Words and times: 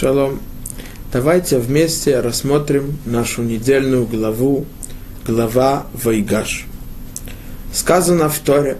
Шалом. 0.00 0.40
Давайте 1.12 1.58
вместе 1.58 2.20
рассмотрим 2.20 2.96
нашу 3.04 3.42
недельную 3.42 4.06
главу, 4.06 4.64
глава 5.26 5.88
Вайгаш. 5.92 6.64
Сказано 7.70 8.30
в 8.30 8.38
Торе. 8.38 8.78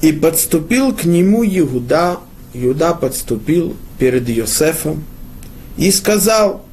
И 0.00 0.12
подступил 0.12 0.94
к 0.94 1.04
нему 1.04 1.44
Иуда, 1.44 2.20
Иуда 2.54 2.94
подступил 2.94 3.76
перед 3.98 4.26
Йосефом 4.30 5.04
и 5.76 5.90
сказал, 5.90 6.64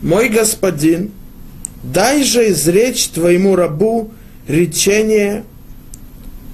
мой 0.00 0.28
господин, 0.28 1.10
дай 1.82 2.22
же 2.22 2.52
изречь 2.52 3.08
твоему 3.08 3.56
рабу 3.56 4.12
речение 4.46 5.42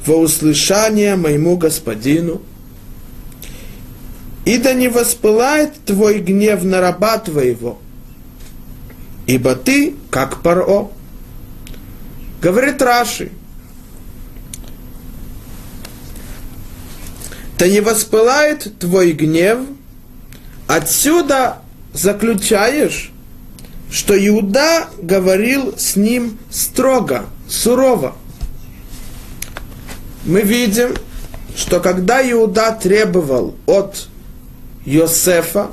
во 0.06 0.16
услышание 0.16 1.14
моему 1.16 1.58
господину– 1.58 2.40
и 4.46 4.58
да 4.58 4.72
не 4.72 4.88
воспылает 4.88 5.74
твой 5.84 6.20
гнев 6.20 6.62
на 6.62 6.80
раба 6.80 7.18
твоего, 7.18 7.78
ибо 9.26 9.56
ты, 9.56 9.96
как 10.08 10.40
Паро. 10.40 10.88
Говорит 12.40 12.80
Раши, 12.80 13.32
да 17.58 17.66
не 17.66 17.80
воспылает 17.80 18.78
твой 18.78 19.12
гнев, 19.12 19.58
отсюда 20.68 21.58
заключаешь, 21.92 23.10
что 23.90 24.14
Иуда 24.28 24.88
говорил 25.02 25.76
с 25.76 25.96
ним 25.96 26.38
строго, 26.50 27.26
сурово. 27.48 28.14
Мы 30.24 30.42
видим, 30.42 30.94
что 31.56 31.80
когда 31.80 32.22
Иуда 32.30 32.78
требовал 32.80 33.56
от 33.66 34.08
Йосефа, 34.86 35.68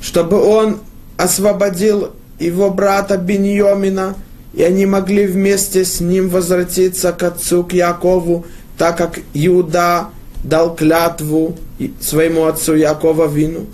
чтобы 0.00 0.42
он 0.42 0.78
освободил 1.16 2.10
его 2.40 2.70
брата 2.70 3.16
Беньомина, 3.16 4.16
и 4.54 4.62
они 4.62 4.86
могли 4.86 5.26
вместе 5.26 5.84
с 5.84 6.00
ним 6.00 6.28
возвратиться 6.28 7.12
к 7.12 7.22
отцу, 7.22 7.64
к 7.64 7.72
Якову, 7.72 8.46
так 8.76 8.98
как 8.98 9.20
Иуда 9.34 10.08
дал 10.42 10.74
клятву 10.74 11.56
своему 12.00 12.46
отцу 12.46 12.74
Якова 12.74 13.28
Вину, 13.28 13.66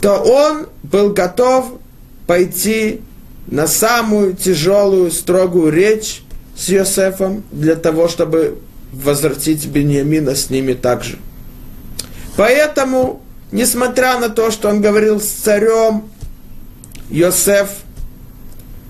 то 0.00 0.16
он 0.16 0.66
был 0.82 1.12
готов 1.12 1.72
пойти 2.26 3.00
на 3.46 3.66
самую 3.66 4.34
тяжелую, 4.34 5.10
строгую 5.10 5.72
речь 5.72 6.22
с 6.56 6.68
Йосефом 6.68 7.44
для 7.52 7.76
того, 7.76 8.08
чтобы 8.08 8.58
возвратить 8.92 9.66
Беньямина 9.66 10.34
с 10.34 10.50
ними 10.50 10.74
также. 10.74 11.18
Поэтому, 12.38 13.20
несмотря 13.50 14.16
на 14.20 14.28
то, 14.28 14.52
что 14.52 14.68
он 14.68 14.80
говорил 14.80 15.20
с 15.20 15.26
царем, 15.26 16.04
Йосеф, 17.10 17.68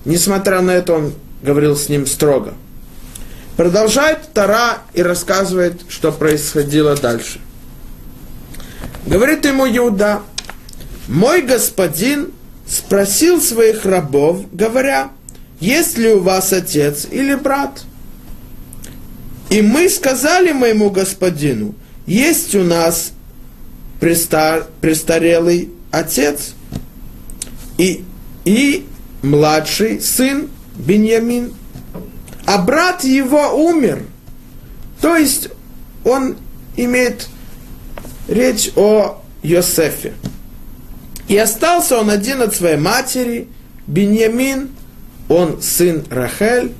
несмотря 0.05 0.61
на 0.61 0.69
это, 0.69 0.93
он 0.93 1.13
говорил 1.41 1.75
с 1.75 1.89
ним 1.89 2.05
строго. 2.05 2.53
Продолжает 3.57 4.19
Тара 4.35 4.83
и 4.93 5.01
рассказывает, 5.01 5.81
что 5.89 6.11
происходило 6.11 6.95
дальше. 6.95 7.41
Говорит 9.07 9.43
ему 9.45 9.65
Иуда, 9.65 10.21
мой 11.07 11.41
господин 11.41 12.31
спросил 12.67 13.41
своих 13.41 13.83
рабов, 13.83 14.45
говоря, 14.51 15.09
есть 15.59 15.97
ли 15.97 16.13
у 16.13 16.19
вас 16.19 16.53
отец 16.53 17.07
или 17.09 17.33
брат? 17.33 17.81
И 19.49 19.63
мы 19.63 19.89
сказали 19.89 20.51
моему 20.51 20.91
господину, 20.91 21.73
есть 22.05 22.53
у 22.53 22.63
нас 22.63 23.13
престар, 23.99 24.67
престарелый 24.81 25.69
отец 25.91 26.53
и, 27.77 28.03
и 28.45 28.85
младший 29.21 30.01
сын 30.01 30.49
Беньямин. 30.75 31.53
А 32.45 32.57
брат 32.57 33.03
его 33.03 33.69
умер. 33.69 34.03
То 35.01 35.15
есть 35.15 35.49
он 36.03 36.37
имеет 36.75 37.27
речь 38.27 38.71
о 38.75 39.21
Йосефе. 39.43 40.13
И 41.27 41.37
остался 41.37 41.99
он 41.99 42.09
один 42.09 42.41
от 42.41 42.55
своей 42.55 42.77
матери, 42.77 43.47
Беньямин, 43.85 44.69
он 45.27 45.61
сын 45.61 46.03
Рахель. 46.09 46.71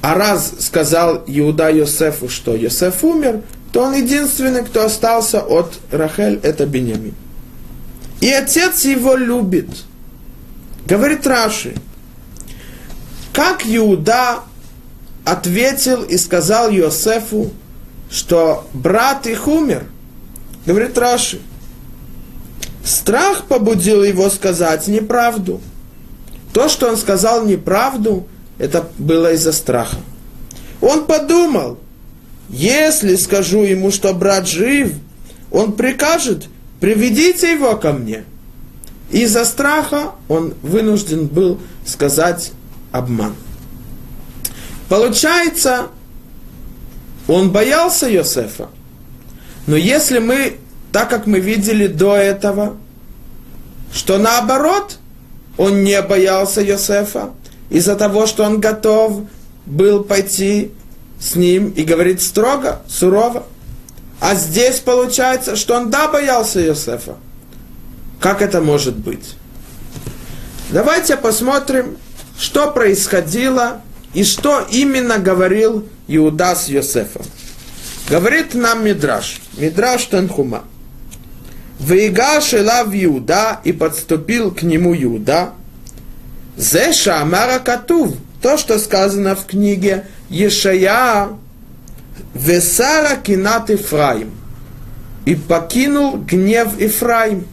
А 0.00 0.14
раз 0.14 0.54
сказал 0.60 1.24
Иуда 1.26 1.70
Йосефу, 1.70 2.28
что 2.28 2.54
Йосеф 2.54 3.02
умер, 3.02 3.42
то 3.72 3.82
он 3.82 3.94
единственный, 3.94 4.64
кто 4.64 4.84
остался 4.84 5.40
от 5.40 5.78
Рахель, 5.90 6.40
это 6.42 6.66
Бенямин. 6.66 7.14
И 8.20 8.30
отец 8.30 8.84
его 8.84 9.14
любит. 9.14 9.68
Говорит 10.86 11.26
Раши, 11.26 11.74
как 13.32 13.62
Иуда 13.66 14.40
ответил 15.24 16.02
и 16.02 16.16
сказал 16.16 16.70
Иосифу, 16.70 17.50
что 18.10 18.66
брат 18.72 19.26
их 19.26 19.46
умер. 19.46 19.84
Говорит 20.64 20.96
Раши, 20.96 21.40
страх 22.82 23.44
побудил 23.44 24.02
его 24.02 24.30
сказать 24.30 24.88
неправду. 24.88 25.60
То, 26.52 26.68
что 26.68 26.88
он 26.88 26.96
сказал 26.96 27.44
неправду, 27.44 28.26
это 28.58 28.88
было 28.98 29.34
из-за 29.34 29.52
страха. 29.52 29.98
Он 30.80 31.04
подумал, 31.04 31.78
если 32.48 33.16
скажу 33.16 33.62
ему, 33.62 33.90
что 33.90 34.14
брат 34.14 34.48
жив, 34.48 34.92
он 35.50 35.72
прикажет, 35.72 36.48
приведите 36.80 37.52
его 37.52 37.76
ко 37.76 37.92
мне. 37.92 38.24
Из-за 39.10 39.44
страха 39.44 40.12
он 40.28 40.54
вынужден 40.62 41.26
был 41.26 41.60
сказать 41.86 42.52
обман. 42.92 43.34
Получается, 44.88 45.88
он 47.26 47.50
боялся 47.50 48.08
Йосефа. 48.08 48.68
Но 49.66 49.76
если 49.76 50.18
мы, 50.18 50.56
так 50.92 51.10
как 51.10 51.26
мы 51.26 51.40
видели 51.40 51.86
до 51.86 52.16
этого, 52.16 52.76
что 53.92 54.18
наоборот, 54.18 54.98
он 55.58 55.84
не 55.84 56.00
боялся 56.00 56.62
Йосефа, 56.62 57.30
из-за 57.68 57.96
того, 57.96 58.26
что 58.26 58.44
он 58.44 58.60
готов 58.60 59.22
был 59.66 60.04
пойти 60.04 60.72
с 61.20 61.34
ним 61.34 61.70
и 61.70 61.84
говорит 61.84 62.20
строго, 62.22 62.82
сурово. 62.88 63.44
А 64.20 64.34
здесь 64.34 64.80
получается, 64.80 65.56
что 65.56 65.76
он 65.76 65.90
да 65.90 66.08
боялся 66.08 66.64
Иосифа. 66.64 67.16
Как 68.20 68.42
это 68.42 68.60
может 68.60 68.96
быть? 68.96 69.36
Давайте 70.70 71.16
посмотрим, 71.16 71.96
что 72.38 72.70
происходило 72.70 73.80
и 74.12 74.24
что 74.24 74.66
именно 74.70 75.18
говорил 75.18 75.88
Иуда 76.08 76.54
с 76.54 76.68
Йосефом. 76.68 77.22
Говорит 78.08 78.54
нам 78.54 78.84
Мидраш, 78.84 79.40
Мидраш 79.56 80.04
Танхума. 80.06 80.64
Вейгаш 81.78 82.52
в 82.52 83.04
Иуда 83.04 83.60
и 83.64 83.72
подступил 83.72 84.50
к 84.50 84.62
нему 84.62 84.94
Иуда. 84.94 85.50
Зеша 86.56 87.20
Амара 87.20 87.60
Катув, 87.60 88.16
то, 88.42 88.56
что 88.56 88.78
сказано 88.78 89.36
в 89.36 89.46
книге 89.46 90.06
Ешая 90.28 91.28
Весара 92.34 93.16
Кинат 93.16 93.70
Ифраим 93.70 94.32
и 95.24 95.34
покинул 95.34 96.18
гнев 96.18 96.78
Ифраим. 96.78 97.46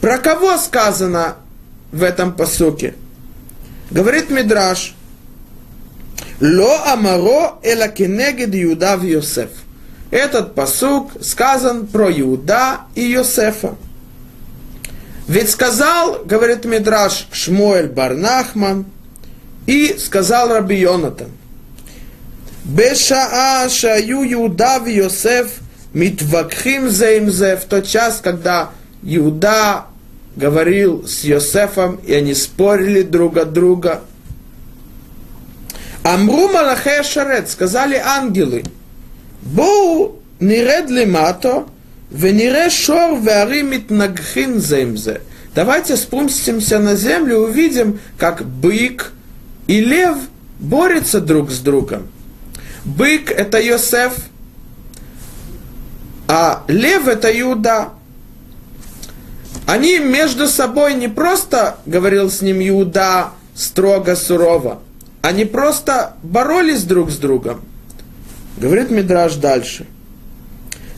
Про 0.00 0.18
кого 0.18 0.58
сказано 0.58 1.36
в 1.92 2.02
этом 2.02 2.34
посуке? 2.34 2.94
Говорит 3.90 4.30
Мидраш, 4.30 4.94
Ло 6.40 6.92
Амаро 6.92 7.58
Эла 7.62 7.88
Кенегед 7.88 8.54
Иуда 8.54 8.96
в 8.96 9.02
Йосеф. 9.02 9.50
Этот 10.10 10.54
посук 10.54 11.12
сказан 11.22 11.86
про 11.86 12.10
Иуда 12.10 12.80
и 12.94 13.02
Йосефа. 13.02 13.74
Ведь 15.26 15.50
сказал, 15.50 16.22
говорит 16.24 16.64
Мидраш, 16.64 17.26
Шмуэль 17.32 17.88
Барнахман, 17.88 18.84
и 19.66 19.96
сказал 19.98 20.50
Раби 20.50 20.76
Йонатан– 20.76 21.30
Бешаа 22.66 23.68
Шаю 23.68 24.24
Иуда 24.32 24.82
и 24.84 24.96
Йосеф 24.96 25.60
Митвакхим 25.94 26.90
за 26.90 27.12
им 27.12 27.30
в 27.30 27.64
тот 27.68 27.86
час, 27.86 28.20
когда 28.22 28.70
Иуда 29.04 29.86
говорил 30.34 31.06
с 31.06 31.22
Йосефом, 31.22 32.00
и 32.04 32.12
они 32.12 32.34
спорили 32.34 33.02
друг 33.02 33.36
от 33.36 33.52
друга. 33.52 34.02
Амру 36.02 36.48
Малахе 36.48 37.02
Шарет, 37.02 37.48
сказали 37.48 37.94
ангелы, 38.04 38.64
Боу 39.42 40.16
ниред 40.40 40.90
лимато, 40.90 41.66
венире 42.10 42.68
шор 42.68 43.18
веари 43.18 43.62
митнагхин 43.62 44.60
земзе. 44.60 45.20
Давайте 45.54 45.96
спустимся 45.96 46.80
на 46.80 46.96
землю 46.96 47.36
и 47.36 47.50
увидим, 47.50 48.00
как 48.18 48.44
бык 48.44 49.12
и 49.68 49.80
лев 49.80 50.18
борются 50.58 51.20
друг 51.20 51.50
с 51.50 51.60
другом. 51.60 52.08
Бык– 52.86 53.30
это 53.32 53.60
Йосеф, 53.60 54.14
а 56.28 56.62
лев– 56.68 57.08
это 57.08 57.28
Иуда. 57.40 57.88
Они 59.66 59.98
между 59.98 60.46
собой 60.46 60.94
не 60.94 61.08
просто, 61.08 61.78
говорил 61.84 62.30
с 62.30 62.42
ним 62.42 62.60
Иуда, 62.60 63.30
строго, 63.56 64.14
сурово, 64.14 64.80
они 65.20 65.44
просто 65.44 66.14
боролись 66.22 66.84
друг 66.84 67.10
с 67.10 67.16
другом. 67.16 67.62
Говорит 68.56 68.90
Мидраж 68.90 69.34
дальше. 69.34 69.86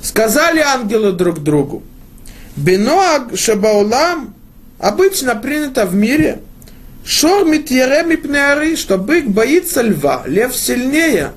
Сказали 0.02 0.60
ангелы 0.60 1.12
друг 1.12 1.42
другу, 1.42 1.82
Беноаг 2.54 3.36
Шабаулам 3.36 4.34
обычно 4.78 5.34
принято 5.34 5.86
в 5.86 5.94
мире, 5.94 6.42
Шор 7.04 7.46
митьерем 7.46 8.10
и 8.10 8.76
что 8.76 8.98
бык 8.98 9.26
боится 9.28 9.80
льва, 9.80 10.24
лев 10.26 10.54
сильнее. 10.54 11.32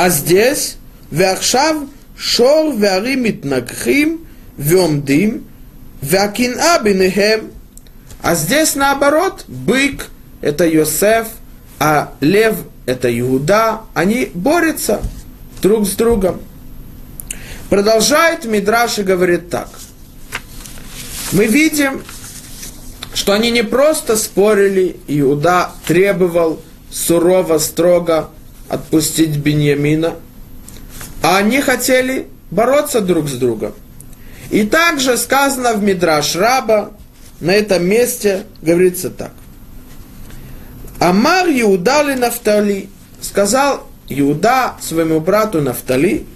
А 0.00 0.10
здесь, 0.10 0.76
вяхшав, 1.10 1.76
шор 2.16 2.72
вяримит 2.72 3.44
накхим, 3.44 4.20
вемдим, 4.56 5.44
вякин 6.00 6.56
абинехем. 6.56 7.50
А 8.22 8.36
здесь 8.36 8.76
наоборот, 8.76 9.44
бык– 9.48 10.06
это 10.40 10.68
Йосеф, 10.68 11.26
а 11.80 12.12
лев– 12.20 12.54
это 12.86 13.08
Иуда. 13.18 13.80
Они 13.92 14.30
борются 14.34 15.02
друг 15.62 15.84
с 15.84 15.96
другом. 15.96 16.42
Продолжает 17.68 18.44
Мидраш 18.44 19.00
и 19.00 19.02
говорит 19.02 19.50
так. 19.50 19.68
Мы 21.32 21.46
видим, 21.46 22.04
что 23.14 23.32
они 23.32 23.50
не 23.50 23.64
просто 23.64 24.16
спорили, 24.16 25.00
Иуда 25.08 25.72
требовал 25.88 26.60
сурово, 26.88 27.58
строго 27.58 28.30
отпустить 28.68 29.36
Беньямина, 29.36 30.14
а 31.22 31.38
они 31.38 31.60
хотели 31.60 32.28
бороться 32.50 33.00
друг 33.00 33.28
с 33.28 33.32
другом. 33.32 33.74
И 34.50 34.64
также 34.64 35.16
сказано 35.16 35.74
в 35.74 35.82
Мидраш 35.82 36.36
Раба, 36.36 36.90
на 37.40 37.52
этом 37.52 37.86
месте 37.86 38.44
говорится 38.62 39.10
так. 39.10 39.32
Амар 40.98 41.48
Иуда 41.48 42.02
ли 42.02 42.14
Нафтали, 42.14 42.88
сказал 43.20 43.86
Иуда 44.08 44.74
своему 44.80 45.20
брату 45.20 45.60
Нафтали, 45.60 46.26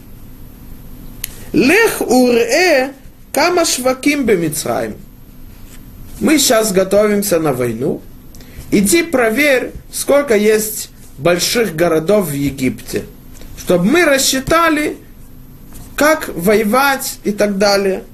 Лех 1.52 2.00
уре 2.00 2.92
кама 3.32 3.64
шваким 3.64 4.24
бемицраим. 4.24 4.96
Мы 6.20 6.38
сейчас 6.38 6.72
готовимся 6.72 7.40
на 7.40 7.52
войну. 7.52 8.00
Иди 8.70 9.02
проверь, 9.02 9.72
сколько 9.92 10.34
есть 10.34 10.90
больших 11.22 11.74
городов 11.76 12.28
в 12.28 12.32
Египте, 12.32 13.04
чтобы 13.58 13.84
мы 13.84 14.04
рассчитали, 14.04 14.96
как 15.96 16.28
воевать 16.28 17.18
и 17.24 17.32
так 17.32 17.58
далее. 17.58 18.04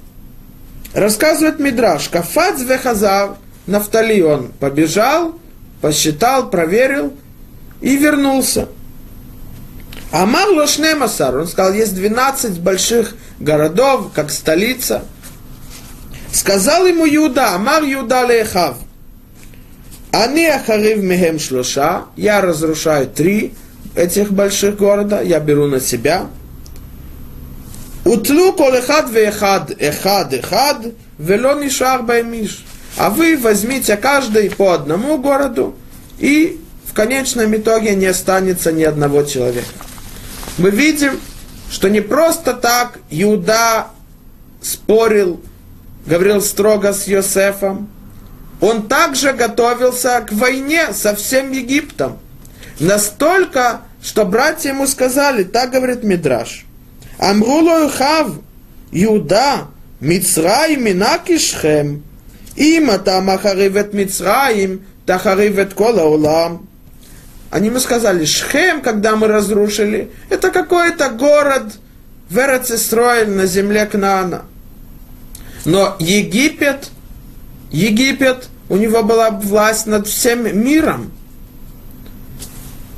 Рассказывает 0.95 1.59
Мидраш, 1.59 2.09
Кафац 2.09 2.61
вехазав, 2.61 3.39
Нафтали 3.69 4.23
он 4.23 4.49
побежал, 4.59 5.39
посчитал, 5.83 6.49
проверил 6.49 7.13
и 7.83 7.97
вернулся. 7.99 8.69
Амар 10.11 10.49
Лошнемасар, 10.49 11.37
он 11.37 11.47
сказал, 11.47 11.75
есть 11.75 11.95
12 11.95 12.61
больших 12.61 13.15
городов, 13.39 14.11
как 14.15 14.31
столица. 14.31 15.05
Сказал 16.33 16.87
ему 16.87 17.05
Юда, 17.05 17.55
Амар 17.55 17.83
Юда 17.83 18.25
Лехав, 18.25 18.79
они 20.13 20.47
ахарив 20.47 21.03
мехем 21.03 21.39
шлоша, 21.39 22.05
я 22.17 22.41
разрушаю 22.41 23.09
три 23.09 23.55
этих 23.95 24.33
больших 24.33 24.77
города, 24.77 25.23
я 25.23 25.41
беру 25.41 25.67
на 25.67 25.81
себя. 25.81 26.29
Утлу 28.05 28.53
колехад 28.53 29.11
вехад, 29.11 29.73
эхад, 29.79 30.33
эхад, 30.33 30.95
вело 31.19 31.55
нишар 31.55 32.03
баймиш. 32.03 32.65
А 32.97 33.11
вы 33.11 33.37
возьмите 33.37 33.97
каждый 33.97 34.51
по 34.51 34.73
одному 34.73 35.19
городу, 35.19 35.75
и 36.19 36.59
в 36.87 36.95
конечном 36.95 37.55
итоге 37.55 37.95
не 37.95 38.07
останется 38.07 38.73
ни 38.73 38.83
одного 38.83 39.23
человека. 39.25 39.69
Мы 40.57 40.71
видим, 40.71 41.21
что 41.71 41.89
не 41.89 42.01
просто 42.01 42.55
так 42.55 42.99
Иуда 43.11 43.89
спорил, 44.63 45.41
говорил 46.07 46.41
строго 46.41 46.93
с 46.93 47.07
Йосефом, 47.07 47.89
он 48.61 48.89
также 48.89 49.33
готовился 49.33 50.25
к 50.29 50.33
войне 50.33 50.93
со 50.93 51.15
всем 51.15 51.53
Египтом. 51.53 52.19
Настолько, 52.81 53.83
что 54.03 54.25
братья 54.25 54.71
ему 54.71 54.87
сказали, 54.87 55.45
так 55.45 55.71
говорит 55.71 56.03
Мидраш, 56.03 56.65
Амрулу 57.19 57.89
хав, 57.89 58.33
Иуда, 58.93 59.69
Мицраим 60.01 60.85
минакишхем, 60.85 62.03
им 62.57 62.99
там 63.01 63.31
ахаривет 63.31 63.95
Мицраим, 63.95 64.85
тахаривет 65.07 65.75
кола 65.75 66.03
улам. 66.03 66.69
Они 67.51 67.69
ему 67.69 67.81
сказали, 67.81 68.25
Шхем, 68.25 68.83
когда 68.83 69.17
мы 69.17 69.27
разрушили, 69.27 70.11
это 70.29 70.51
какой-то 70.51 71.09
город 71.11 71.75
в 72.29 72.39
Эрцестроиль 72.39 73.31
на 73.31 73.47
земле 73.47 73.87
Кнаана. 73.87 74.43
Но 75.65 75.97
Египет– 75.99 76.91
Египет, 77.71 78.49
у 78.69 78.77
него 78.77 79.03
была 79.03 79.31
власть 79.31 79.87
над 79.87 80.07
всем 80.07 80.65
миром. 80.65 81.13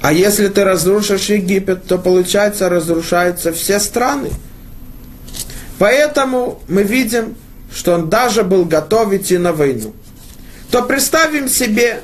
А 0.01 0.13
если 0.13 0.49
ты 0.49 0.65
разрушишь 0.65 1.27
Египет, 1.27 1.85
то 1.85 1.99
получается 1.99 2.69
разрушаются 2.69 3.53
все 3.53 3.79
страны. 3.79 4.31
Поэтому 5.79 6.61
мы 6.69 6.83
видим, 6.83 7.37
что 7.73 7.95
он 7.95 8.09
даже 8.09 8.43
был 8.43 8.65
готов 8.65 9.13
идти 9.13 9.39
на 9.39 9.53
войну. 9.53 9.93
То 10.71 10.83
представим 10.83 11.49
себе, 11.49 12.01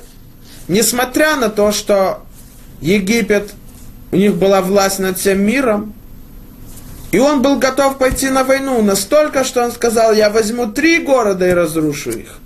несмотря 0.69 1.37
на 1.37 1.49
то, 1.49 1.73
что 1.73 2.25
Египет, 2.81 3.53
у 4.13 4.17
них 4.17 4.35
была 4.37 4.61
власть 4.61 4.99
над 4.99 5.19
всем 5.19 5.41
миром, 5.41 5.95
и 7.13 7.19
он 7.19 7.41
был 7.43 7.59
готов 7.59 7.99
пойти 7.99 8.29
на 8.29 8.45
войну 8.45 8.83
настолько, 8.83 9.45
что 9.45 9.65
он 9.65 9.73
сказал, 9.73 10.13
я 10.13 10.29
возьму 10.29 10.67
три 10.67 10.99
города 10.99 11.49
и 11.49 11.53
разрушу 11.53 12.11
их 12.11 12.39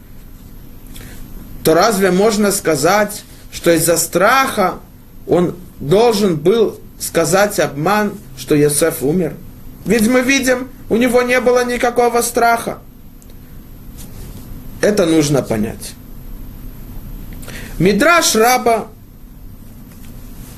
то 1.70 1.74
разве 1.74 2.10
можно 2.10 2.50
сказать, 2.50 3.22
что 3.52 3.70
из-за 3.70 3.96
страха 3.96 4.80
он 5.28 5.54
должен 5.78 6.34
был 6.34 6.80
сказать 6.98 7.60
обман, 7.60 8.14
что 8.36 8.56
Йосеф 8.56 9.04
умер? 9.04 9.34
Ведь 9.84 10.08
мы 10.08 10.22
видим, 10.22 10.66
у 10.88 10.96
него 10.96 11.22
не 11.22 11.38
было 11.38 11.64
никакого 11.64 12.22
страха. 12.22 12.78
Это 14.80 15.06
нужно 15.06 15.42
понять. 15.42 15.92
Мидраш 17.78 18.34
раба, 18.34 18.88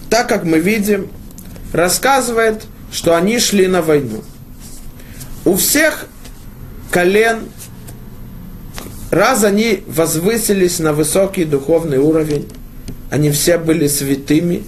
так 0.08 0.30
как 0.30 0.44
мы 0.44 0.60
видим, 0.60 1.10
рассказывает, 1.74 2.64
что 2.90 3.14
они 3.14 3.38
шли 3.38 3.66
на 3.66 3.82
войну. 3.82 4.24
У 5.44 5.56
всех 5.56 6.06
колен 6.90 7.50
Раз 9.12 9.44
они 9.44 9.84
возвысились 9.86 10.78
на 10.78 10.94
высокий 10.94 11.44
духовный 11.44 11.98
уровень, 11.98 12.48
они 13.10 13.30
все 13.30 13.58
были 13.58 13.86
святыми, 13.86 14.64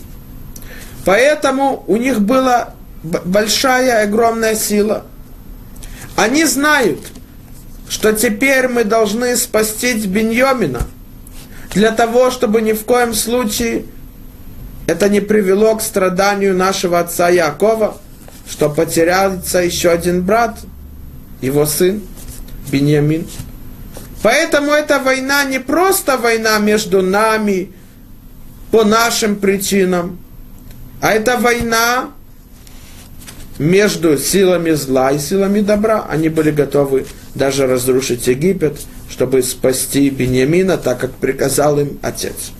поэтому 1.07 1.83
у 1.87 1.97
них 1.97 2.21
была 2.21 2.75
большая, 3.03 4.03
огромная 4.03 4.55
сила. 4.55 5.07
Они 6.15 6.45
знают, 6.45 6.99
что 7.89 8.13
теперь 8.13 8.69
мы 8.69 8.85
должны 8.85 9.35
спасти 9.39 9.95
Беньомина, 9.95 10.83
для 11.73 11.93
того, 11.93 12.31
чтобы 12.31 12.61
ни 12.61 12.75
в 12.75 12.85
коем 12.85 13.15
случае 13.15 13.87
это 14.87 15.09
не 15.09 15.21
привело 15.21 15.75
к 15.77 15.81
страданию 15.81 16.55
нашего 16.55 16.99
отца 17.01 17.31
Якова, 17.31 17.97
что 18.47 18.69
потеряется 18.69 19.61
еще 19.61 19.89
один 19.89 20.23
брат, 20.23 20.59
его 21.41 21.65
сын 21.65 22.03
Беньямин. 22.71 23.27
Поэтому 24.25 24.73
эта 24.73 25.01
война 25.01 25.45
не 25.45 25.61
просто 25.61 26.17
война 26.17 26.59
между 26.59 27.03
нами 27.03 27.73
по 28.71 28.83
нашим 28.83 29.37
причинам, 29.37 30.19
а 31.03 31.13
это 31.13 31.37
война 31.37 32.09
между 33.59 34.17
силами 34.17 34.71
зла 34.71 35.13
и 35.13 35.19
силами 35.19 35.61
добра. 35.61 36.07
Они 36.09 36.31
были 36.31 36.53
готовы 36.53 37.05
даже 37.35 37.67
разрушить 37.67 38.27
Египет, 38.27 38.81
чтобы 39.11 39.43
спасти 39.43 40.09
Бениамина, 40.09 40.79
так 40.79 41.01
как 41.01 41.13
приказал 41.13 41.79
им 41.79 41.99
отец. 42.01 42.53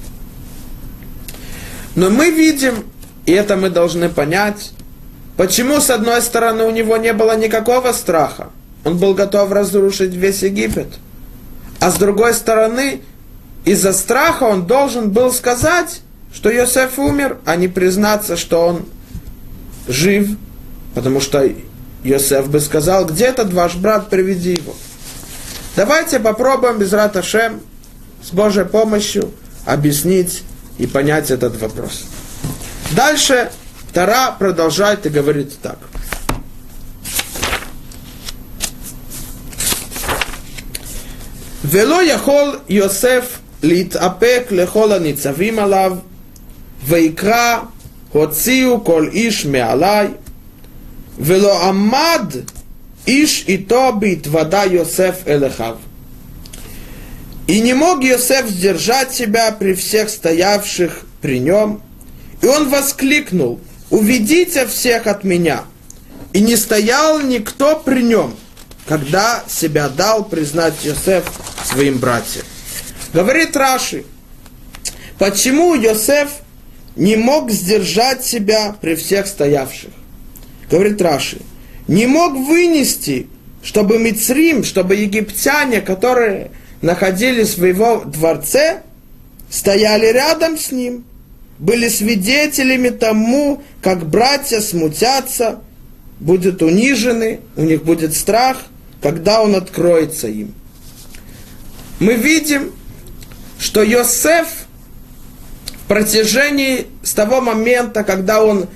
Но 1.95 2.11
мы 2.11 2.29
видим, 2.29 2.85
и 3.25 3.33
это 3.33 3.57
мы 3.57 3.71
должны 3.71 4.11
понять, 4.11 4.73
почему, 5.39 5.81
с 5.81 5.89
одной 5.89 6.21
стороны, 6.21 6.65
у 6.65 6.71
него 6.71 6.99
не 6.99 7.15
было 7.15 7.35
никакого 7.39 7.93
страха. 7.93 8.51
Он 8.85 8.99
был 8.99 9.15
готов 9.15 9.51
разрушить 9.51 10.13
весь 10.13 10.43
Египет– 10.43 10.89
а 11.85 11.91
с 11.91 11.97
другой 11.97 12.33
стороны, 12.33 13.03
из-за 13.67 13.93
страха 13.93 14.45
он 14.45 14.67
должен 14.67 15.11
был 15.11 15.31
сказать, 15.31 16.01
что 16.33 16.49
Йосеф 16.49 16.99
умер, 16.99 17.37
а 17.45 17.57
не 17.57 17.69
признаться, 17.69 18.39
что 18.39 18.67
он 18.67 18.87
жив, 19.87 20.31
потому 20.95 21.21
что 21.21 21.47
Йосеф 22.03 22.49
бы 22.49 22.61
сказал, 22.61 23.05
где 23.05 23.27
этот 23.27 23.53
ваш 23.53 23.75
брат, 23.75 24.09
приведи 24.09 24.53
его. 24.53 24.75
Давайте 25.77 26.21
попробуем 26.21 26.79
без 26.79 26.91
Раташем 26.95 27.61
с 28.23 28.31
Божьей 28.31 28.65
помощью 28.65 29.31
объяснить 29.67 30.43
и 30.79 30.87
понять 30.87 31.31
этот 31.31 31.61
вопрос. 31.61 32.05
Дальше 32.93 33.51
Тара 33.93 34.35
продолжает 34.39 35.05
и 35.05 35.11
говорит 35.11 35.59
так. 35.61 35.77
ולא 41.74 42.12
יכול 42.12 42.60
יוסף 42.70 43.40
להתאפק 43.64 44.44
לכל 44.52 44.92
הניצבים 44.92 45.60
עליו, 45.60 45.98
ויקרא 46.88 47.58
הוציאו 48.12 48.84
כל 48.84 49.10
איש 49.12 49.46
מעלי, 49.46 50.08
ולא 51.20 51.64
עמד 51.64 52.34
איש 53.08 53.46
איתו 53.48 53.92
בהתוודה 54.00 54.66
Йосеф 54.66 55.16
эль 55.28 55.46
Эхав. 55.46 55.76
И 57.48 57.62
не 57.62 57.74
мог 57.74 58.04
Йосеф 58.04 58.48
сдержать 58.48 59.12
себя 59.12 59.52
при 59.52 59.74
всех 59.74 60.10
стоявших 60.10 61.06
при 61.20 61.40
нем, 61.40 61.82
и 62.42 62.46
он 62.46 62.70
воскликнул, 62.70 63.60
«Уведите 63.90 64.68
всех 64.68 65.08
от 65.08 65.24
меня!» 65.24 65.64
И 66.32 66.42
не 66.42 66.56
стоял 66.56 67.20
никто 67.22 67.82
при 67.84 68.04
нем, 68.04 68.36
когда 68.87 69.45
себя 69.49 69.89
дал 69.89 70.25
признать 70.25 70.85
Йосеф 70.85 71.25
своим 71.65 71.99
братьям. 71.99 72.45
Говорит 73.13 73.57
Раши, 73.57 74.05
почему 75.19 75.75
Йосеф 75.75 76.31
не 76.97 77.17
мог 77.17 77.51
сдержать 77.51 78.25
себя 78.25 78.77
при 78.81 78.95
всех 78.95 79.27
стоявших? 79.27 79.91
Говорит 80.71 81.01
Раши, 81.01 81.39
не 81.89 82.07
мог 82.07 82.35
вынести, 82.35 83.29
чтобы 83.63 83.99
Мицрим, 83.99 84.65
чтобы 84.65 84.97
египтяне, 84.97 85.81
которые 85.81 86.51
находились 86.83 87.57
в 87.57 87.65
его 87.65 88.03
дворце, 88.05 88.83
стояли 89.51 90.07
рядом 90.07 90.59
с 90.59 90.73
ним, 90.73 91.05
были 91.59 91.89
свидетелями 91.89 92.89
тому, 92.89 93.63
как 93.81 94.07
братья 94.07 94.61
смутятся, 94.61 95.61
будут 96.21 96.63
унижены, 96.63 97.41
у 97.57 97.63
них 97.63 97.85
будет 97.85 98.15
страх, 98.15 98.59
когда 99.05 99.43
он 99.43 99.55
откроется 99.55 100.29
им. 100.29 100.55
Мы 102.01 102.15
видим, 102.15 102.73
что 103.59 103.83
Йосеф 103.83 104.49
в 105.85 105.89
протяжении 105.89 106.87
с 107.03 107.13
того 107.13 107.43
момента, 107.43 108.03
когда 108.03 108.43
он 108.43 108.67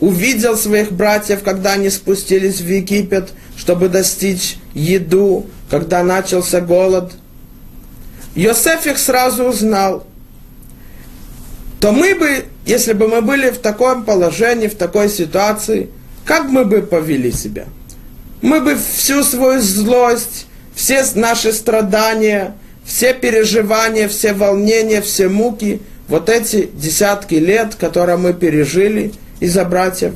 увидел 0.00 0.56
своих 0.56 0.92
братьев, 0.92 1.42
когда 1.44 1.74
они 1.74 1.90
спустились 1.90 2.62
в 2.62 2.66
Египет, 2.66 3.34
чтобы 3.54 3.90
достичь 3.90 4.56
еду, 4.72 5.46
когда 5.70 6.02
начался 6.02 6.60
голод– 6.60 7.12
Йосеф 8.34 8.86
их 8.86 8.98
сразу 8.98 9.44
узнал, 9.44 10.06
то 11.80 11.90
мы 11.90 12.14
бы, 12.14 12.44
если 12.66 12.92
бы 12.92 13.08
мы 13.08 13.22
были 13.22 13.48
в 13.48 13.58
таком 13.58 14.04
положении, 14.04 14.68
в 14.68 14.76
такой 14.76 15.08
ситуации, 15.08 15.88
как 16.26 16.50
мы 16.50 16.66
бы 16.66 16.82
повели 16.82 17.32
себя? 17.32 17.66
Мы 18.46 18.60
бы 18.60 18.76
всю 18.76 19.24
свою 19.24 19.60
злость, 19.60 20.46
все 20.72 21.04
наши 21.16 21.52
страдания, 21.52 22.54
все 22.84 23.12
переживания, 23.12 24.06
все 24.06 24.34
волнения, 24.34 25.00
все 25.00 25.28
муки, 25.28 25.80
вот 26.06 26.28
эти 26.28 26.70
десятки 26.72 27.34
лет, 27.34 27.74
которые 27.74 28.18
мы 28.18 28.34
пережили 28.34 29.12
из-за 29.40 29.64
братьев, 29.64 30.12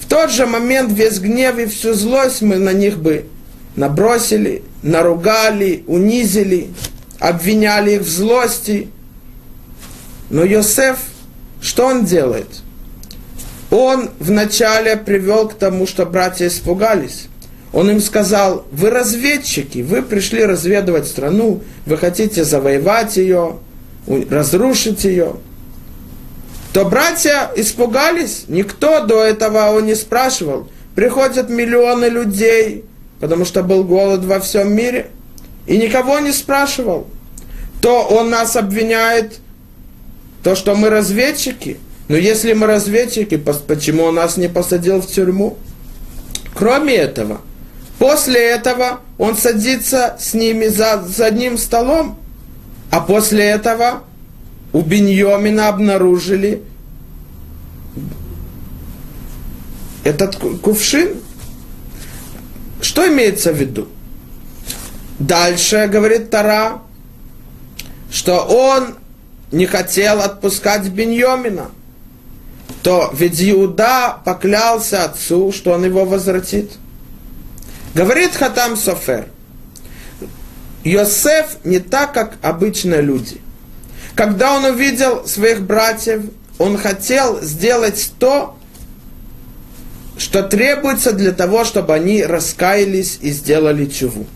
в 0.00 0.08
тот 0.08 0.32
же 0.32 0.46
момент 0.46 0.90
весь 0.90 1.20
гнев 1.20 1.60
и 1.60 1.66
всю 1.66 1.94
злость 1.94 2.42
мы 2.42 2.56
на 2.56 2.72
них 2.72 2.98
бы 2.98 3.26
набросили, 3.76 4.64
наругали, 4.82 5.84
унизили, 5.86 6.70
обвиняли 7.20 7.92
их 7.92 8.00
в 8.00 8.08
злости. 8.08 8.88
Но 10.28 10.42
Йосеф, 10.42 10.98
что 11.62 11.86
он 11.86 12.04
делает? 12.04 12.48
Он 13.70 14.10
вначале 14.18 14.96
привел 14.96 15.48
к 15.48 15.54
тому, 15.54 15.86
что 15.86 16.04
братья 16.04 16.48
испугались. 16.48 17.29
Он 17.72 17.90
им 17.90 18.00
сказал, 18.00 18.66
вы 18.72 18.90
разведчики, 18.90 19.78
вы 19.78 20.02
пришли 20.02 20.44
разведывать 20.44 21.06
страну, 21.06 21.62
вы 21.86 21.96
хотите 21.96 22.44
завоевать 22.44 23.16
ее, 23.16 23.58
разрушить 24.06 25.04
ее. 25.04 25.36
То 26.72 26.84
братья 26.84 27.50
испугались, 27.56 28.44
никто 28.48 29.04
до 29.04 29.22
этого 29.22 29.70
он 29.70 29.86
не 29.86 29.94
спрашивал. 29.94 30.68
Приходят 30.94 31.48
миллионы 31.48 32.06
людей, 32.06 32.84
потому 33.20 33.44
что 33.44 33.62
был 33.62 33.84
голод 33.84 34.24
во 34.24 34.40
всем 34.40 34.74
мире– 34.74 35.10
и 35.70 35.76
никого 35.76 36.18
не 36.18 36.32
спрашивал, 36.32 37.06
то 37.80 38.02
он 38.02 38.30
нас 38.30 38.56
обвиняет, 38.56 39.38
то, 40.42 40.56
что 40.56 40.74
мы 40.74 40.90
разведчики. 40.90 41.78
Но 42.08 42.16
если 42.16 42.54
мы 42.54 42.66
разведчики, 42.66 43.36
почему 43.36 44.04
он 44.04 44.16
нас 44.16 44.36
не 44.36 44.48
посадил 44.48 45.00
в 45.00 45.06
тюрьму? 45.06 45.58
Кроме 46.54 46.94
этого, 46.94 47.40
после 48.00 48.40
этого 48.40 49.00
он 49.18 49.36
садится 49.36 50.16
с 50.18 50.32
ними 50.32 50.68
за, 50.68 51.04
за 51.06 51.26
одним 51.26 51.58
столом, 51.58 52.18
а 52.90 53.02
после 53.02 53.44
этого 53.44 54.02
у 54.72 54.80
Беньомина 54.80 55.68
обнаружили 55.68 56.62
этот 60.02 60.36
кувшин. 60.62 61.20
Что 62.80 63.06
имеется 63.06 63.52
в 63.52 63.56
виду? 63.56 63.86
Дальше 65.18 65.86
говорит 65.92 66.30
Тара, 66.30 66.80
что 68.10 68.38
он 68.38 68.94
не 69.52 69.66
хотел 69.66 70.22
отпускать 70.22 70.88
Беньомина, 70.88 71.70
то 72.82 73.10
ведь 73.12 73.42
Иуда 73.42 74.16
поклялся 74.24 75.04
отцу, 75.04 75.52
что 75.52 75.72
он 75.72 75.84
его 75.84 76.06
возвратит. 76.06 76.70
Говорит 77.94 78.34
Хатам 78.34 78.76
Софер, 78.76 79.26
Йосеф 80.84 81.56
не 81.64 81.80
так, 81.80 82.12
как 82.12 82.34
обычные 82.42 83.02
люди. 83.02 83.40
Когда 84.14 84.54
он 84.54 84.64
увидел 84.64 85.26
своих 85.26 85.62
братьев, 85.62 86.22
он 86.58 86.78
хотел 86.78 87.40
сделать 87.42 88.12
то, 88.18 88.56
что 90.16 90.42
требуется 90.42 91.12
для 91.12 91.32
того, 91.32 91.64
чтобы 91.64 91.94
они 91.94 92.22
раскаялись 92.22 93.18
и 93.22 93.30
сделали 93.30 93.86
чуву. 93.86 94.26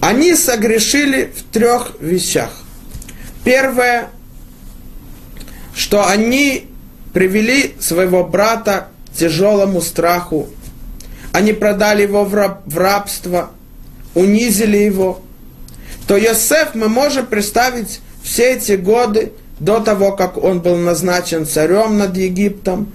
Они 0.00 0.34
согрешили 0.34 1.32
в 1.36 1.52
трех 1.52 1.92
вещах. 2.00 2.50
Первое, 3.44 4.08
что 5.74 6.06
они 6.06 6.68
привели 7.12 7.76
своего 7.80 8.24
брата 8.24 8.88
к 9.12 9.18
тяжелому 9.18 9.80
страху. 9.80 10.48
Они 11.36 11.52
продали 11.52 12.00
его 12.00 12.24
в, 12.24 12.34
раб, 12.34 12.62
в 12.64 12.78
рабство, 12.78 13.50
унизили 14.14 14.78
его. 14.78 15.20
То 16.08 16.16
Йосеф 16.16 16.74
мы 16.74 16.88
можем 16.88 17.26
представить 17.26 18.00
все 18.22 18.54
эти 18.54 18.72
годы 18.72 19.32
до 19.60 19.80
того, 19.80 20.12
как 20.12 20.42
он 20.42 20.60
был 20.60 20.76
назначен 20.76 21.44
царем 21.44 21.98
над 21.98 22.16
Египтом, 22.16 22.90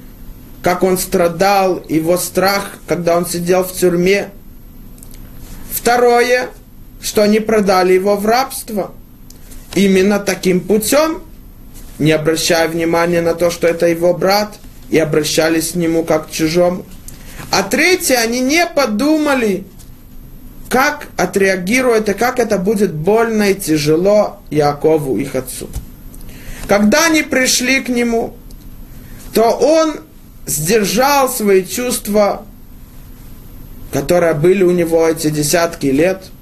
как 0.64 0.82
он 0.82 0.98
страдал, 0.98 1.84
его 1.88 2.18
страх, 2.18 2.80
когда 2.88 3.16
он 3.16 3.28
сидел 3.28 3.64
в 3.64 3.74
тюрьме. 3.74 4.30
Второе, 5.72 6.50
что 7.00 7.22
они 7.22 7.42
продали 7.42 7.94
его 7.94 8.16
в 8.16 8.26
рабство. 8.26 8.92
Именно 9.76 10.20
таким 10.20 10.62
путем, 10.62 11.22
не 12.00 12.12
обращая 12.12 12.68
внимания 12.68 13.22
на 13.22 13.36
то, 13.36 13.52
что 13.52 13.68
это 13.68 13.86
его 13.86 14.16
брат, 14.16 14.58
и 14.90 14.98
обращались 14.98 15.74
к 15.74 15.76
нему 15.76 16.04
как 16.04 16.30
к 16.30 16.32
чужому. 16.32 16.88
А 17.52 17.64
третье, 17.64 18.16
они 18.16 18.40
не 18.40 18.66
подумали, 18.66 19.66
как 20.70 21.08
отреагирует 21.18 22.10
и 22.10 22.14
как 22.14 22.40
это 22.40 22.58
будет 22.58 22.94
больно 22.94 23.52
и 23.52 23.56
тяжело 23.56 24.40
Якову, 24.50 25.18
их 25.18 25.36
отцу. 25.36 25.70
Когда 26.68 27.06
они 27.08 27.24
пришли 27.24 27.82
к 27.82 27.90
нему, 27.90 28.36
то 29.34 29.44
он 29.52 30.00
сдержал 30.46 31.30
свои 31.30 31.66
чувства, 31.66 32.46
которые 33.92 34.34
были 34.34 34.64
у 34.64 34.72
него 34.72 35.08
эти 35.08 35.30
десятки 35.30 35.88
лет– 35.88 36.24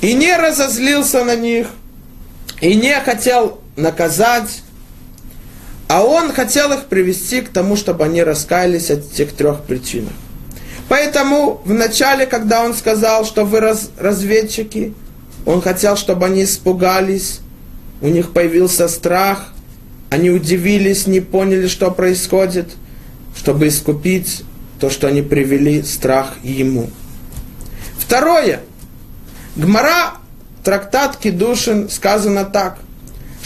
и 0.00 0.14
не 0.14 0.34
разозлился 0.36 1.24
на 1.24 1.36
них, 1.36 1.68
и 2.60 2.74
не 2.74 2.98
хотел 3.00 3.60
наказать, 3.76 4.62
а 5.90 6.04
он 6.04 6.32
хотел 6.32 6.72
их 6.72 6.84
привести 6.84 7.40
к 7.40 7.48
тому, 7.48 7.74
чтобы 7.74 8.04
они 8.04 8.22
раскаялись 8.22 8.92
от 8.92 9.12
этих 9.12 9.32
трех 9.32 9.64
причин. 9.64 10.08
Поэтому 10.88 11.60
в 11.64 11.72
начале, 11.72 12.26
когда 12.26 12.62
он 12.64 12.74
сказал, 12.74 13.24
что 13.24 13.44
вы 13.44 13.58
раз, 13.58 13.90
разведчики, 13.98 14.94
он 15.44 15.60
хотел, 15.60 15.96
чтобы 15.96 16.26
они 16.26 16.44
испугались, 16.44 17.40
у 18.00 18.06
них 18.06 18.32
появился 18.32 18.86
страх, 18.86 19.52
они 20.10 20.30
удивились, 20.30 21.08
не 21.08 21.18
поняли, 21.18 21.66
что 21.66 21.90
происходит, 21.90 22.68
чтобы 23.36 23.66
искупить 23.66 24.44
то, 24.78 24.90
что 24.90 25.08
они 25.08 25.22
привели 25.22 25.82
страх 25.82 26.36
ему. 26.44 26.88
Второе– 27.98 28.60
Гмара, 29.56 30.12
трактат 30.62 31.16
Кедушин, 31.16 31.90
сказано 31.90 32.44
так, 32.44 32.78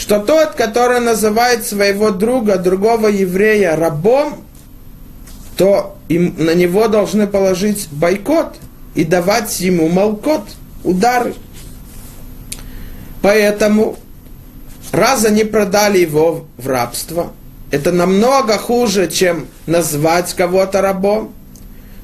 что 0.04 0.20
тот, 0.20 0.50
который 0.50 1.00
называет 1.00 1.64
своего 1.66 2.11
друга, 2.11 2.58
другого 2.58 3.06
еврея 3.06 3.75
рабом, 3.75 4.44
то 5.56 5.96
им, 6.11 6.34
на 6.37 6.52
него 6.52 6.88
должны 6.88 7.26
положить 7.26 7.88
бойкот 7.90 8.56
и 8.94 9.04
давать 9.04 9.58
ему 9.61 9.88
молкот, 9.88 10.42
удары. 10.82 11.34
Поэтому, 13.23 13.96
раз 14.92 15.25
они 15.25 15.42
продали 15.42 16.00
его 16.00 16.44
в 16.58 16.68
рабство, 16.68 17.32
это 17.70 17.90
намного 17.90 18.58
хуже, 18.58 19.08
чем 19.11 19.46
назвать 19.64 20.34
кого-то 20.34 20.82
рабом, 20.82 21.32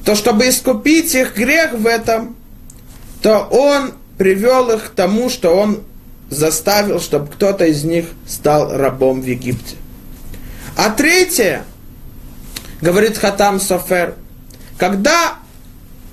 то 0.07 0.15
чтобы 0.15 0.49
искупить 0.49 1.15
их 1.15 1.37
грех 1.37 1.75
в 1.75 1.87
этом, 1.87 2.35
то 3.21 3.41
он 3.51 3.93
привел 4.17 4.71
их 4.71 4.87
к 4.87 4.95
тому, 4.95 5.29
что 5.29 5.55
он 5.55 5.83
заставил, 6.31 7.01
чтобы 7.01 7.27
кто-то 7.27 7.67
из 7.67 7.85
них 7.85 8.07
стал 8.27 8.77
рабом 8.77 9.21
в 9.21 9.27
Египте. 9.27 9.77
А 10.77 10.91
третье, 10.91 11.65
говорит 12.81 13.19
Хатам 13.19 13.61
Софер, 13.61 14.15
когда 14.79 15.35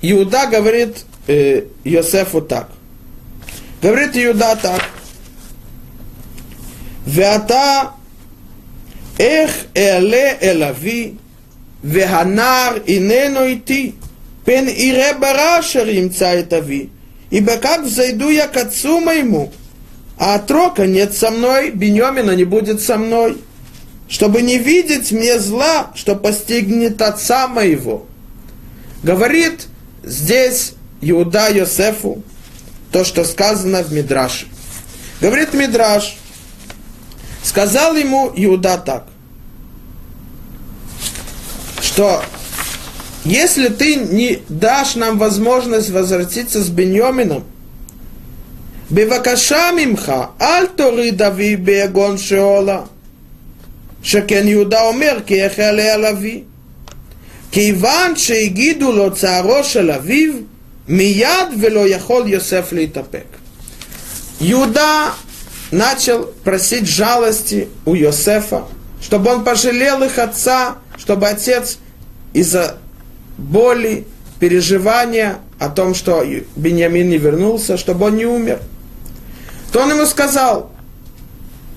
Иуда 0.02 0.46
говорит 0.46 0.98
э, 1.26 1.64
Йосефу 1.84 2.42
так, 2.42 2.68
говорит 3.80 4.10
Иуда 4.14 4.58
так, 4.60 4.82
Веата 7.06 7.92
эх 9.16 9.50
эле 9.74 10.36
элави, 10.42 11.18
веханар 11.82 12.82
инену 12.86 13.50
идти, 13.50 13.94
пен 14.44 14.68
ире 14.68 15.14
барашер 15.14 15.88
имца 15.88 16.34
это 16.34 16.62
ибо 17.30 17.56
как 17.56 17.84
взойду 17.84 18.28
я 18.28 18.46
к 18.46 18.56
отцу 18.56 19.00
моему, 19.00 19.52
а 20.18 20.34
отрока 20.34 20.86
нет 20.86 21.16
со 21.16 21.30
мной, 21.30 21.70
Беньомина 21.70 22.32
не 22.32 22.44
будет 22.44 22.82
со 22.82 22.96
мной, 22.96 23.38
чтобы 24.08 24.42
не 24.42 24.58
видеть 24.58 25.12
мне 25.12 25.38
зла, 25.38 25.92
что 25.94 26.16
постигнет 26.16 27.00
отца 27.00 27.46
моего. 27.46 28.06
Говорит 29.02 29.66
здесь 30.02 30.72
Иуда 31.00 31.48
Йосефу 31.48 32.22
то, 32.90 33.04
что 33.04 33.24
сказано 33.24 33.82
в 33.82 33.92
Мидраше. 33.92 34.46
Говорит 35.20 35.54
Мидраш, 35.54 36.16
сказал 37.44 37.94
ему 37.94 38.32
Иуда 38.34 38.78
так, 38.78 39.06
что 41.80 42.22
если 43.24 43.68
ты 43.68 43.96
не 43.96 44.42
дашь 44.48 44.96
нам 44.96 45.18
возможность 45.18 45.90
возвратиться 45.90 46.62
с 46.62 46.68
Беньомином, 46.68 47.44
בבקשה 48.91 49.69
ממך, 49.75 50.13
אל 50.41 50.65
תוריד 50.65 51.21
אבי 51.21 51.55
ביגון 51.55 52.17
שאולה. 52.17 52.81
שכן 54.03 54.47
יהודה 54.47 54.81
אומר 54.81 55.17
כי 55.25 55.43
איך 55.43 55.57
יעלה 55.57 55.93
על 55.93 56.05
אבי. 56.05 56.43
כיוון 57.51 58.15
שהגידו 58.15 58.91
לו 58.91 59.15
צערו 59.15 59.63
של 59.63 59.91
אביו, 59.91 60.33
מיד 60.87 61.47
ולא 61.59 61.87
יכול 61.87 62.27
יוסף 62.27 62.73
להתאפק. 62.73 63.25
Иуда 64.41 65.13
начал 65.71 66.33
просить 66.43 66.85
жалости 66.85 67.69
у 67.85 67.95
Йосефа, 67.95 68.63
чтобы 68.99 69.29
он 69.31 69.45
пожалел 69.45 70.03
их 70.03 70.19
отца, 70.19 70.75
чтобы 70.97 71.29
отец 71.29 71.77
из-за 72.33 72.77
боли, 73.37 74.05
переживания 74.39 75.37
о 75.59 75.69
том, 75.69 75.95
что 75.95 76.25
Беньямин 76.57 77.09
не 77.09 77.17
вернулся, 77.17 77.77
чтобы 77.77 78.07
он 78.07 78.17
не 78.17 78.25
умер – 78.25 78.73
то 79.72 79.80
он 79.80 79.90
ему 79.90 80.06
сказал, 80.06 80.70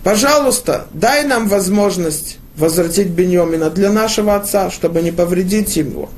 пожалуйста, 0.03 0.87
дай 0.93 1.25
нам 1.25 1.47
возможность 1.47 2.37
возвратить 2.55 3.07
Беньомина 3.07 3.69
для 3.69 3.91
нашего 3.91 4.35
отца, 4.35 4.69
чтобы 4.69 5.01
не 5.01 5.11
повредить 5.11 5.75
его. 5.75 6.09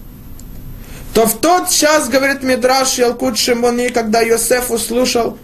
То 1.13 1.27
в 1.27 1.35
тот 1.35 1.69
час, 1.69 2.09
говорит 2.09 2.41
Мидраш 2.41 2.97
Ялкут 2.97 3.37
Шимони, 3.37 3.89
когда 3.89 4.21
Йосеф 4.21 4.71
услышал 4.71 5.37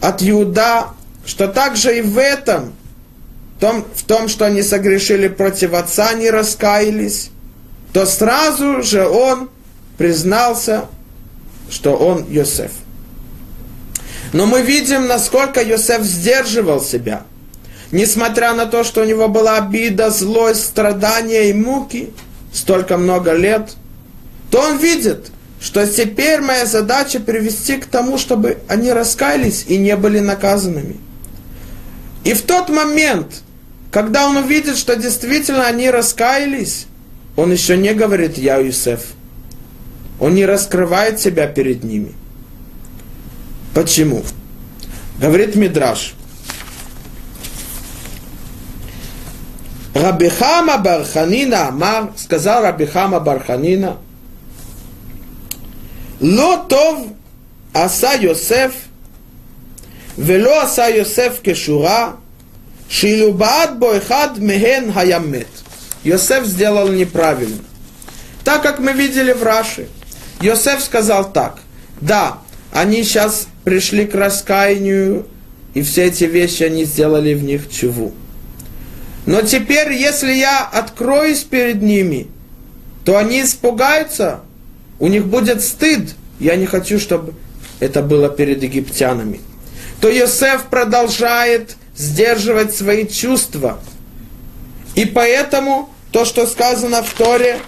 от 0.00 0.22
Иуда, 0.22 0.88
что 1.24 1.46
также 1.46 1.98
и 1.98 2.00
в 2.00 2.18
этом, 2.18 2.72
в 3.56 3.60
том, 3.60 3.84
в 3.94 4.02
том, 4.04 4.28
что 4.28 4.46
они 4.46 4.62
согрешили 4.62 5.28
против 5.28 5.74
отца, 5.74 6.12
не 6.14 6.30
раскаялись, 6.30 7.30
то 7.92 8.06
сразу 8.06 8.82
же 8.82 9.06
он 9.06 9.50
признался, 9.96 10.86
что 11.70 11.94
он 11.96 12.26
Йосеф. 12.28 12.72
Но 14.32 14.46
мы 14.46 14.62
видим, 14.62 15.06
насколько 15.06 15.62
Йосеф 15.62 16.02
сдерживал 16.02 16.82
себя. 16.82 17.22
Несмотря 17.90 18.52
на 18.52 18.66
то, 18.66 18.84
что 18.84 19.00
у 19.00 19.04
него 19.04 19.28
была 19.28 19.56
обида, 19.56 20.10
злость, 20.10 20.64
страдания 20.64 21.50
и 21.50 21.54
муки, 21.54 22.10
столько 22.52 22.98
много 22.98 23.32
лет, 23.32 23.70
то 24.50 24.60
он 24.60 24.76
видит, 24.76 25.30
что 25.60 25.86
теперь 25.86 26.40
моя 26.40 26.66
задача 26.66 27.20
привести 27.20 27.76
к 27.76 27.86
тому, 27.86 28.18
чтобы 28.18 28.58
они 28.68 28.92
раскаялись 28.92 29.64
и 29.68 29.78
не 29.78 29.96
были 29.96 30.20
наказанными. 30.20 30.96
И 32.24 32.34
в 32.34 32.42
тот 32.42 32.68
момент, 32.68 33.42
когда 33.90 34.28
он 34.28 34.36
увидит, 34.36 34.76
что 34.76 34.96
действительно 34.96 35.66
они 35.66 35.88
раскаялись, 35.88 36.86
он 37.36 37.50
еще 37.52 37.76
не 37.78 37.94
говорит 37.94 38.36
«Я 38.36 38.58
Юсеф». 38.58 39.00
Он 40.20 40.34
не 40.34 40.44
раскрывает 40.44 41.20
себя 41.20 41.46
перед 41.46 41.84
ними– 41.84 42.12
Почему? 43.74 44.24
Говорит 45.18 45.56
Мидраш. 45.56 46.14
Рабихама 49.94 50.78
Барханина 50.78 51.68
Амар, 51.68 52.12
сказал 52.16 52.62
Рабихама 52.62 53.18
Барханина, 53.18 53.96
Лотов 56.20 57.08
Аса 57.72 58.14
Йосеф, 58.14 58.72
Вело 60.16 60.60
Аса 60.60 60.88
Йосеф 60.88 61.40
Кешура, 61.40 62.16
Шилюбаат 62.88 63.78
Бойхад 63.78 64.38
Мехен 64.38 64.92
Хаямет. 64.92 65.48
Йосеф 66.04 66.44
сделал 66.44 66.88
неправильно. 66.88 67.58
Так 68.44 68.62
как 68.62 68.78
мы 68.78 68.92
видели 68.92 69.32
в 69.32 69.42
Раши, 69.42 69.88
Йосеф 70.40 70.82
сказал 70.82 71.32
так, 71.32 71.58
да, 72.00 72.38
они 72.72 73.02
сейчас 73.02 73.48
пришли 73.68 74.06
к 74.06 74.14
раскаянию, 74.14 75.26
и 75.74 75.82
все 75.82 76.04
эти 76.06 76.24
вещи 76.24 76.62
они 76.62 76.84
сделали 76.84 77.34
в 77.34 77.42
них 77.42 77.70
чуву. 77.70 78.14
Но 79.26 79.42
теперь, 79.42 79.92
если 79.92 80.32
я 80.32 80.66
откроюсь 80.66 81.40
перед 81.40 81.82
ними, 81.82 82.28
то 83.04 83.18
они 83.18 83.42
испугаются, 83.42 84.40
у 84.98 85.08
них 85.08 85.26
будет 85.26 85.62
стыд. 85.62 86.14
Я 86.40 86.56
не 86.56 86.64
хочу, 86.64 86.98
чтобы 86.98 87.34
это 87.78 88.00
было 88.00 88.30
перед 88.30 88.62
египтянами. 88.62 89.42
То 90.00 90.08
Йосеф 90.08 90.68
продолжает 90.70 91.76
сдерживать 91.94 92.74
свои 92.74 93.06
чувства. 93.06 93.80
И 94.94 95.04
поэтому 95.04 95.90
то, 96.10 96.24
что 96.24 96.46
сказано 96.46 97.02
в 97.02 97.12
Торе, 97.12 97.58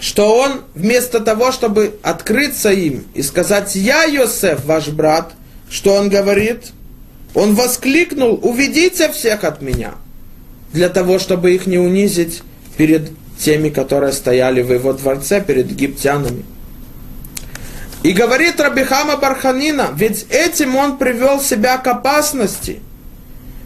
что 0.00 0.34
он 0.38 0.62
вместо 0.74 1.20
того, 1.20 1.52
чтобы 1.52 1.98
открыться 2.02 2.72
им 2.72 3.04
и 3.14 3.22
сказать 3.22 3.74
«Я, 3.76 4.04
Йосеф, 4.04 4.64
ваш 4.64 4.88
брат», 4.88 5.32
что 5.70 5.94
он 5.94 6.08
говорит? 6.08 6.72
Он 7.34 7.54
воскликнул 7.54 8.40
«Уведите 8.42 9.12
всех 9.12 9.44
от 9.44 9.60
меня», 9.60 9.92
для 10.72 10.88
того, 10.88 11.18
чтобы 11.18 11.54
их 11.54 11.66
не 11.66 11.78
унизить 11.78 12.42
перед 12.76 13.10
теми, 13.38 13.68
которые 13.68 14.12
стояли 14.12 14.62
в 14.62 14.72
его 14.72 14.92
дворце, 14.94 15.40
перед 15.40 15.70
египтянами. 15.70 16.44
И 18.02 18.12
говорит 18.12 18.58
Рабихама 18.58 19.16
Барханина, 19.16 19.90
ведь 19.94 20.26
этим 20.30 20.76
он 20.76 20.96
привел 20.96 21.40
себя 21.40 21.76
к 21.76 21.86
опасности. 21.86 22.80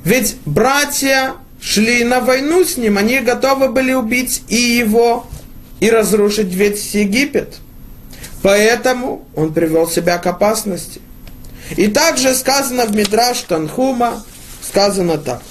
Ведь 0.04 0.36
братья 0.44 1.34
шли 1.60 2.02
на 2.02 2.20
войну 2.20 2.64
с 2.64 2.76
ним, 2.76 2.98
они 2.98 3.20
готовы 3.20 3.68
были 3.68 3.92
убить 3.92 4.42
и 4.48 4.56
его, 4.56 5.26
и 5.84 5.90
разрушить 5.90 6.54
весь 6.54 6.94
Египет. 6.94 7.56
Поэтому 8.42 9.26
он 9.34 9.52
привел 9.52 9.86
себя 9.86 10.16
к 10.16 10.26
опасности. 10.26 11.02
И 11.76 11.88
также 11.88 12.34
сказано 12.34 12.86
в 12.86 12.96
Мидраш 12.96 13.40
Танхума, 13.40 14.24
сказано 14.62 15.18
так. 15.18 15.42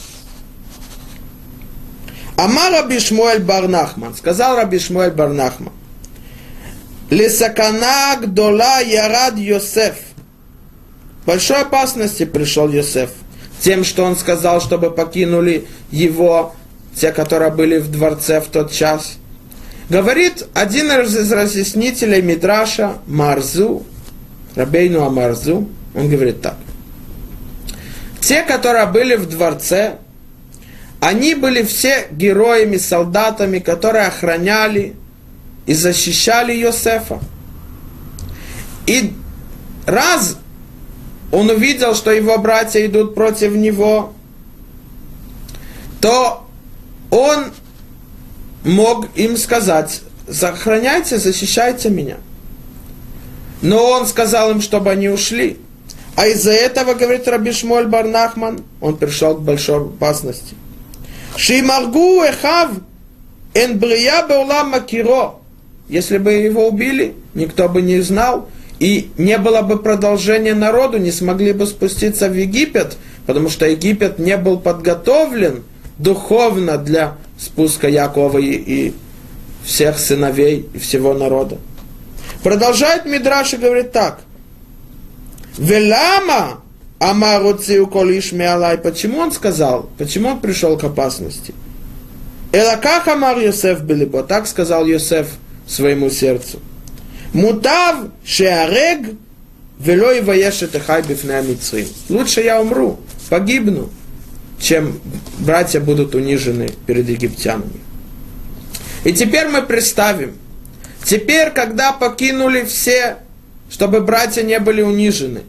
Амар 2.36 2.72
Раби 2.72 3.00
Шмуэль 3.00 3.44
Барнахман, 3.44 4.16
сказал 4.16 4.56
Раби 4.56 4.80
Шмуэль 4.80 5.12
Барнахман, 5.12 5.72
Лисакана 7.12 8.18
Гдола 8.20 8.82
Ярад 8.82 9.38
Йосеф. 9.38 9.98
Большой 11.28 11.62
опасности 11.62 12.26
пришел 12.26 12.70
Йосеф. 12.70 13.12
Тем, 13.62 13.84
что 13.84 14.04
он 14.04 14.18
сказал, 14.18 14.62
чтобы 14.62 14.90
покинули 14.90 15.68
его, 15.92 16.56
те, 16.96 17.12
которые 17.12 17.52
были 17.52 17.78
в 17.78 17.92
дворце 17.92 18.42
в 18.42 18.48
тот 18.48 18.72
час– 18.72 19.18
Говорит 19.94 20.48
один 20.56 20.92
из 20.92 21.32
разъяснителей 21.32 22.24
Мидраша 22.24 22.98
Марзу, 23.06 23.84
Рабейну 24.56 25.04
Амарзу, 25.04 25.70
он 25.94 26.10
говорит 26.10 26.42
так. 26.42 26.58
Те, 28.20 28.42
которые 28.42 28.88
были 28.88 29.16
в 29.16 29.30
дворце, 29.30 30.00
они 31.00 31.36
были 31.36 31.62
все 31.62 32.08
героями, 32.10 32.78
солдатами, 32.78 33.60
которые 33.60 34.08
охраняли 34.08 34.96
и 35.68 35.76
защищали 35.76 36.56
Йосефа. 36.56 37.20
И 38.88 39.14
раз 39.86 40.38
он 41.32 41.52
увидел, 41.52 41.94
что 41.94 42.10
его 42.10 42.40
братья 42.40 42.84
идут 42.84 43.14
против 43.14 43.54
него, 43.54 44.16
то 46.02 46.50
он 47.12 47.54
мог 48.64 49.08
им 49.16 49.38
сказать, 49.38 50.02
сохраняйте, 50.30 51.18
защищайте 51.18 51.90
меня. 51.90 52.18
Но 53.62 53.84
он 53.92 54.08
сказал 54.08 54.52
им, 54.52 54.62
чтобы 54.62 54.92
они 54.92 55.10
ушли. 55.10 55.58
А 56.16 56.28
из-за 56.28 56.52
этого, 56.52 56.94
говорит 56.94 57.28
Раби 57.28 57.52
Шмоль 57.52 57.88
Барнахман, 57.88 58.64
он 58.82 58.98
пришел 58.98 59.36
к 59.36 59.42
большой 59.42 59.82
опасности. 59.82 60.56
Шимаргу 61.36 62.22
эхав 62.24 62.72
эн 63.54 63.80
брия 63.80 64.26
беулам 64.28 64.70
макиро. 64.70 65.36
Если 65.90 66.18
бы 66.18 66.34
его 66.34 66.68
убили, 66.68 67.16
никто 67.34 67.68
бы 67.68 67.82
не 67.82 68.00
знал, 68.02 68.48
и 68.80 69.12
не 69.18 69.38
было 69.38 69.62
бы 69.62 69.78
продолжения 69.78 70.54
народу, 70.54 70.98
не 70.98 71.12
смогли 71.12 71.54
бы 71.54 71.66
спуститься 71.66 72.30
в 72.30 72.34
Египет, 72.34 72.98
потому 73.26 73.50
что 73.50 73.66
Египет 73.66 74.20
не 74.20 74.38
был 74.38 74.60
подготовлен 74.60 75.64
духовно 75.98 76.78
для 76.78 77.18
спуска 77.46 77.88
Якова 77.88 78.40
и, 78.40 78.54
и 78.54 78.94
всех 79.64 80.00
сыновей 80.00 80.70
и 80.74 80.78
всего 80.80 81.14
народа. 81.14 81.58
Продолжает 82.44 83.06
Мидраш 83.06 83.54
и 83.54 83.58
говорит 83.58 83.92
так. 83.92 84.22
Велама 85.58 86.62
Амару 87.00 87.58
Циуколиш 87.58 88.32
Миалай. 88.32 88.78
Почему 88.78 89.20
он 89.20 89.32
сказал? 89.32 89.90
Почему 89.98 90.30
он 90.30 90.40
пришел 90.40 90.78
к 90.78 90.84
опасности? 90.84 91.54
Элаках 92.52 93.08
Амар 93.08 93.40
Йосеф 93.40 93.82
Белибо. 93.82 94.24
Так 94.24 94.48
сказал 94.48 94.86
Йосеф 94.86 95.28
своему 95.68 96.10
сердцу. 96.10 96.60
Мутав 97.34 97.96
Шеарег 98.26 99.16
Вело 99.80 100.12
и 100.12 100.22
Ваешет 100.22 100.76
Эхай. 100.76 101.04
Лучше 102.10 102.42
я 102.42 102.62
умру, 102.62 103.00
погибну, 103.30 103.90
чем 104.64 105.02
братья 105.40 105.82
будут 105.82 106.16
унижены 106.16 106.70
перед 106.88 107.10
египтянами. 107.10 107.82
И 109.04 109.12
теперь 109.12 109.50
мы 109.50 109.62
представим, 109.62 110.38
теперь, 111.04 111.52
когда 111.52 111.92
покинули 111.92 112.64
все, 112.64 113.18
чтобы 113.70 114.00
братья 114.00 114.42
не 114.42 114.58
были 114.60 114.82
унижены, 114.82 115.42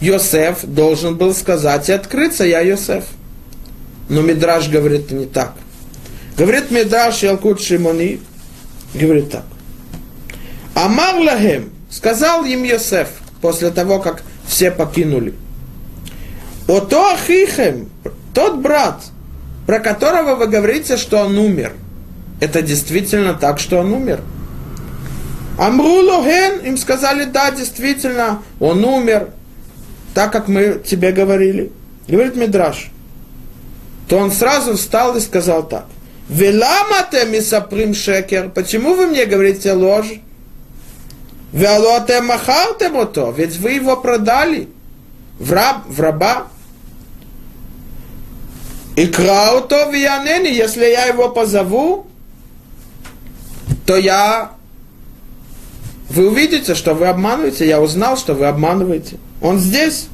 Йосеф 0.00 0.64
должен 0.64 1.16
был 1.16 1.34
сказать 1.34 1.90
и 1.90 1.92
открыться, 1.92 2.44
я 2.44 2.60
Йосеф. 2.60 3.04
Но 4.08 4.22
Мидраш 4.22 4.68
говорит 4.68 5.10
не 5.10 5.26
так. 5.26 5.54
Говорит 6.38 6.70
Мидраш 6.70 7.22
Ялкут 7.22 7.60
Шимони, 7.60 8.20
говорит 8.94 9.30
так. 9.30 9.44
Амар 10.74 11.16
Лахем, 11.16 11.70
сказал 11.90 12.44
им 12.44 12.64
Йосеф, 12.64 13.08
после 13.42 13.70
того, 13.70 13.98
как 14.00 14.22
все 14.46 14.70
покинули. 14.70 15.34
Ото 16.66 17.12
Ахихем, 17.12 17.88
тот 18.32 18.58
брат, 18.58 19.02
про 19.66 19.80
которого 19.80 20.34
вы 20.36 20.46
говорите, 20.46 20.96
что 20.96 21.18
он 21.18 21.36
умер, 21.38 21.72
это 22.40 22.62
действительно 22.62 23.34
так, 23.34 23.58
что 23.58 23.78
он 23.78 23.92
умер. 23.92 24.20
Амру 25.58 26.00
Лохен, 26.00 26.60
им 26.60 26.76
сказали, 26.76 27.24
да, 27.24 27.50
действительно, 27.50 28.42
он 28.58 28.84
умер, 28.84 29.30
так 30.14 30.32
как 30.32 30.48
мы 30.48 30.80
тебе 30.84 31.12
говорили. 31.12 31.70
Говорит 32.08 32.36
Мидраш. 32.36 32.90
То 34.08 34.18
он 34.18 34.30
сразу 34.32 34.76
встал 34.76 35.16
и 35.16 35.20
сказал 35.20 35.66
так. 35.66 35.86
Веламате 36.28 37.26
мисаприм 37.26 37.94
шекер. 37.94 38.50
Почему 38.50 38.94
вы 38.94 39.06
мне 39.06 39.26
говорите 39.26 39.72
ложь? 39.72 40.20
Велоте 41.52 42.20
махарте 42.20 42.88
мото. 42.88 43.32
Ведь 43.36 43.56
вы 43.56 43.72
его 43.72 43.96
продали 43.96 44.68
в, 45.38 45.52
раб, 45.52 45.84
в 45.86 46.00
раба. 46.00 46.48
И 48.96 49.06
крауто 49.06 49.90
виянени, 49.90 50.48
если 50.48 50.84
я 50.84 51.06
его 51.06 51.28
позову, 51.28 52.06
то 53.86 53.96
я... 53.96 54.52
Вы 56.10 56.28
увидите, 56.28 56.74
что 56.74 56.94
вы 56.94 57.06
обманываете. 57.06 57.66
Я 57.66 57.80
узнал, 57.80 58.16
что 58.16 58.34
вы 58.34 58.46
обманываете. 58.46 59.16
Он 59.42 59.58
здесь. 59.58 60.06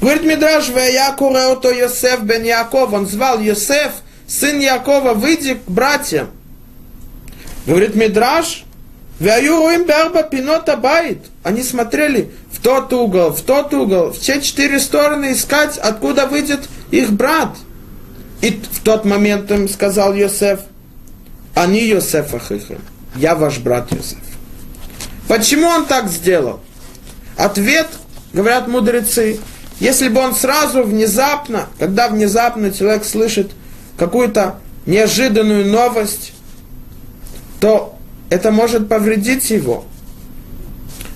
Говорит 0.00 0.24
Мидраш, 0.24 0.68
я 0.68 1.12
то 1.12 1.70
Йосеф 1.70 2.22
бен 2.22 2.44
Яков. 2.44 2.92
Он 2.92 3.06
звал 3.06 3.40
Йосеф, 3.40 3.92
сын 4.26 4.58
Якова, 4.58 5.14
выйди 5.14 5.54
к 5.54 5.70
братьям. 5.70 6.30
Говорит 7.66 7.94
Мидраш, 7.94 8.64
им 9.20 9.86
берба 9.86 10.22
пинота 10.22 10.76
байт. 10.76 11.18
Они 11.42 11.62
смотрели 11.62 12.30
в 12.52 12.60
тот 12.60 12.92
угол, 12.92 13.30
в 13.30 13.40
тот 13.42 13.72
угол, 13.72 14.10
в 14.10 14.18
все 14.18 14.40
четыре 14.40 14.80
стороны 14.80 15.32
искать, 15.32 15.78
откуда 15.78 16.26
выйдет 16.26 16.68
их 16.90 17.12
брат. 17.12 17.50
И 18.40 18.60
в 18.72 18.80
тот 18.80 19.04
момент 19.04 19.50
им 19.50 19.68
сказал 19.68 20.14
Йосеф, 20.14 20.60
они 21.54 21.80
Йосеф 21.84 22.34
Ахихим, 22.34 22.80
я 23.16 23.34
ваш 23.34 23.58
брат 23.58 23.92
Йосеф. 23.92 24.18
Почему 25.28 25.66
он 25.66 25.86
так 25.86 26.08
сделал? 26.08 26.60
Ответ, 27.36 27.86
говорят 28.32 28.66
мудрецы, 28.66 29.38
если 29.78 30.08
бы 30.08 30.20
он 30.20 30.34
сразу, 30.34 30.82
внезапно, 30.82 31.68
когда 31.78 32.08
внезапно 32.08 32.70
человек 32.70 33.04
слышит 33.04 33.50
какую-то 33.96 34.56
неожиданную 34.86 35.66
новость, 35.66 36.32
то 37.60 37.98
это 38.28 38.50
может 38.50 38.88
повредить 38.88 39.50
его. 39.50 39.84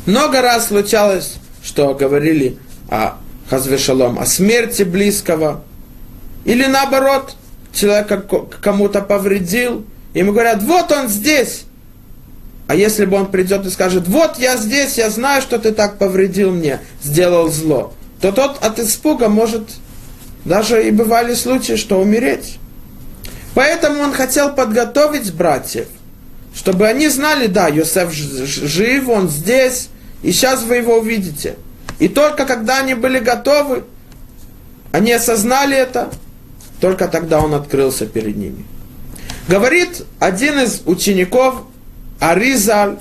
Много 0.06 0.42
раз 0.42 0.68
случалось, 0.68 1.36
что 1.62 1.94
говорили 1.94 2.58
о 2.88 3.16
Хазвешалом, 3.48 4.18
о 4.18 4.26
смерти 4.26 4.82
близкого, 4.82 5.62
или 6.44 6.66
наоборот, 6.66 7.34
человек 7.72 8.26
кому-то 8.60 9.00
повредил, 9.00 9.84
ему 10.12 10.32
говорят, 10.32 10.62
вот 10.62 10.92
он 10.92 11.08
здесь. 11.08 11.64
А 12.66 12.74
если 12.74 13.04
бы 13.04 13.16
он 13.16 13.30
придет 13.30 13.66
и 13.66 13.70
скажет, 13.70 14.08
вот 14.08 14.38
я 14.38 14.56
здесь, 14.56 14.96
я 14.96 15.10
знаю, 15.10 15.42
что 15.42 15.58
ты 15.58 15.72
так 15.72 15.98
повредил 15.98 16.50
мне, 16.50 16.80
сделал 17.02 17.50
зло, 17.50 17.92
то 18.20 18.32
тот 18.32 18.62
от 18.64 18.78
испуга 18.78 19.28
может, 19.28 19.68
даже 20.44 20.86
и 20.86 20.90
бывали 20.90 21.34
случаи, 21.34 21.76
что 21.76 22.00
умереть. 22.00 22.58
Поэтому 23.54 24.00
он 24.00 24.12
хотел 24.12 24.54
подготовить 24.54 25.32
братьев, 25.34 25.86
чтобы 26.54 26.86
они 26.86 27.08
знали, 27.08 27.46
да, 27.46 27.68
Йосеф 27.68 28.12
жив, 28.12 29.08
он 29.08 29.28
здесь, 29.28 29.88
и 30.22 30.32
сейчас 30.32 30.62
вы 30.62 30.76
его 30.76 30.98
увидите. 30.98 31.56
И 31.98 32.08
только 32.08 32.46
когда 32.46 32.78
они 32.78 32.94
были 32.94 33.18
готовы, 33.18 33.84
они 34.90 35.12
осознали 35.12 35.76
это, 35.76 36.10
только 36.84 37.08
тогда 37.08 37.40
он 37.40 37.54
открылся 37.54 38.04
перед 38.04 38.36
ними. 38.36 38.66
Говорит 39.48 40.02
один 40.18 40.58
из 40.58 40.82
учеников 40.84 41.62
Аризаль, 42.20 42.98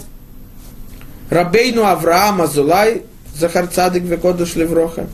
Рабейну 1.30 1.84
Авраам 1.84 2.42
Азулай, 2.42 3.02
Захар 3.36 3.68
Цадик 3.68 4.04
Векодуш 4.04 4.56
Левроха. 4.56 5.08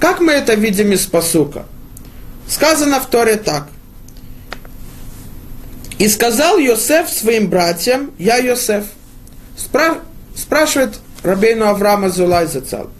Как 0.00 0.18
мы 0.18 0.32
это 0.32 0.54
видим 0.54 0.90
из 0.90 1.06
посука? 1.06 1.66
Сказано 2.48 2.98
в 2.98 3.06
Торе 3.06 3.36
так. 3.36 3.68
И 6.00 6.08
сказал 6.08 6.58
Йосеф 6.58 7.08
своим 7.08 7.48
братьям, 7.48 8.10
я 8.18 8.38
Йосеф. 8.38 8.86
Спра- 9.56 10.00
спрашивает 10.34 10.98
Рабейну 11.22 11.66
Авраама 11.66 12.10
Зулай 12.10 12.48
Зацал. 12.48 12.90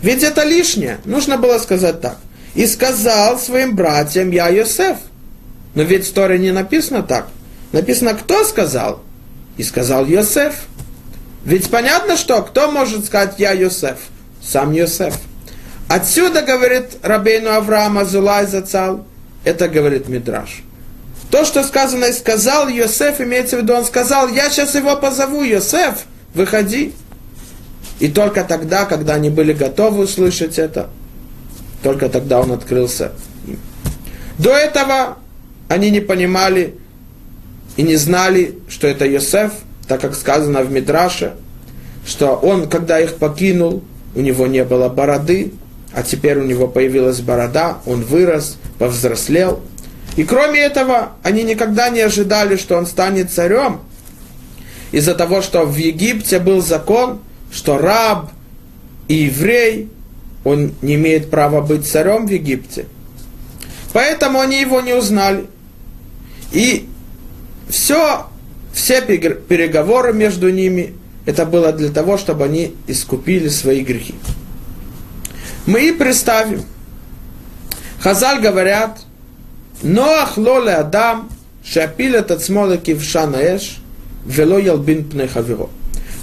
Ведь 0.00 0.22
это 0.22 0.42
лишнее. 0.44 1.00
Нужно 1.04 1.36
было 1.36 1.58
сказать 1.58 2.00
так 2.00 2.16
и 2.58 2.66
сказал 2.66 3.38
своим 3.38 3.76
братьям, 3.76 4.32
я 4.32 4.48
Йосеф. 4.48 4.96
Но 5.76 5.84
ведь 5.84 6.08
в 6.08 6.12
Торе 6.12 6.40
не 6.40 6.50
написано 6.50 7.04
так. 7.04 7.28
Написано, 7.70 8.14
кто 8.14 8.42
сказал? 8.42 9.00
И 9.56 9.62
сказал 9.62 10.04
Йосеф. 10.06 10.54
Ведь 11.44 11.70
понятно, 11.70 12.16
что 12.16 12.42
кто 12.42 12.68
может 12.68 13.04
сказать 13.04 13.36
я 13.38 13.52
Йосеф? 13.52 13.98
Сам 14.42 14.72
Йосеф. 14.72 15.14
Отсюда, 15.86 16.42
говорит 16.42 16.96
Рабейну 17.02 17.50
Авраам 17.50 17.96
Азулай 17.96 18.48
Зацал, 18.48 19.06
это 19.44 19.68
говорит 19.68 20.08
Мидраш. 20.08 20.64
То, 21.30 21.44
что 21.44 21.62
сказано 21.62 22.06
и 22.06 22.12
сказал 22.12 22.66
Йосеф, 22.66 23.20
имеется 23.20 23.56
в 23.56 23.60
виду, 23.60 23.74
он 23.74 23.84
сказал, 23.84 24.26
я 24.26 24.50
сейчас 24.50 24.74
его 24.74 24.96
позову, 24.96 25.44
Йосеф, 25.44 26.06
выходи. 26.34 26.92
И 28.00 28.08
только 28.08 28.42
тогда, 28.42 28.84
когда 28.84 29.14
они 29.14 29.30
были 29.30 29.52
готовы 29.52 30.02
услышать 30.02 30.58
это, 30.58 30.90
только 31.82 32.08
тогда 32.08 32.40
он 32.40 32.52
открылся. 32.52 33.12
До 34.38 34.50
этого 34.50 35.18
они 35.68 35.90
не 35.90 36.00
понимали 36.00 36.74
и 37.76 37.82
не 37.82 37.96
знали, 37.96 38.58
что 38.68 38.86
это 38.86 39.06
Йосеф, 39.06 39.52
так 39.86 40.00
как 40.00 40.14
сказано 40.14 40.62
в 40.62 40.70
Мидраше, 40.70 41.34
что 42.06 42.34
он, 42.34 42.68
когда 42.68 43.00
их 43.00 43.16
покинул, 43.16 43.82
у 44.14 44.20
него 44.20 44.46
не 44.46 44.64
было 44.64 44.88
бороды, 44.88 45.52
а 45.92 46.02
теперь 46.02 46.38
у 46.38 46.44
него 46.44 46.68
появилась 46.68 47.20
борода, 47.20 47.78
он 47.86 48.02
вырос, 48.02 48.56
повзрослел. 48.78 49.60
И 50.16 50.24
кроме 50.24 50.60
этого, 50.60 51.12
они 51.22 51.42
никогда 51.42 51.90
не 51.90 52.00
ожидали, 52.00 52.56
что 52.56 52.76
он 52.76 52.86
станет 52.86 53.30
царем, 53.30 53.80
из-за 54.90 55.14
того, 55.14 55.42
что 55.42 55.64
в 55.64 55.76
Египте 55.76 56.38
был 56.38 56.62
закон, 56.62 57.20
что 57.52 57.78
раб 57.78 58.30
и 59.06 59.14
еврей, 59.14 59.90
он 60.44 60.74
не 60.82 60.94
имеет 60.94 61.30
права 61.30 61.60
быть 61.60 61.86
царем 61.86 62.26
в 62.26 62.30
Египте. 62.30 62.86
Поэтому 63.92 64.40
они 64.40 64.60
его 64.60 64.80
не 64.80 64.94
узнали. 64.94 65.46
И 66.52 66.88
все, 67.68 68.26
все 68.72 69.02
переговоры 69.02 70.12
между 70.12 70.50
ними, 70.50 70.94
это 71.26 71.44
было 71.44 71.72
для 71.72 71.90
того, 71.90 72.16
чтобы 72.16 72.44
они 72.44 72.74
искупили 72.86 73.48
свои 73.48 73.82
грехи. 73.82 74.14
Мы 75.66 75.88
и 75.88 75.92
представим. 75.92 76.62
Хазаль 78.00 78.40
говорят, 78.40 79.00
Ноах 79.82 80.36
лоле 80.36 80.72
Адам, 80.72 81.28
шапил 81.64 82.14
этот 82.14 82.42
смолоки 82.42 82.94
в 82.94 83.02
шанаэш, 83.02 83.78
вело 84.24 84.58
ялбин 84.58 85.04
пнехаверо. 85.04 85.68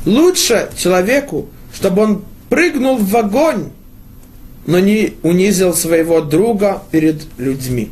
Лучше 0.05 0.69
человеку, 0.77 1.47
чтобы 1.73 2.01
он 2.03 2.25
прыгнул 2.49 2.97
в 2.97 3.15
огонь, 3.15 3.69
но 4.65 4.79
не 4.79 5.15
унизил 5.23 5.73
своего 5.73 6.21
друга 6.21 6.83
перед 6.91 7.23
людьми. 7.37 7.91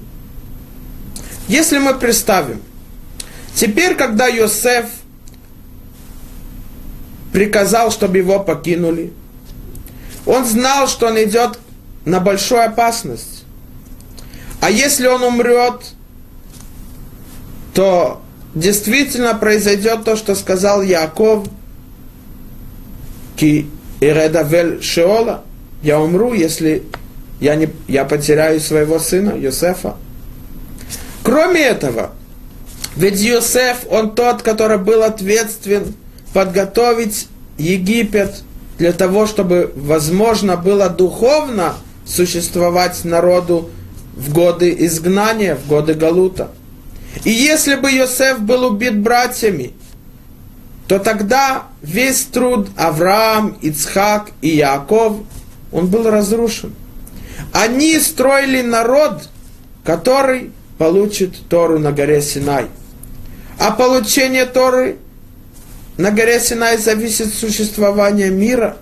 Если 1.47 1.77
мы 1.77 1.93
представим, 1.93 2.61
теперь, 3.55 3.95
когда 3.95 4.27
Йосеф 4.27 4.85
приказал, 7.31 7.91
чтобы 7.91 8.17
его 8.17 8.39
покинули, 8.39 9.11
он 10.25 10.45
знал, 10.45 10.87
что 10.87 11.07
он 11.07 11.21
идет 11.21 11.59
на 12.05 12.19
большую 12.19 12.65
опасность. 12.65 13.43
А 14.61 14.71
если 14.71 15.07
он 15.07 15.23
умрет, 15.23 15.81
то 17.73 18.21
действительно 18.55 19.35
произойдет 19.35 20.05
то, 20.05 20.15
что 20.15 20.35
сказал 20.35 20.81
Яков, 20.81 21.47
ки 23.35 23.67
иредавель 23.99 24.81
шеола, 24.81 25.43
я 25.83 25.99
умру, 25.99 26.33
если 26.33 26.83
я, 27.39 27.55
не, 27.55 27.69
я 27.87 28.05
потеряю 28.05 28.59
своего 28.59 28.99
сына 28.99 29.37
Йосефа. 29.37 29.95
Кроме 31.23 31.61
этого, 31.61 32.11
ведь 32.95 33.19
Йосеф, 33.19 33.85
он 33.89 34.15
тот, 34.15 34.41
который 34.41 34.77
был 34.77 35.03
ответственен 35.03 35.93
подготовить 36.33 37.27
Египет 37.57 38.43
для 38.77 38.93
того, 38.93 39.27
чтобы 39.27 39.71
возможно 39.75 40.57
было 40.57 40.89
духовно 40.89 41.75
существовать 42.05 43.03
народу 43.03 43.69
в 44.15 44.31
годы 44.33 44.75
изгнания, 44.79 45.55
в 45.55 45.67
годы 45.67 45.93
Галута. 45.93 46.49
И 47.23 47.29
если 47.29 47.75
бы 47.75 47.91
Йосеф 47.91 48.39
был 48.39 48.65
убит 48.65 48.97
братьями, 48.97 49.73
то 50.87 50.99
тогда 50.99 51.63
весь 51.81 52.23
труд 52.23 52.69
Авраам, 52.75 53.57
Ицхак 53.61 54.31
и 54.41 54.49
Яков, 54.49 55.17
он 55.73 55.87
был 55.87 56.09
разрушен. 56.09 56.73
Они 57.51 57.99
строили 57.99 58.61
народ, 58.61 59.29
который 59.83 60.51
получит 60.77 61.35
Тору 61.49 61.79
на 61.79 61.91
горе 61.91 62.21
Синай. 62.21 62.67
А 63.59 63.71
получение 63.71 64.45
Торы 64.45 64.97
на 65.97 66.11
горе 66.11 66.39
Синай 66.39 66.77
зависит 66.77 67.27
от 67.27 67.33
существования 67.33 68.29
мира, 68.29 68.77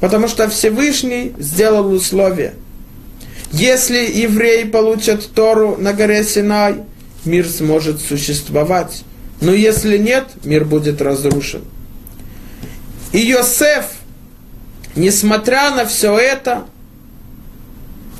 потому 0.00 0.28
что 0.28 0.48
Всевышний 0.48 1.34
сделал 1.38 1.92
условия. 1.92 2.54
Если 3.52 3.98
евреи 3.98 4.64
получат 4.64 5.26
Тору 5.34 5.76
на 5.78 5.92
горе 5.92 6.24
Синай, 6.24 6.82
мир 7.24 7.48
сможет 7.48 8.00
существовать. 8.00 9.04
Но 9.40 9.52
если 9.52 9.96
нет, 9.96 10.26
мир 10.44 10.64
будет 10.64 11.00
разрушен. 11.00 11.62
И 13.12 13.18
Йосеф, 13.18 13.86
несмотря 14.98 15.70
на 15.70 15.86
все 15.86 16.16
это, 16.18 16.64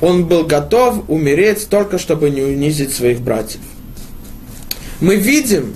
он 0.01 0.27
был 0.27 0.45
готов 0.45 1.05
умереть 1.09 1.69
только 1.69 1.99
чтобы 1.99 2.31
не 2.31 2.43
унизить 2.43 2.95
своих 2.95 3.21
братьев. 3.21 3.61
Мы 5.01 5.17
видим, 5.17 5.75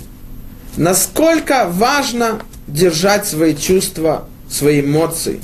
насколько 0.77 1.67
важно 1.69 2.41
держать 2.67 3.27
свои 3.27 3.55
чувства, 3.55 4.29
свои 4.49 4.81
эмоции. 4.81 5.41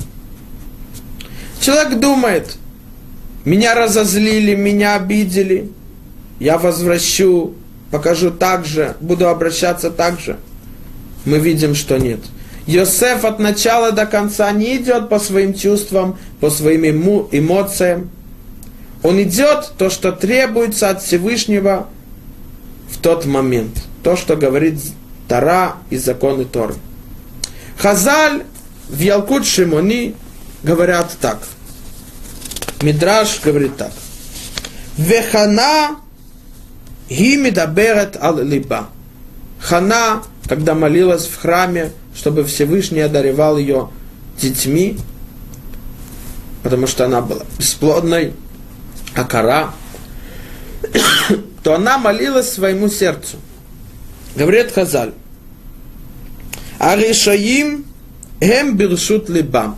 Человек 1.61 1.99
думает, 1.99 2.57
меня 3.45 3.75
разозлили, 3.75 4.55
меня 4.55 4.95
обидели, 4.95 5.69
я 6.39 6.57
возвращу, 6.57 7.53
покажу 7.91 8.31
так 8.31 8.65
же, 8.65 8.95
буду 9.01 9.27
обращаться 9.27 9.91
так 9.91 10.19
же. 10.19 10.37
Мы 11.25 11.39
видим, 11.39 11.75
что 11.75 11.97
нет. 11.97 12.19
Йосеф 12.69 13.25
от 13.25 13.39
начала 13.39 13.91
до 13.91 14.05
конца 14.05 14.51
не 14.51 14.77
идет 14.77 15.09
по 15.09 15.17
своим 15.17 15.55
чувствам, 15.55 16.19
по 16.39 16.51
своим 16.51 16.85
эмоциям. 17.31 18.11
Он 19.01 19.19
идет 19.23 19.71
то, 19.79 19.89
что 19.89 20.11
требуется 20.11 20.91
от 20.91 21.01
Всевышнего 21.01 21.87
в 22.91 22.99
тот 22.99 23.25
момент. 23.25 23.71
То, 24.03 24.15
что 24.15 24.35
говорит 24.35 24.75
Тара 25.27 25.77
и 25.89 25.97
законы 25.97 26.45
Торы. 26.45 26.75
Хазаль 27.75 28.43
в 28.87 28.99
Ялкут 28.99 29.47
Шимони 29.47 30.15
говорят 30.61 31.17
так. 31.19 31.39
Мидраш 32.83 33.41
говорит 33.43 33.77
так. 33.77 33.93
Вехана 34.95 35.95
гимидаберет 37.09 38.15
ал 38.21 38.37
либа. 38.43 38.89
Хана, 39.59 40.21
когда 40.47 40.75
молилась 40.75 41.25
в 41.25 41.35
храме, 41.35 41.93
чтобы 42.19 42.43
Всевышний 42.43 42.99
одаревал 42.99 43.57
ее 43.57 43.89
детьми, 44.37 44.97
потому 46.63 46.85
что 46.85 47.05
она 47.05 47.21
была 47.21 47.43
бесплодной, 47.57 48.33
а 49.15 49.23
кора, 49.23 49.71
то 51.63 51.75
она 51.75 51.97
молилась 51.97 52.51
своему 52.51 52.89
сердцу. 52.89 53.37
Говорит 54.35 54.73
Хазаль, 54.73 55.13
Аришаим 56.77 57.85
эм 58.41 58.75
биршут 58.75 59.29
либам. 59.29 59.77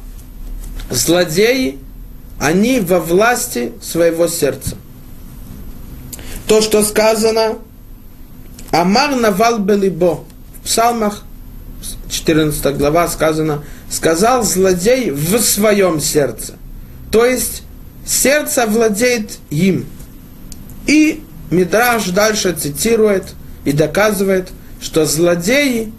Злодеи, 0.90 1.78
они 2.40 2.80
во 2.80 3.00
власти 3.00 3.72
своего 3.84 4.28
сердца. 4.28 4.78
То, 6.48 6.60
что 6.62 6.84
сказано, 6.84 7.60
Амар 8.72 9.16
навал 9.16 9.60
белибо. 9.60 10.24
В 10.60 10.66
псалмах, 10.66 11.24
14 12.12 12.78
глава 12.78 13.08
сказано, 13.08 13.64
сказал 13.90 14.44
злодей 14.44 15.12
в 15.12 15.40
своем 15.40 16.00
сердце. 16.00 16.54
То 17.12 17.26
есть, 17.26 17.64
сердце 18.06 18.66
владеет 18.68 19.40
им. 19.50 19.86
И 20.88 21.24
Мидраш 21.50 22.10
дальше 22.10 22.54
цитирует 22.54 23.34
и 23.66 23.72
доказывает, 23.72 24.50
что 24.82 25.06
злодеи 25.06 25.92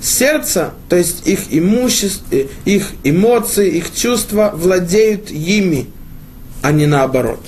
сердце, 0.00 0.72
то 0.88 0.96
есть 0.96 1.26
их 1.26 1.40
имущество, 1.50 2.24
э, 2.30 2.46
их 2.64 2.92
эмоции, 3.04 3.70
их 3.70 3.94
чувства 3.94 4.52
владеют 4.54 5.30
ими, 5.30 5.86
а 6.62 6.72
не 6.72 6.86
наоборот. 6.86 7.40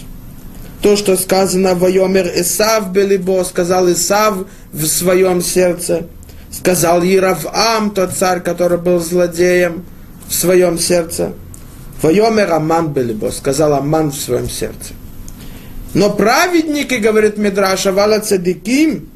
То, 0.83 0.97
что 0.97 1.17
сказано 1.17 1.75
в 1.75 1.87
Йомер 1.87 2.27
Исав 2.37 2.91
Белибо, 2.91 3.45
сказал 3.45 3.91
Исав 3.93 4.47
в 4.73 4.87
своем 4.87 5.43
сердце, 5.43 6.07
сказал 6.51 7.03
Яровам, 7.03 7.91
тот 7.91 8.13
царь, 8.13 8.41
который 8.41 8.79
был 8.79 9.01
злодеем 9.01 9.85
в 10.29 10.35
своем 10.35 10.79
сердце. 10.79 11.33
Вайомер 12.03 12.53
Аман 12.53 12.93
Белибо, 12.93 13.31
сказал 13.31 13.75
Аман 13.75 14.11
в 14.11 14.17
своем 14.17 14.49
сердце. 14.49 14.95
Но 15.93 16.11
праведники, 16.11 16.95
говорит 16.95 17.37
Мидраша, 17.37 17.93
Вала 17.93 18.21
Цадиким, 18.21 19.09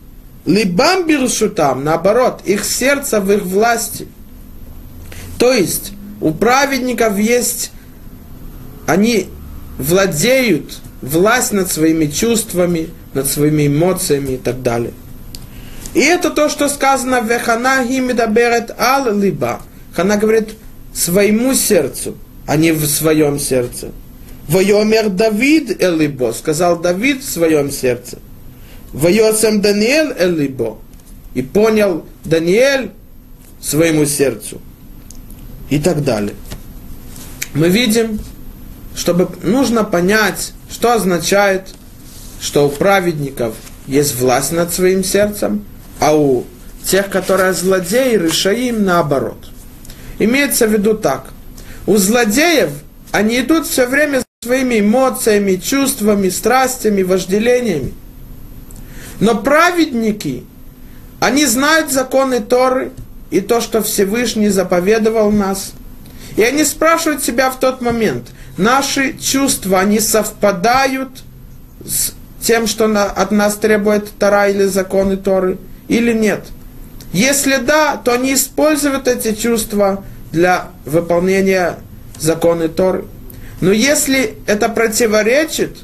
Либам 0.45 1.07
биршутам, 1.07 1.85
наоборот, 1.85 2.43
их 2.45 2.65
сердце 2.65 3.21
в 3.21 3.33
их 3.33 3.43
власти. 3.45 4.07
То 5.39 5.53
есть 5.53 5.93
у 6.21 6.33
праведников 6.33 7.19
есть, 7.19 7.73
они 8.87 9.29
владеют 9.79 10.81
власть 11.01 11.53
над 11.53 11.71
своими 11.71 12.07
чувствами, 12.07 12.91
над 13.15 13.27
своими 13.27 13.69
эмоциями 13.69 14.33
и 14.33 14.37
так 14.37 14.63
далее. 14.63 14.93
И 15.95 16.01
это 16.01 16.31
то, 16.31 16.49
что 16.49 16.69
сказано 16.69 17.21
в 17.21 17.29
Вехана 17.29 17.85
Химидаберет 17.87 18.75
Ал 18.79 19.17
Либа. 19.17 19.63
Хана 19.95 20.17
говорит 20.17 20.51
своему 20.93 21.55
сердцу, 21.55 22.17
а 22.47 22.57
не 22.57 22.73
в 22.73 22.85
своем 22.87 23.39
сердце. 23.39 23.93
Вайомер 24.49 25.09
Давид 25.09 25.83
Элибо, 25.83 26.33
сказал 26.33 26.79
Давид 26.79 27.23
в 27.23 27.31
своем 27.31 27.71
сердце. 27.71 28.19
Вайосам 28.93 29.61
Даниэль 29.63 30.15
Элибо. 30.19 30.79
И 31.35 31.43
понял 31.43 32.05
Даниэль 32.25 32.91
своему 33.61 34.05
сердцу. 34.05 34.61
и 35.71 35.79
так 35.79 36.05
далее. 36.05 36.35
Мы 37.55 37.69
видим, 37.69 38.21
чтобы 38.95 39.29
нужно 39.43 39.83
понять, 39.85 40.53
что 40.71 40.93
означает, 40.93 41.69
что 42.41 42.67
у 42.67 42.69
праведников 42.69 43.55
есть 43.87 44.17
власть 44.21 44.53
над 44.53 44.73
своим 44.73 45.03
сердцем, 45.03 45.65
а 46.01 46.17
у 46.17 46.45
тех, 46.85 47.11
которые 47.11 47.53
злодеи, 47.53 48.17
решаим 48.17 48.85
наоборот. 48.85 49.51
Имеется 50.19 50.67
в 50.67 50.73
виду 50.73 50.95
так. 50.95 51.27
У 51.87 51.97
злодеев 51.97 52.71
они 53.13 53.41
идут 53.41 53.67
все 53.67 53.87
время 53.87 54.23
своими 54.43 54.81
эмоциями, 54.81 55.57
чувствами, 55.57 56.29
страстями, 56.29 57.03
вожделениями. 57.03 57.95
Но 59.21 59.37
праведники, 59.37 60.45
они 61.21 61.47
знают 61.47 61.91
законы 61.91 62.41
Торы 62.41 62.93
и 63.31 63.41
то, 63.41 63.61
что 63.61 63.83
Всевышний 63.83 64.49
заповедовал 64.49 65.31
нас. 65.31 65.73
И 66.37 66.43
они 66.43 66.65
спрашивают 66.65 67.23
себя 67.23 67.51
в 67.51 67.61
тот 67.61 67.81
момент, 67.81 68.29
наши 68.57 69.17
чувства, 69.17 69.81
они 69.81 70.01
совпадают 70.01 71.23
с 71.85 72.13
тем, 72.41 72.67
что 72.67 72.87
от 72.87 73.31
нас 73.31 73.55
требует 73.55 74.11
Тора 74.19 74.49
или 74.49 74.65
законы 74.65 75.17
Торы, 75.17 75.59
или 75.89 76.13
нет. 76.13 76.45
Если 77.13 77.57
да, 77.57 77.97
то 77.97 78.13
они 78.13 78.35
используют 78.35 79.07
эти 79.07 79.35
чувства 79.35 80.05
для 80.33 80.69
выполнения 80.85 81.77
законы 82.19 82.69
Торы. 82.69 83.05
Но 83.61 83.71
если 83.71 84.37
это 84.47 84.69
противоречит, 84.69 85.79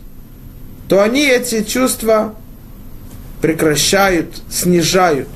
то 0.88 1.02
они 1.02 1.24
эти 1.24 1.62
чувства 1.62 2.34
прекращают, 3.40 4.42
снижают. 4.50 5.28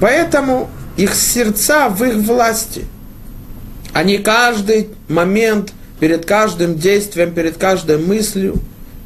Поэтому 0.00 0.70
их 0.96 1.14
сердца 1.14 1.88
в 1.88 2.02
их 2.02 2.16
власти. 2.16 2.86
Они 3.92 4.18
каждый 4.18 4.88
момент, 5.08 5.72
перед 5.98 6.24
каждым 6.24 6.76
действием, 6.76 7.34
перед 7.34 7.58
каждой 7.58 7.98
мыслью, 7.98 8.56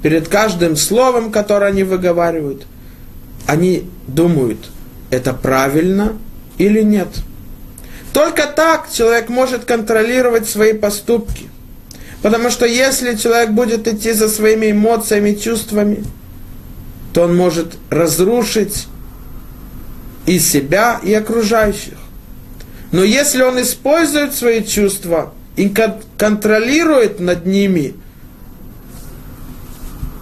перед 0.02 0.28
каждым 0.28 0.76
словом, 0.76 1.32
которое 1.32 1.66
они 1.66 1.82
выговаривают, 1.82 2.66
они 3.46 3.88
думают, 4.06 4.70
это 5.10 5.32
правильно 5.32 6.16
или 6.58 6.82
нет. 6.82 7.08
Только 8.12 8.46
так 8.46 8.90
человек 8.92 9.28
может 9.28 9.64
контролировать 9.64 10.48
свои 10.48 10.72
поступки. 10.72 11.48
Потому 12.22 12.48
что 12.48 12.64
если 12.64 13.16
человек 13.16 13.50
будет 13.50 13.86
идти 13.86 14.12
за 14.12 14.28
своими 14.28 14.70
эмоциями, 14.70 15.34
чувствами, 15.34 16.04
то 17.12 17.22
он 17.24 17.36
может 17.36 17.76
разрушить 17.90 18.86
и 20.26 20.38
себя, 20.38 21.00
и 21.02 21.12
окружающих. 21.12 21.98
Но 22.92 23.02
если 23.02 23.42
он 23.42 23.60
использует 23.60 24.34
свои 24.34 24.64
чувства 24.64 25.34
и 25.56 25.68
контролирует 26.16 27.20
над 27.20 27.44
ними 27.44 27.94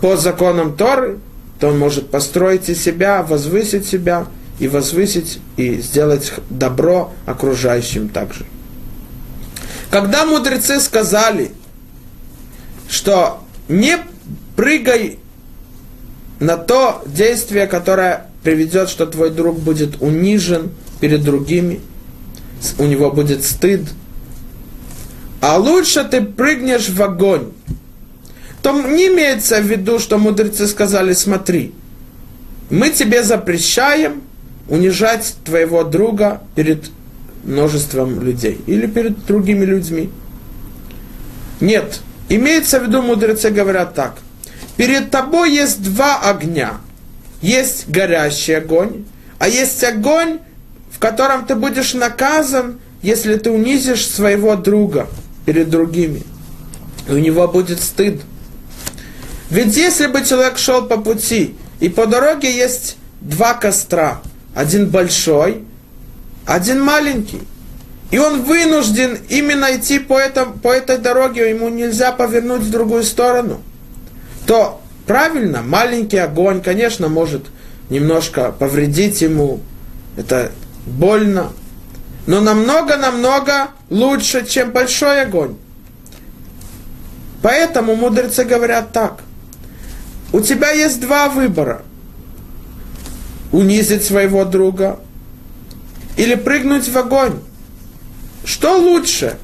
по 0.00 0.16
законам 0.16 0.76
Торы, 0.76 1.18
то 1.62 1.68
он 1.68 1.78
может 1.78 2.10
построить 2.10 2.68
и 2.68 2.74
себя, 2.74 3.22
возвысить 3.22 3.86
себя, 3.86 4.26
и 4.58 4.66
возвысить, 4.66 5.38
и 5.56 5.76
сделать 5.80 6.32
добро 6.50 7.12
окружающим 7.24 8.10
также. 8.10 8.44
Когда 9.90 10.26
мудрецы 10.26 10.78
сказали– 10.80 11.52
что 12.92 13.40
не 13.68 13.96
прыгай 14.54 15.18
на 16.40 16.58
то 16.58 17.02
действие, 17.06 17.66
которое 17.66 18.26
приведет, 18.42 18.90
что 18.90 19.06
твой 19.06 19.30
друг 19.30 19.58
будет 19.58 20.02
унижен 20.02 20.72
перед 21.00 21.24
другими, 21.24 21.80
у 22.78 22.84
него 22.84 23.10
будет 23.10 23.44
стыд. 23.44 23.82
А 25.40 25.56
лучше 25.56 26.04
ты 26.04 26.20
прыгнешь 26.20 26.90
в 26.90 27.02
огонь. 27.02 27.52
То 28.62 28.72
не 28.72 29.08
имеется 29.08 29.60
в 29.60 29.66
виду, 29.66 29.98
что 29.98 30.18
мудрецы 30.18 30.66
сказали, 30.66 31.12
смотри, 31.12 31.74
мы 32.70 32.90
тебе 32.90 33.22
запрещаем 33.22 34.22
унижать 34.68 35.34
твоего 35.44 35.82
друга 35.82 36.40
перед 36.54 36.90
множеством 37.44 38.22
людей 38.22 38.60
или 38.66 38.86
перед 38.86 39.26
другими 39.26 39.64
людьми. 39.64 40.10
Нет, 41.60 42.00
Имеется 42.32 42.80
в 42.80 42.84
виду, 42.84 43.02
мудрецы 43.02 43.50
говорят 43.50 43.94
так. 43.94 44.14
Перед 44.78 45.10
тобой 45.10 45.52
есть 45.52 45.82
два 45.82 46.18
огня. 46.18 46.76
Есть 47.42 47.90
горящий 47.90 48.54
огонь, 48.54 49.04
а 49.38 49.48
есть 49.48 49.84
огонь, 49.84 50.38
в 50.90 50.98
котором 50.98 51.44
ты 51.44 51.54
будешь 51.54 51.92
наказан, 51.92 52.78
если 53.02 53.36
ты 53.36 53.50
унизишь 53.50 54.06
своего 54.06 54.56
друга 54.56 55.08
перед 55.44 55.68
другими. 55.68 56.22
И 57.06 57.12
у 57.12 57.18
него 57.18 57.46
будет 57.48 57.80
стыд. 57.80 58.22
Ведь 59.52 59.76
если 59.76 60.06
бы 60.06 60.24
человек 60.24 60.56
шел 60.56 60.86
по 60.86 60.96
пути, 60.96 61.54
и 61.78 61.90
по 61.90 62.06
дороге 62.06 62.50
есть 62.50 62.96
два 63.20 63.52
костра, 63.52 64.22
один 64.54 64.88
большой, 64.88 65.62
один 66.46 66.82
маленький, 66.82 67.42
и 68.10 68.16
он 68.16 68.44
вынужден 68.44 69.18
именно 69.28 69.76
идти 69.76 69.98
по, 69.98 70.18
этом, 70.18 70.58
по 70.58 70.68
этой 70.68 70.96
дороге, 70.96 71.50
ему 71.50 71.68
нельзя 71.68 72.12
повернуть 72.12 72.62
в 72.62 72.70
другую 72.70 73.02
сторону, 73.02 73.60
то 74.46 74.80
правильно, 75.06 75.60
маленький 75.60 76.16
огонь, 76.16 76.62
конечно, 76.62 77.08
может 77.08 77.42
немножко 77.90 78.52
повредить 78.52 79.20
ему, 79.20 79.60
это 80.16 80.50
больно, 80.86 81.52
но 82.26 82.40
намного-намного 82.40 83.68
лучше, 83.90 84.46
чем 84.46 84.70
большой 84.70 85.20
огонь. 85.20 85.56
Поэтому 87.42 87.96
мудрецы 87.96 88.44
говорят 88.44 88.92
так. 88.92 89.20
У 90.32 90.40
тебя 90.40 90.70
есть 90.70 91.00
два 91.00 91.28
выбора. 91.28 91.82
Унизить 93.52 94.04
своего 94.04 94.44
друга 94.44 94.98
или 96.16 96.34
прыгнуть 96.34 96.88
в 96.88 96.96
огонь. 96.96 97.40
Что 98.44 98.78
лучше? 98.78 99.36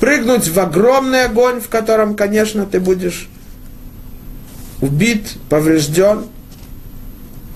Прыгнуть 0.00 0.48
в 0.48 0.58
огромный 0.60 1.24
огонь, 1.24 1.60
в 1.60 1.68
котором, 1.68 2.14
конечно, 2.14 2.66
ты 2.66 2.78
будешь 2.78 3.28
убит, 4.80 5.34
поврежден, 5.48 6.26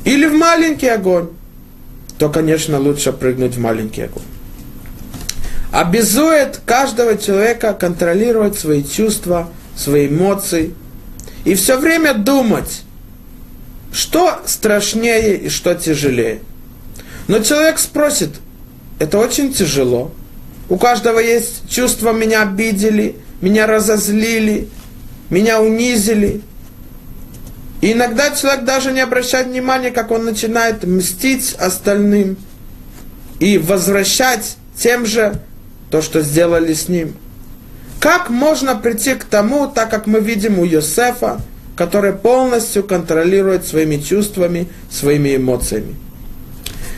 или 0.04 0.26
в 0.26 0.32
маленький 0.32 0.88
огонь, 0.88 1.28
то, 2.18 2.30
конечно, 2.30 2.78
лучше 2.78 3.12
прыгнуть 3.12 3.56
в 3.56 3.60
маленький 3.60 4.02
огонь. 4.02 4.22
Обязует 5.70 6.60
каждого 6.64 7.16
человека 7.16 7.74
контролировать 7.74 8.58
свои 8.58 8.82
чувства, 8.82 9.50
свои 9.76 10.08
эмоции 10.08 10.74
и 11.44 11.54
все 11.54 11.78
время 11.78 12.14
думать, 12.14 12.82
что 13.92 14.40
страшнее 14.46 15.36
и 15.36 15.48
что 15.48 15.74
тяжелее. 15.74 16.40
Но 17.28 17.40
человек 17.40 17.78
спросит, 17.78 18.30
это 18.98 19.18
очень 19.18 19.52
тяжело– 19.52 20.12
у 20.70 20.76
каждого 20.76 21.18
есть 21.18 21.68
чувство, 21.68 22.12
меня 22.12 22.42
обидели, 22.42 23.16
меня 23.40 23.66
разозлили, 23.66 24.68
меня 25.28 25.60
унизили. 25.60 26.42
И 27.80 27.92
иногда 27.92 28.30
человек 28.30 28.64
даже 28.64 28.92
не 28.92 29.00
обращает 29.00 29.48
внимания, 29.48 29.90
как 29.90 30.12
он 30.12 30.24
начинает 30.24 30.84
мстить 30.84 31.56
остальным 31.58 32.36
и 33.40 33.58
возвращать 33.58 34.56
тем 34.76 35.06
же 35.06 35.40
то, 35.90 36.02
что 36.02 36.22
сделали 36.22 36.72
с 36.72 36.88
ним. 36.88 37.16
Как 38.00 38.30
можно 38.30 38.74
прийти 38.74 39.14
к 39.14 39.24
тому, 39.24 39.68
так 39.68 39.90
как 39.90 40.06
мы 40.06 40.20
видим 40.20 40.58
у 40.58 40.64
Йосефа, 40.64 41.40
который 41.76 42.12
полностью 42.12 42.82
контролирует 42.82 43.66
своими 43.66 43.98
чувствами, 43.98 44.68
своими 44.90 45.36
эмоциями? 45.36 45.94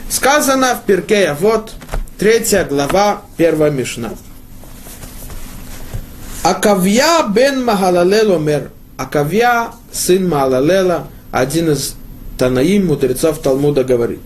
Сказано 0.09 0.75
в 0.75 0.85
Перкея, 0.85 1.37
вот, 1.39 1.73
Третья 2.17 2.63
глава, 2.63 3.23
первая 3.35 3.69
Мишна. 3.69 4.11
Акавья 6.43 7.27
бен 7.27 7.65
Махалалел 7.65 8.35
омер. 8.35 8.71
Акавья, 8.95 9.71
сын 9.91 10.29
Махалалела, 10.29 11.07
один 11.31 11.71
из 11.71 11.95
Танаим, 12.37 12.87
мудрецов 12.87 13.39
Талмуда, 13.39 13.83
говорит. 13.83 14.21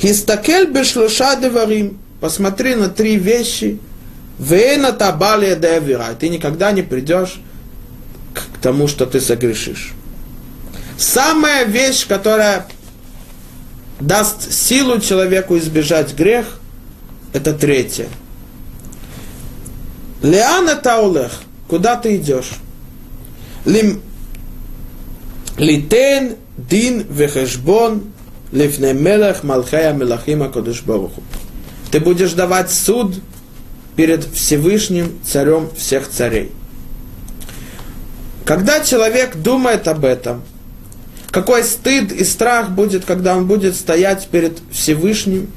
Хистакель 0.00 0.70
бешлуша 0.70 1.34
деварим. 1.36 1.98
Посмотри 2.20 2.74
на 2.74 2.88
три 2.88 3.16
вещи. 3.16 3.80
Вейна 4.38 4.92
табалия 4.92 5.56
девира. 5.56 6.14
Ты 6.18 6.28
никогда 6.28 6.72
не 6.72 6.82
придешь 6.82 7.40
к 8.34 8.58
тому, 8.62 8.86
что 8.86 9.06
ты 9.06 9.20
согрешишь. 9.20 9.92
Самая 10.96 11.64
вещь, 11.64 12.06
которая 12.06 12.66
даст 14.00 14.52
силу 14.52 15.00
человеку 15.00 15.58
избежать 15.58 16.14
грех, 16.14 16.60
это 17.32 17.52
третье. 17.52 18.08
Леана 20.22 20.76
таулех, 20.76 21.32
куда 21.68 21.96
ты 21.96 22.16
идешь? 22.16 22.50
Лим, 23.64 24.02
литен 25.56 26.36
дин 26.56 27.06
вехешбон 27.08 28.12
лифне 28.52 28.92
мелех 28.94 29.42
малхая 29.42 29.92
мелахима 29.92 30.48
кодыш 30.48 30.82
Ты 31.90 32.00
будешь 32.00 32.32
давать 32.32 32.70
суд 32.70 33.14
перед 33.98 34.32
Всевышним 34.32 35.18
Царем 35.24 35.70
всех 35.76 36.08
царей. 36.08 36.52
Когда 38.44 38.78
человек 38.84 39.34
думает 39.34 39.88
об 39.88 40.04
этом, 40.04 40.44
какой 41.32 41.64
стыд 41.64 42.12
и 42.12 42.22
страх 42.22 42.70
будет, 42.70 43.04
когда 43.04 43.36
он 43.36 43.48
будет 43.48 43.74
стоять 43.74 44.28
перед 44.28 44.60
Всевышним, 44.70 45.50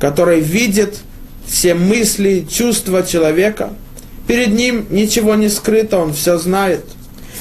который 0.00 0.40
видит 0.40 0.98
все 1.46 1.74
мысли, 1.74 2.44
чувства 2.50 3.04
человека. 3.04 3.70
Перед 4.26 4.48
ним 4.48 4.88
ничего 4.90 5.36
не 5.36 5.48
скрыто, 5.48 5.98
он 5.98 6.12
все 6.12 6.38
знает. 6.38 6.84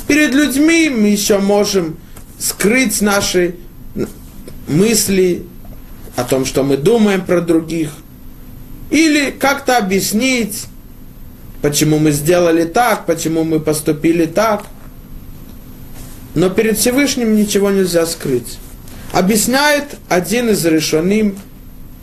Перед 0.07 0.35
людьми 0.35 0.91
мы 0.91 1.07
еще 1.07 1.39
можем 1.39 1.97
скрыть 2.37 3.01
наши 3.01 3.55
мысли 4.67 5.43
о 6.15 6.23
том, 6.23 6.45
что 6.45 6.61
мы 6.61 6.77
думаем 6.77 7.25
про 7.25 7.41
других. 7.41 7.89
Или 8.89 9.31
как-то 9.31 9.77
объяснить, 9.77 10.65
почему 11.61 11.99
мы 11.99 12.11
сделали 12.11 12.65
так, 12.65 13.05
почему 13.05 13.43
мы 13.43 13.59
поступили 13.59 14.25
так. 14.25 14.65
Но 16.35 16.49
перед 16.49 16.77
Всевышним 16.77 17.35
ничего 17.35 17.71
нельзя 17.71 18.05
скрыть. 18.05 18.59
Объясняет 19.13 19.97
один 20.09 20.49
из 20.49 20.65
решенным 20.65 21.37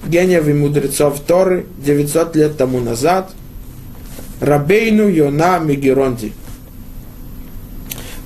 гениев 0.07 0.49
и 0.49 0.53
мудрецов 0.53 1.21
Торы 1.21 1.67
900 1.85 2.37
лет 2.37 2.57
тому 2.57 2.81
назад, 2.81 3.31
Рабейну 4.41 5.09
Йона 5.09 5.59
Мигеронди. 5.59 6.33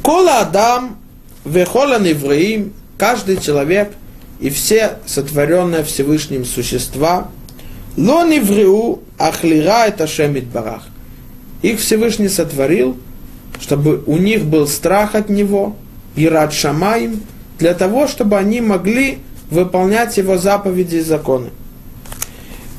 Кола 0.02 0.40
Адам, 0.40 0.98
Вехола 1.44 1.98
Невраим, 1.98 2.72
каждый 2.96 3.38
человек 3.38 3.92
и 4.40 4.50
все 4.50 4.98
сотворенные 5.06 5.84
Всевышним 5.84 6.44
существа, 6.44 7.28
Ло 7.96 8.24
Невреу 8.24 9.02
Ахлира 9.18 9.86
это 9.86 10.06
Шемит 10.06 10.44
Барах. 10.44 10.82
Их 11.62 11.80
Всевышний 11.80 12.28
сотворил, 12.28 12.96
чтобы 13.58 14.02
у 14.06 14.18
них 14.18 14.44
был 14.44 14.68
страх 14.68 15.14
от 15.14 15.30
Него, 15.30 15.76
и 16.14 16.28
рад 16.28 16.52
Шамаим, 16.52 17.22
для 17.58 17.74
того, 17.74 18.06
чтобы 18.06 18.36
они 18.36 18.60
могли 18.60 19.18
выполнять 19.50 20.16
Его 20.18 20.36
заповеди 20.36 20.96
и 20.96 21.00
законы. 21.00 21.50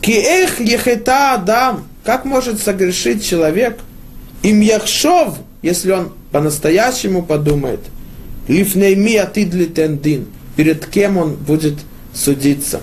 Киэх 0.01 0.59
ехета 0.59 1.34
адам, 1.34 1.88
как 2.03 2.24
может 2.24 2.61
согрешить 2.61 3.26
человек, 3.26 3.80
им 4.43 4.61
яхшов, 4.61 5.38
если 5.61 5.91
он 5.91 6.11
по-настоящему 6.32 7.24
подумает, 7.24 7.80
лифнейми 8.47 9.15
атидли 9.15 9.65
тендин, 9.65 10.28
перед 10.55 10.86
кем 10.86 11.18
он 11.18 11.34
будет 11.34 11.76
судиться. 12.13 12.82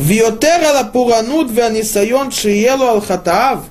Виотер 0.00 0.64
ала 0.64 0.84
пуранут 0.84 1.50
веанисайон 1.50 2.32
шиелу 2.32 2.84
алхатаав, 2.84 3.64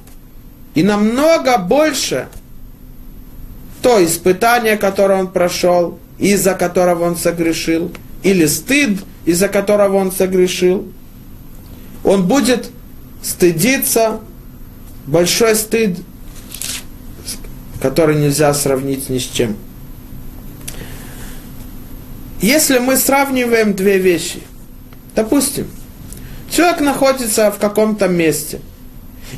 и 0.75 0.84
намного 0.84 1.57
больше 1.57 2.27
то 3.82 4.03
испытание, 4.03 4.77
которое 4.77 5.19
он 5.19 5.27
прошел, 5.32 5.99
из-за 6.19 6.53
которого 6.53 7.05
он 7.05 7.17
согрешил, 7.17 7.91
или 8.23 8.45
стыд, 8.45 8.99
из-за 9.25 9.47
которого 9.49 9.97
он 9.97 10.11
согрешил– 10.11 10.88
он 12.03 12.27
будет 12.27 12.69
стыдиться, 13.21 14.19
большой 15.05 15.55
стыд, 15.55 15.99
который 17.82 18.15
нельзя 18.15 18.53
сравнить 18.53 19.09
ни 19.09 19.17
с 19.17 19.23
чем. 19.23 19.55
Если 22.41 22.80
мы 22.80 22.95
сравниваем 22.95 23.73
две 23.73 23.97
вещи, 23.97 24.39
допустим, 25.13 25.67
человек 26.60 26.82
находится 26.82 27.51
в 27.51 27.57
каком-то 27.57 28.10
месте, 28.10 28.60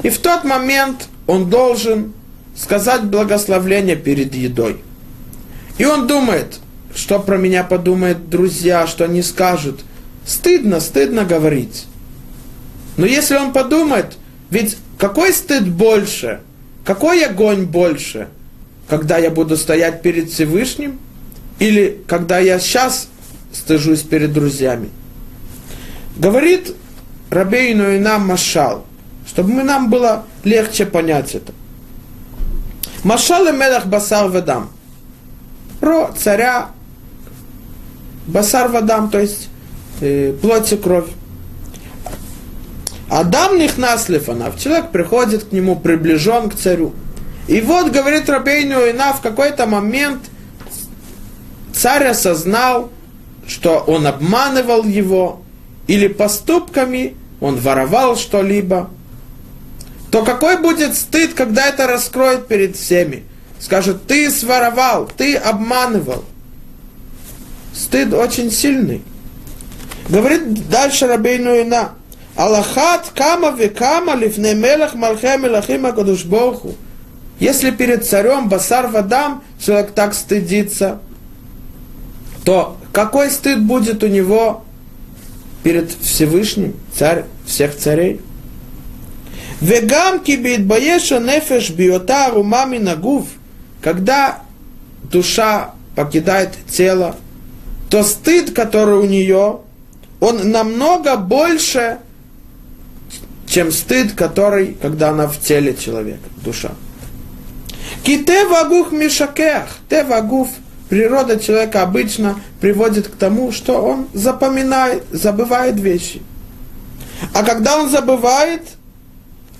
и 0.01 0.09
в 0.09 0.17
тот 0.17 0.43
момент 0.43 1.07
он 1.27 1.51
должен 1.51 2.13
сказать 2.55 3.03
благословление 3.03 3.95
перед 3.95 4.33
едой. 4.33 4.81
И 5.77 5.85
он 5.85 6.07
думает, 6.07 6.57
что 6.95 7.19
про 7.19 7.37
меня 7.37 7.63
подумают 7.63 8.27
друзья, 8.27 8.87
что 8.87 9.03
они 9.03 9.21
скажут. 9.21 9.81
Стыдно, 10.25 10.79
стыдно 10.79 11.23
говорить. 11.23 11.85
Но 12.97 13.05
если 13.05 13.35
он 13.35 13.53
подумает, 13.53 14.17
ведь 14.49 14.77
какой 14.97 15.31
стыд 15.31 15.69
больше, 15.69 16.39
какой 16.83 17.23
огонь 17.23 17.65
больше, 17.65 18.29
когда 18.89 19.19
я 19.19 19.29
буду 19.29 19.57
стоять 19.57 20.01
перед 20.01 20.31
Всевышним, 20.31 20.99
или 21.59 22.01
когда 22.07 22.39
я 22.39 22.57
сейчас 22.57 23.09
стыжусь 23.53 24.01
перед 24.01 24.33
друзьями. 24.33 24.89
Говорит 26.17 26.73
Рабейну 27.31 27.91
и 27.91 27.97
нам 27.97 28.27
Машал, 28.27 28.85
чтобы 29.25 29.63
нам 29.63 29.89
было 29.89 30.25
легче 30.43 30.85
понять 30.85 31.33
это. 31.33 31.53
Машал 33.03 33.47
и 33.47 33.51
Мелах 33.53 33.85
Басар 33.85 34.29
Вадам. 34.29 34.69
Про 35.79 36.11
царя 36.11 36.71
Басар 38.27 38.67
Вадам, 38.67 39.09
то 39.09 39.19
есть 39.19 39.47
э, 40.01 40.33
плоть 40.41 40.73
и 40.73 40.77
кровь. 40.77 41.07
Адам 43.09 43.57
нихнас 43.57 44.09
лифанав. 44.09 44.59
Человек 44.59 44.91
приходит 44.91 45.45
к 45.45 45.51
нему, 45.53 45.77
приближен 45.77 46.49
к 46.49 46.55
царю. 46.55 46.93
И 47.47 47.61
вот, 47.61 47.91
говорит 47.91 48.29
Рабейну 48.29 48.89
Ина, 48.89 49.13
в 49.13 49.21
какой-то 49.21 49.65
момент 49.67 50.19
царь 51.73 52.07
осознал, 52.07 52.91
что 53.47 53.79
он 53.79 54.05
обманывал 54.05 54.83
его, 54.83 55.41
или 55.87 56.07
поступками 56.07 57.15
он 57.41 57.57
воровал 57.57 58.15
что-либо, 58.15 58.89
то 60.11 60.23
какой 60.23 60.61
будет 60.61 60.95
стыд, 60.95 61.33
когда 61.33 61.67
это 61.67 61.87
раскроет 61.87 62.47
перед 62.47 62.77
всеми? 62.77 63.23
Скажет, 63.59 64.07
ты 64.07 64.29
своровал, 64.31 65.09
ты 65.17 65.35
обманывал. 65.35 66.23
Стыд 67.73 68.13
очень 68.13 68.51
сильный. 68.51 69.01
Говорит 70.07 70.69
дальше 70.69 71.07
Рабейну 71.07 71.61
Ина, 71.61 71.91
Аллахат 72.35 73.11
кама 73.15 73.51
векама 73.51 74.15
лифне 74.15 74.53
мелах 74.53 74.93
малхе 74.93 75.37
мелахим 75.37 75.85
акадушбоху. 75.85 76.75
Если 77.39 77.71
перед 77.71 78.05
царем 78.05 78.49
Басар 78.49 78.87
Вадам 78.87 79.43
человек 79.59 79.91
так 79.91 80.13
стыдится, 80.13 80.99
то 82.43 82.77
какой 82.93 83.31
стыд 83.31 83.61
будет 83.63 84.03
у 84.03 84.07
него 84.07 84.63
перед 85.63 85.91
Всевышним, 86.01 86.75
царь 86.93 87.25
всех 87.45 87.75
царей? 87.75 88.21
Вегам 89.59 90.19
кибит 90.19 90.65
баеша 90.65 91.19
нефеш 91.19 91.69
биота 91.69 92.31
румами 92.31 92.77
нагув, 92.77 93.27
когда 93.81 94.41
душа 95.03 95.75
покидает 95.95 96.49
тело, 96.69 97.15
то 97.89 98.03
стыд, 98.03 98.51
который 98.53 98.95
у 98.95 99.05
нее, 99.05 99.59
он 100.19 100.51
намного 100.51 101.17
больше, 101.17 101.99
чем 103.47 103.71
стыд, 103.71 104.13
который, 104.13 104.77
когда 104.81 105.09
она 105.09 105.27
в 105.27 105.39
теле 105.39 105.75
человека, 105.75 106.23
душа. 106.43 106.71
Ките 108.03 108.45
вагух 108.47 108.91
мишакех, 108.91 109.77
те 109.89 110.03
вагуф, 110.03 110.49
природа 110.91 111.39
человека 111.39 111.83
обычно 111.83 112.35
приводит 112.59 113.07
к 113.07 113.15
тому, 113.15 113.53
что 113.53 113.81
он 113.81 114.09
запоминает, 114.13 115.05
забывает 115.09 115.79
вещи. 115.79 116.21
А 117.33 117.43
когда 117.43 117.77
он 117.77 117.89
забывает, 117.89 118.63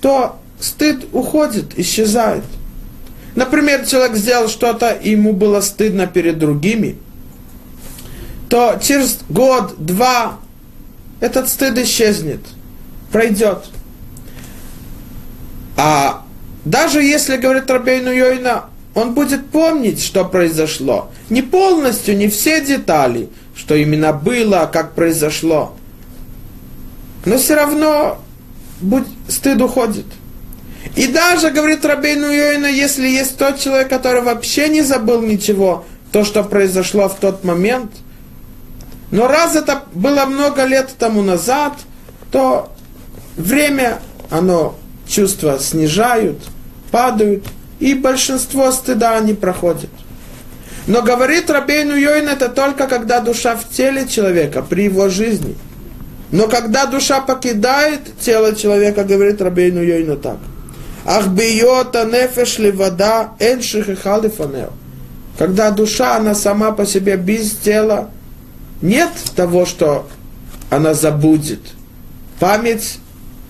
то 0.02 0.38
стыд 0.60 1.06
уходит, 1.14 1.78
исчезает. 1.78 2.44
Например, 3.34 3.86
человек 3.86 4.14
сделал 4.14 4.50
что-то, 4.50 4.90
и 4.90 5.12
ему 5.12 5.32
было 5.32 5.62
стыдно 5.62 6.06
перед 6.06 6.38
другими, 6.38 6.98
то 8.50 8.78
через 8.82 9.20
год, 9.30 9.76
два 9.78 10.38
этот 11.20 11.48
стыд 11.48 11.78
исчезнет, 11.78 12.40
пройдет. 13.10 13.64
А 15.78 16.26
даже 16.66 17.02
если, 17.02 17.38
говорит 17.38 17.70
Рабейну 17.70 18.12
Йойна, 18.12 18.64
он 18.94 19.14
будет 19.14 19.50
помнить, 19.50 20.02
что 20.02 20.24
произошло. 20.24 21.10
Не 21.30 21.42
полностью, 21.42 22.16
не 22.16 22.28
все 22.28 22.60
детали, 22.60 23.28
что 23.54 23.74
именно 23.74 24.12
было, 24.12 24.68
как 24.72 24.94
произошло. 24.94 25.74
Но 27.24 27.38
все 27.38 27.54
равно 27.54 28.18
будь, 28.80 29.06
стыд 29.28 29.60
уходит. 29.62 30.06
И 30.96 31.06
даже, 31.06 31.50
говорит 31.50 31.84
Рабейну 31.84 32.30
Йойна, 32.30 32.66
если 32.66 33.08
есть 33.08 33.38
тот 33.38 33.58
человек, 33.58 33.88
который 33.88 34.20
вообще 34.20 34.68
не 34.68 34.82
забыл 34.82 35.22
ничего, 35.22 35.84
то, 36.10 36.24
что 36.24 36.42
произошло 36.42 37.08
в 37.08 37.14
тот 37.14 37.44
момент, 37.44 37.92
но 39.10 39.28
раз 39.28 39.56
это 39.56 39.84
было 39.92 40.24
много 40.26 40.64
лет 40.64 40.90
тому 40.98 41.22
назад, 41.22 41.74
то 42.30 42.72
время, 43.36 44.00
оно 44.30 44.74
чувства 45.06 45.58
снижают, 45.58 46.38
падают, 46.90 47.44
и 47.82 47.94
большинство 47.94 48.72
стыда 48.72 49.16
они 49.16 49.34
проходят. 49.34 49.90
Но 50.86 51.02
говорит 51.02 51.50
Рабейну 51.50 51.94
Йойн, 51.94 52.28
это 52.28 52.48
только 52.48 52.86
когда 52.86 53.20
душа 53.20 53.56
в 53.56 53.68
теле 53.68 54.08
человека, 54.08 54.62
при 54.62 54.84
его 54.84 55.08
жизни. 55.08 55.56
Но 56.30 56.48
когда 56.48 56.86
душа 56.86 57.20
покидает 57.20 58.00
тело 58.20 58.54
человека, 58.54 59.04
говорит 59.04 59.40
Рабейну 59.42 59.82
Йойну 59.82 60.16
так– 60.16 60.38
Ах 61.04 61.28
бьета 61.28 62.04
нефеш 62.04 62.58
ли 62.58 62.70
вода, 62.70 63.30
эн 63.38 63.60
шихиха 63.62 64.18
лифанео. 64.20 64.70
Когда 65.38 65.70
душа, 65.70 66.16
она 66.16 66.34
сама 66.34 66.72
по 66.72 66.86
себе 66.86 67.16
без 67.16 67.52
тела, 67.52 68.10
нет 68.80 69.10
того, 69.34 69.66
что 69.66 70.06
она 70.70 70.94
забудет. 70.94 71.60
Память 72.38 72.98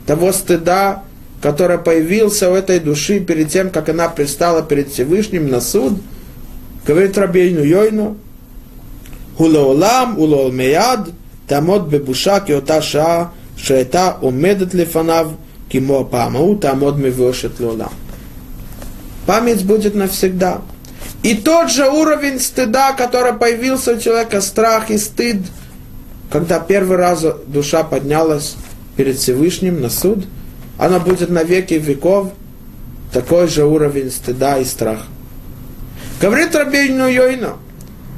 того 0.07 0.33
стыда, 0.33 1.03
который 1.43 1.79
появился 1.79 2.49
у 2.51 2.55
этой 2.55 2.79
души 2.79 3.19
перед 3.19 3.49
тем, 3.49 3.71
как 3.71 3.89
она 3.89 4.09
пристала 4.09 4.63
перед 4.63 4.91
Всевышним 4.91 5.51
на 5.51 5.61
суд, 5.61 5.95
говорит 6.87 7.19
Рабейну 7.19 7.65
Йойну, 7.65 8.17
Улаолам, 9.37 10.19
улаолмеяд, 10.19 11.09
тамот 11.49 11.89
бебуша 11.89 12.41
киота 12.41 12.81
шаа, 12.81 13.33
шаэта 13.57 14.19
умедет 14.21 14.73
лефанав, 14.73 15.33
кимо 15.69 16.05
памау, 16.05 16.57
тамот 16.57 16.97
мевошет 16.97 17.59
лолам. 17.59 17.93
Память 19.27 19.65
будет 19.65 19.97
навсегда. 19.97 20.61
И 21.25 21.35
тот 21.35 21.71
же 21.71 21.89
уровень 21.89 22.39
стыда, 22.39 22.93
который 22.93 23.33
появился 23.33 23.95
у 23.95 23.99
человека, 23.99 24.41
страх 24.41 24.91
и 24.91 24.99
стыд, 24.99 25.39
когда 26.31 26.61
первый 26.61 26.99
раз 26.99 27.25
душа 27.47 27.83
поднялась 27.83 28.55
перед 28.97 29.19
Всевышним 29.19 29.81
на 29.81 29.91
суд, 29.91 30.25
она 30.79 30.99
будет 30.99 31.31
на 31.31 31.43
веки 31.43 31.75
веков 31.75 32.33
такой 33.13 33.47
же 33.49 33.65
уровень 33.65 34.11
стыда 34.11 34.59
и 34.59 34.65
страха. 34.65 35.05
Говорит 36.21 36.55
Рабейну 36.55 37.09
Йойна, 37.09 37.57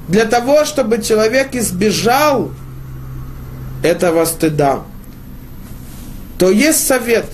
для 0.08 0.26
того, 0.26 0.64
чтобы 0.64 1.02
человек 1.02 1.54
избежал 1.54 2.50
этого 3.82 4.24
стыда, 4.24 4.82
то 6.38 6.50
есть 6.50 6.86
совет. 6.86 7.26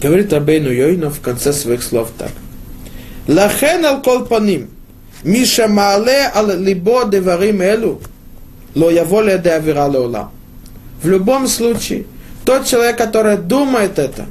Говорит 0.00 0.32
Рабейну 0.32 0.70
Йойна 0.70 1.10
в 1.10 1.20
конце 1.20 1.52
своих 1.52 1.82
слов 1.82 2.10
так. 2.18 2.32
Лахен 3.28 3.84
ал 3.84 4.02
кол 4.02 4.24
паним, 4.24 4.68
миша 5.22 5.68
маале 5.68 6.30
ал 6.34 6.56
либо 6.56 7.04
деварим 7.04 7.60
элу, 7.60 8.00
ло 8.74 8.90
яво 8.90 9.22
леде 9.22 9.50
авира. 9.50 10.30
В 11.02 11.08
любом 11.08 11.46
случае, 11.46 12.06
тот 12.44 12.66
человек, 12.66 12.98
который 12.98 13.36
думает 13.36 13.98
это, 13.98 14.26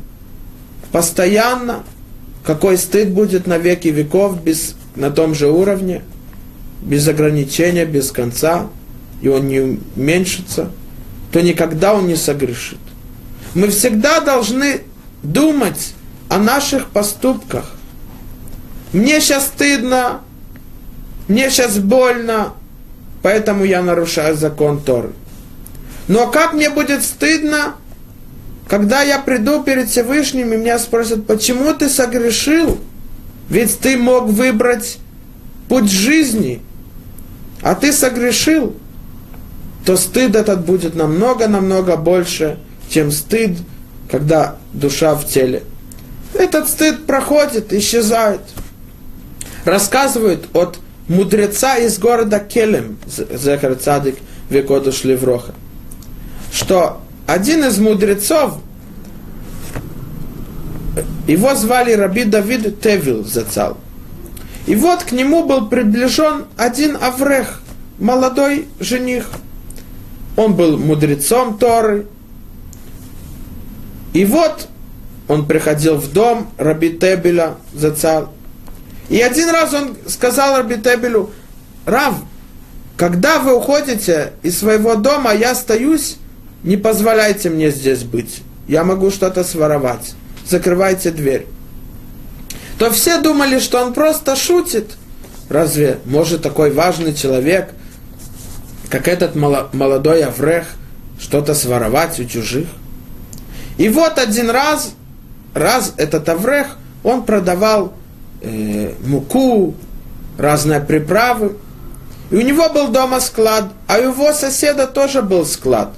постоянно, 0.92 1.84
какой 2.44 2.78
стыд 2.78 3.12
будет 3.12 3.48
на 3.48 3.58
веки 3.58 3.88
веков 3.88 4.42
без, 4.44 4.76
на 4.96 5.12
том 5.12 5.34
же 5.36 5.50
уровне, 5.50 6.02
без 6.82 7.08
ограничения, 7.08 7.86
без 7.86 8.12
конца, 8.12 8.68
и 9.22 9.28
он 9.28 9.48
не 9.48 9.60
уменьшится, 9.96 10.72
то 11.32 11.42
никогда 11.42 11.94
он 11.94 12.08
не 12.08 12.16
согрешит. 12.16 12.80
Мы 13.54 13.68
всегда 13.68 14.20
должны 14.20 14.82
думать 15.24 15.94
о 16.30 16.40
наших 16.40 16.88
поступках. 16.88 17.76
Мне 18.94 19.22
сейчас 19.22 19.48
стыдно, 19.48 20.22
мне 21.28 21.50
сейчас 21.50 21.78
больно, 21.78 22.54
поэтому 23.22 23.64
я 23.64 23.82
нарушаю 23.82 24.36
закон 24.36 24.82
Торы. 24.82 25.12
Но 26.08 26.28
как 26.28 26.54
мне 26.54 26.70
будет 26.70 27.04
стыдно, 27.04 27.76
когда 28.72 29.02
я 29.02 29.20
приду 29.20 29.64
перед 29.64 29.90
Всевышним, 29.90 30.54
и 30.54 30.56
меня 30.56 30.80
спросят, 30.80 31.28
почему 31.28 31.74
ты 31.74 31.90
согрешил? 31.90 32.80
Ведь 33.50 33.78
ты 33.80 33.98
мог 33.98 34.30
выбрать 34.30 34.98
путь 35.68 35.92
жизни, 35.92 36.62
а 37.62 37.76
ты 37.76 37.92
согрешил, 37.92 38.74
то 39.86 39.98
стыд 39.98 40.38
этот 40.38 40.66
будет 40.66 40.96
намного-намного 40.96 41.98
больше, 41.98 42.60
чем 42.90 43.12
стыд, 43.12 43.58
когда 44.10 44.56
душа 44.72 45.16
в 45.16 45.28
теле. 45.28 45.64
Этот 46.34 46.70
стыд 46.70 47.06
проходит, 47.06 47.74
исчезает. 47.74 48.40
Рассказывают 49.66 50.48
от 50.54 50.80
мудреца 51.10 51.76
из 51.76 52.00
города 52.00 52.40
Келем, 52.40 53.00
Зехар 53.06 53.76
Цадик 53.76 54.16
Векодуш 54.50 55.04
Левроха, 55.04 55.54
что 56.54 57.02
один 57.28 57.64
из 57.64 57.78
мудрецов, 57.78 58.60
его 61.28 61.56
звали 61.56 61.94
Раби 61.94 62.24
Давид 62.24 62.82
Тевил 62.82 63.24
Зацал. 63.24 63.78
И 64.68 64.76
вот 64.76 65.04
к 65.04 65.12
нему 65.12 65.46
был 65.46 65.68
приближен 65.68 66.46
один 66.58 66.98
Аврех, 67.02 67.62
молодой 68.00 68.68
жених. 68.80 69.30
Он 70.36 70.56
был 70.56 70.78
мудрецом 70.78 71.58
Торы. 71.58 72.08
И 74.14 74.26
вот 74.26 74.68
он 75.28 75.46
приходил 75.46 75.96
в 75.96 76.12
дом 76.12 76.52
Раби 76.58 76.98
Тебеля 76.98 77.56
Зацал. 77.74 78.32
И 79.10 79.20
один 79.20 79.50
раз 79.50 79.74
он 79.74 79.96
сказал 80.08 80.58
Раби 80.58 80.76
Тебелю, 80.76 81.32
Рав, 81.86 82.16
когда 82.98 83.40
вы 83.40 83.56
уходите 83.56 84.34
из 84.44 84.60
своего 84.60 84.96
дома, 84.96 85.34
я 85.34 85.52
остаюсь 85.52 86.18
не 86.64 86.78
позволяйте 86.78 87.50
мне 87.50 87.72
здесь 87.72 88.04
быть. 88.04 88.42
Я 88.68 88.84
могу 88.84 89.12
что-то 89.12 89.44
своровать. 89.44 90.14
Закрывайте 90.48 91.12
дверь. 91.12 91.48
То 92.78 92.92
все 92.92 93.20
думали, 93.22 93.60
что 93.60 93.84
он 93.84 93.94
просто 93.94 94.36
шутит. 94.36 94.92
Разве 95.50 96.00
может 96.06 96.42
такой 96.42 96.72
важный 96.72 97.14
человек, 97.14 97.70
как 98.90 99.08
этот 99.08 99.36
молодой 99.36 100.24
Аврех, 100.24 100.66
что-то 101.20 101.54
своровать 101.54 102.20
у 102.20 102.26
чужих? 102.26 102.68
И 103.78 103.90
вот 103.90 104.18
один 104.18 104.50
раз, 104.50 104.94
раз 105.54 105.94
этот 105.98 106.28
Аврех, 106.30 106.78
он 107.04 107.24
продавал 107.24 107.94
э, 108.42 108.94
муку, 109.06 109.76
разные 110.38 110.80
приправы. 110.80 111.58
И 112.30 112.36
у 112.36 112.42
него 112.42 112.70
был 112.70 112.88
дома 112.88 113.20
склад, 113.20 113.66
а 113.88 113.98
у 113.98 114.04
его 114.04 114.34
соседа 114.34 114.88
тоже 114.88 115.22
был 115.22 115.46
склад. 115.46 115.94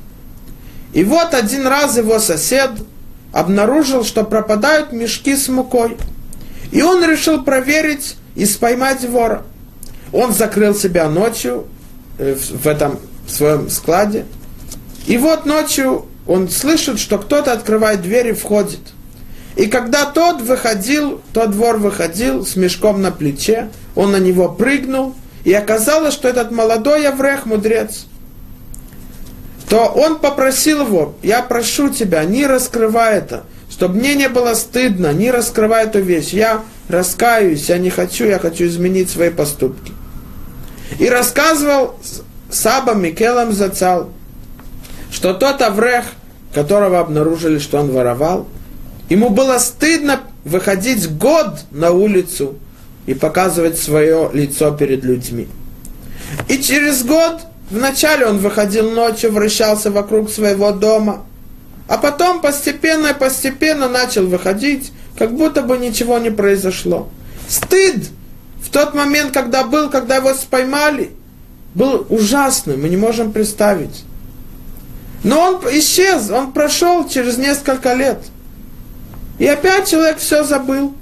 И 0.94 1.04
вот 1.04 1.34
один 1.34 1.68
раз 1.68 1.98
его 1.98 2.20
сосед 2.20 2.72
обнаружил, 3.32 4.04
что 4.04 4.24
пропадают 4.24 4.94
мешки 4.94 5.36
с 5.36 5.48
мукой. 5.50 5.98
И 6.72 6.82
он 6.82 7.04
решил 7.04 7.44
проверить 7.44 8.16
и 8.36 8.46
споймать 8.46 9.04
вора. 9.04 9.44
Он 10.12 10.32
закрыл 10.34 10.76
себя 10.76 11.10
ночью 11.10 11.68
э, 12.20 12.36
в 12.36 12.68
этом 12.68 13.00
своем 13.28 13.70
складе. 13.70 14.26
И 15.08 15.18
вот 15.18 15.46
ночью 15.46 16.06
он 16.28 16.50
слышит, 16.50 17.00
что 17.00 17.18
кто-то 17.18 17.52
открывает 17.52 18.02
дверь 18.02 18.30
и 18.30 18.34
входит. 18.34 18.80
И 19.56 19.68
когда 19.68 20.06
тот 20.06 20.42
выходил, 20.42 21.22
тот 21.34 21.54
вор 21.54 21.78
выходил 21.78 22.46
с 22.46 22.56
мешком 22.56 23.02
на 23.02 23.12
плече, 23.12 23.70
он 23.96 24.12
на 24.12 24.20
него 24.20 24.50
прыгнул, 24.50 25.16
и 25.44 25.54
оказалось, 25.54 26.14
что 26.14 26.28
этот 26.28 26.52
молодой 26.52 27.08
Аврех, 27.08 27.46
мудрец, 27.46 28.06
то 29.70 29.88
он 29.88 30.20
попросил 30.20 30.86
его, 30.86 31.16
я 31.24 31.42
прошу 31.42 31.90
тебя, 31.90 32.24
не 32.26 32.46
раскрывай 32.46 33.18
это, 33.18 33.44
чтобы 33.70 33.96
мне 33.96 34.16
не 34.16 34.30
было 34.30 34.54
стыдно, 34.54 35.14
не 35.14 35.32
раскрывай 35.32 35.86
эту 35.86 36.00
вещь. 36.00 36.30
Я 36.30 36.62
раскаюсь, 36.90 37.70
я 37.70 37.78
не 37.78 37.90
хочу, 37.90 38.26
я 38.26 38.40
хочу 38.40 38.66
изменить 38.66 39.10
свои 39.10 39.30
поступки. 39.30 39.94
И 41.00 41.10
рассказывал 41.10 41.96
Саба 42.52 42.94
Микелам 42.94 43.52
Зацал, 43.52 44.12
что 45.12 45.34
тот 45.34 45.62
Аврех, 45.62 46.06
которого 46.54 47.00
обнаружили, 47.00 47.58
что 47.58 47.80
он 47.80 47.92
воровал, 47.92 48.48
ему 49.10 49.30
было 49.30 49.58
стыдно 49.58 50.22
выходить 50.44 51.10
год 51.18 51.62
на 51.72 51.92
улицу 51.92 52.56
и 53.06 53.14
показывать 53.14 53.80
свое 53.80 54.30
лицо 54.34 54.72
перед 54.72 55.04
людьми. 55.04 55.48
И 56.48 56.60
через 56.60 57.04
год 57.04 57.42
Вначале 57.70 58.26
он 58.26 58.38
выходил 58.38 58.92
ночью, 58.92 59.32
вращался 59.32 59.90
вокруг 59.90 60.30
своего 60.30 60.72
дома, 60.72 61.26
а 61.88 61.98
потом 61.98 62.42
постепенно 62.42 63.08
и 63.08 63.14
постепенно 63.14 63.88
начал 63.88 64.28
выходить, 64.28 64.92
как 65.18 65.34
будто 65.34 65.62
бы 65.62 65.78
ничего 65.78 66.18
не 66.18 66.30
произошло. 66.30 67.10
Стыд 67.48 68.10
в 68.62 68.70
тот 68.70 68.94
момент, 68.94 69.34
когда 69.34 69.64
был, 69.64 69.90
когда 69.90 70.18
его 70.18 70.34
споймали, 70.34 71.12
был 71.76 72.06
ужасным, 72.10 72.82
мы 72.82 72.90
не 72.90 72.98
можем 72.98 73.32
представить. 73.32 74.04
Но 75.24 75.40
он 75.42 75.62
исчез, 75.78 76.30
он 76.30 76.52
прошел 76.52 77.08
через 77.08 77.38
несколько 77.38 77.94
лет. 77.94 78.20
И 79.40 79.48
опять 79.48 79.90
человек 79.90 80.18
все 80.18 80.44
забыл. 80.44 80.94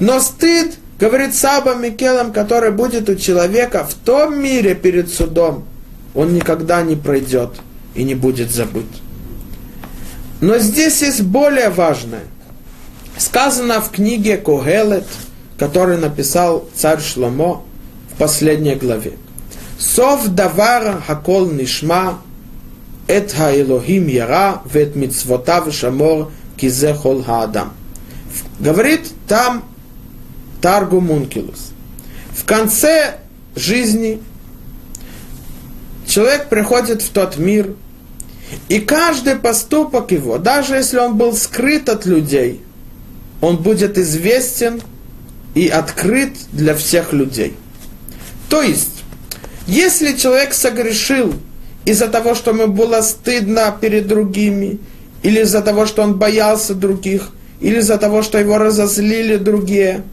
Но 0.00 0.20
стыд, 0.20 0.76
говорит 0.98 1.34
Саба 1.34 1.74
Микелом, 1.74 2.32
который 2.32 2.70
будет 2.70 3.08
у 3.08 3.14
человека 3.14 3.84
в 3.84 3.94
том 3.94 4.42
мире 4.42 4.74
перед 4.74 5.10
судом– 5.10 5.64
он 6.18 6.34
никогда 6.34 6.82
не 6.82 6.96
пройдет 6.96 7.50
и 7.94 8.02
не 8.02 8.16
будет 8.16 8.50
забыт. 8.50 8.86
Но 10.40 10.58
здесь 10.58 11.00
есть 11.02 11.22
более 11.22 11.70
важное. 11.70 12.24
Сказано 13.16 13.80
в 13.80 13.90
книге 13.90 14.36
Когелет, 14.36 15.06
который 15.58 15.96
написал 15.96 16.68
царь 16.74 17.00
Шломо 17.00 17.62
в 18.12 18.18
последней 18.18 18.74
главе. 18.74 19.12
Сов 19.78 20.26
давар 20.28 21.02
хакол 21.06 21.46
нишма, 21.50 22.18
эт 23.06 23.32
хаэлохим 23.32 24.08
яра, 24.08 24.62
вет 24.72 24.96
мицвотав 24.96 25.72
шамор, 25.72 26.32
кизе 26.56 26.94
хол 26.94 27.22
хаадам. 27.22 27.72
Говорит 28.58 29.08
там 29.28 29.64
Таргу 30.60 31.00
Мункилус. 31.00 31.72
В 32.34 32.44
конце 32.44 33.18
жизни 33.54 34.20
человек 36.06 36.48
приходит 36.48 37.02
в 37.02 37.10
тот 37.10 37.36
мир, 37.36 37.74
и 38.68 38.80
каждый 38.80 39.36
поступок 39.36 40.10
его, 40.10 40.38
даже 40.38 40.76
если 40.76 40.98
он 40.98 41.16
был 41.16 41.34
скрыт 41.34 41.88
от 41.88 42.06
людей, 42.06 42.62
он 43.40 43.58
будет 43.58 43.98
известен 43.98 44.80
и 45.54 45.68
открыт 45.68 46.32
для 46.52 46.74
всех 46.74 47.12
людей. 47.12 47.54
То 48.48 48.62
есть, 48.62 49.04
если 49.66 50.16
человек 50.16 50.54
согрешил 50.54 51.34
из-за 51.84 52.08
того, 52.08 52.34
что 52.34 52.50
ему 52.50 52.68
было 52.68 53.02
стыдно 53.02 53.76
перед 53.78 54.06
другими, 54.06 54.78
или 55.22 55.40
из-за 55.40 55.62
того, 55.62 55.86
что 55.86 56.02
он 56.02 56.14
боялся 56.14 56.74
других, 56.74 57.30
или 57.60 57.78
из-за 57.78 57.98
того, 57.98 58.22
что 58.22 58.38
его 58.38 58.58
разозлили 58.58 59.36
другие, 59.36 60.04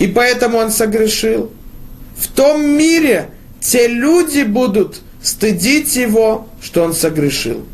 и 0.00 0.06
поэтому 0.06 0.58
он 0.58 0.72
согрешил, 0.72 1.52
в 2.16 2.26
том 2.28 2.66
мире 2.66 3.28
те 3.60 3.86
люди 3.86 4.42
будут 4.42 5.02
стыдить 5.22 5.94
его, 5.94 6.48
что 6.62 6.82
он 6.82 6.94
согрешил. 6.94 7.66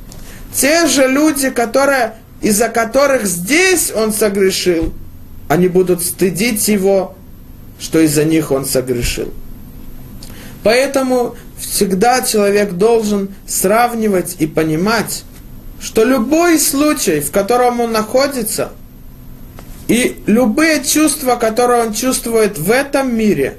Те 0.53 0.87
же 0.89 1.07
люди, 1.07 1.51
которые, 1.51 2.15
из-за 2.43 2.69
которых 2.69 3.27
здесь 3.27 3.93
он 3.95 4.13
согрешил, 4.13 4.93
они 5.49 5.69
будут 5.69 6.03
стыдить 6.03 6.67
его, 6.67 7.15
что 7.79 8.01
из-за 8.01 8.25
них 8.25 8.51
он 8.51 8.67
согрешил. 8.67 9.33
Поэтому 10.65 11.37
всегда 11.61 12.23
человек 12.23 12.73
должен 12.73 13.29
сравнивать 13.47 14.35
и 14.41 14.49
понимать, 14.49 15.23
что 15.81 16.03
любой 16.03 16.59
случай, 16.59 17.21
в 17.21 17.31
котором 17.31 17.81
он 17.81 17.93
находится, 17.93 18.73
и 19.89 20.17
любые 20.27 20.83
чувства, 20.85 21.37
которые 21.37 21.85
он 21.85 21.95
чувствует 21.95 22.59
в 22.59 22.71
этом 22.71 23.15
мире, 23.15 23.59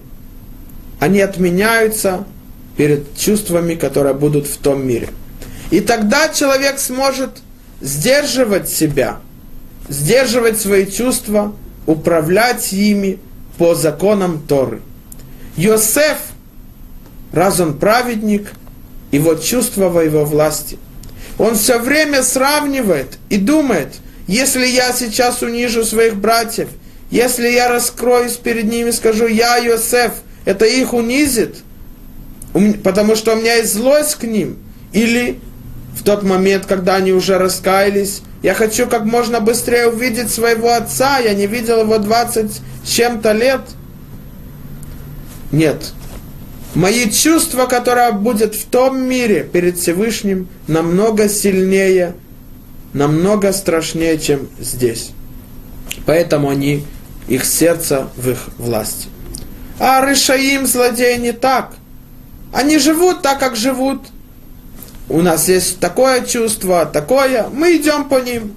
они 0.99 1.21
отменяются 1.21 2.25
перед 2.75 3.17
чувствами, 3.17 3.75
которые 3.75 4.13
будут 4.13 4.47
в 4.47 4.57
том 4.57 4.85
мире. 4.85 5.09
И 5.71 5.79
тогда 5.79 6.29
человек 6.29 6.79
сможет 6.79 7.29
сдерживать 7.81 8.69
себя, 8.69 9.19
сдерживать 9.87 10.59
свои 10.59 10.85
чувства, 10.85 11.53
управлять 11.85 12.73
ими 12.73 13.19
по 13.57 13.73
законам 13.73 14.41
Торы. 14.47 14.81
Йосеф, 15.55 16.17
раз 17.31 17.59
он 17.59 17.77
праведник, 17.77 18.51
его 19.11 19.35
чувство 19.35 19.89
во 19.89 20.03
его 20.03 20.25
власти. 20.25 20.77
Он 21.37 21.55
все 21.55 21.79
время 21.79 22.23
сравнивает 22.23 23.17
и 23.29 23.37
думает, 23.37 23.95
если 24.27 24.65
я 24.67 24.91
сейчас 24.91 25.41
унижу 25.41 25.83
своих 25.83 26.17
братьев, 26.17 26.69
если 27.09 27.47
я 27.47 27.69
раскроюсь 27.69 28.35
перед 28.35 28.65
ними, 28.65 28.91
скажу, 28.91 29.27
я 29.27 29.57
Йосеф, 29.57 30.11
это 30.43 30.65
их 30.65 30.93
унизит, 30.93 31.57
потому 32.83 33.15
что 33.15 33.33
у 33.33 33.35
меня 33.37 33.55
есть 33.55 33.73
злость 33.73 34.15
к 34.15 34.23
ним. 34.23 34.57
Или 34.91 35.39
в 35.97 36.03
тот 36.03 36.23
момент, 36.23 36.65
когда 36.65 36.95
они 36.95 37.13
уже 37.13 37.37
раскаялись, 37.37 38.21
я 38.43 38.53
хочу 38.53 38.87
как 38.87 39.05
можно 39.05 39.39
быстрее 39.39 39.87
увидеть 39.87 40.29
своего 40.29 40.73
отца, 40.73 41.19
я 41.19 41.33
не 41.33 41.47
видел 41.47 41.81
его 41.81 41.97
20 41.97 42.51
с 42.83 42.89
чем-то 42.89 43.31
лет. 43.31 43.61
Нет. 45.51 45.93
Мои 46.75 47.09
чувства, 47.09 47.65
которые 47.65 48.11
будет 48.11 48.53
в 48.53 48.65
том 48.65 49.01
мире 49.01 49.47
перед 49.51 49.77
Всевышним, 49.77 50.47
намного 50.67 51.29
сильнее, 51.29 52.13
намного 52.97 53.53
страшнее, 53.53 54.17
чем 54.19 54.47
здесь. 54.59 55.11
Поэтому 56.05 56.49
они, 56.49 56.85
их 57.27 57.45
сердце 57.45 58.07
в 58.15 58.29
их 58.29 58.49
власти. 58.57 59.07
А 59.79 60.01
Рышаим, 60.01 60.65
злодеи, 60.65 61.17
не 61.17 61.31
так. 61.31 61.75
Они 62.53 62.79
живут 62.79 63.21
так, 63.21 63.39
как 63.39 63.55
живут– 63.55 64.01
у 65.09 65.21
нас 65.21 65.47
есть 65.47 65.79
такое 65.79 66.25
чувство, 66.25 66.85
такое, 66.85 67.47
мы 67.49 67.77
идем 67.77 68.09
по 68.09 68.21
ним. 68.21 68.53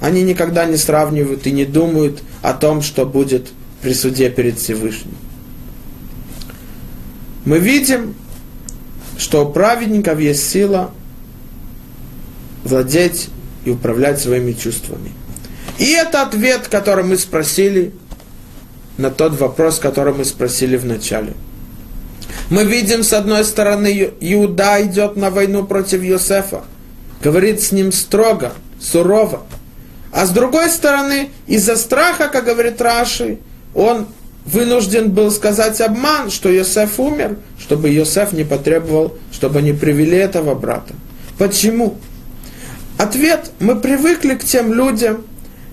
Они 0.00 0.22
никогда 0.22 0.64
не 0.64 0.76
сравнивают 0.76 1.46
и 1.46 1.52
не 1.52 1.64
думают 1.64 2.22
о 2.42 2.52
том, 2.52 2.82
что 2.82 3.04
будет 3.04 3.48
при 3.82 3.94
суде 3.94 4.30
перед 4.30 4.58
Всевышним. 4.58 5.14
Мы 7.44 7.58
видим, 7.58 8.14
что 9.18 9.44
у 9.44 9.52
праведников 9.52 10.20
есть 10.20 10.48
сила 10.48 10.92
владеть 12.64 13.28
и 13.64 13.70
управлять 13.70 14.20
своими 14.20 14.52
чувствами. 14.52 15.12
И 15.78 15.90
это 15.92 16.22
ответ, 16.22 16.68
который 16.68 17.04
мы 17.04 17.16
спросили 17.16 17.92
на 18.98 19.10
тот 19.10 19.38
вопрос, 19.38 19.78
который 19.78 20.14
мы 20.14 20.24
спросили 20.24 20.76
в 20.76 20.84
начале– 20.84 21.34
мы 22.50 22.64
видим, 22.64 23.02
с 23.02 23.12
одной 23.12 23.44
стороны, 23.44 24.12
Иуда 24.20 24.82
идет 24.82 25.16
на 25.16 25.30
войну 25.30 25.64
против 25.64 26.02
Йосефа, 26.02 26.64
говорит 27.22 27.62
с 27.62 27.72
ним 27.72 27.90
строго, 27.90 28.52
сурово. 28.80 29.44
А 30.12 30.26
с 30.26 30.30
другой 30.30 30.70
стороны, 30.70 31.30
из-за 31.46 31.76
страха, 31.76 32.28
как 32.28 32.44
говорит 32.44 32.80
Раши, 32.80 33.38
он 33.74 34.06
вынужден 34.44 35.10
был 35.10 35.30
сказать 35.30 35.80
обман, 35.80 36.30
что 36.30 36.50
Йосеф 36.50 37.00
умер, 37.00 37.38
чтобы 37.58 37.88
Йосеф 37.88 38.32
не 38.32 38.44
потребовал, 38.44 39.16
чтобы 39.32 39.60
они 39.60 39.72
привели 39.72 40.18
этого 40.18 40.54
брата. 40.54 40.94
Почему? 41.38 41.96
Ответ, 42.98 43.50
мы 43.58 43.76
привыкли 43.76 44.34
к 44.34 44.44
тем 44.44 44.72
людям, 44.72 45.24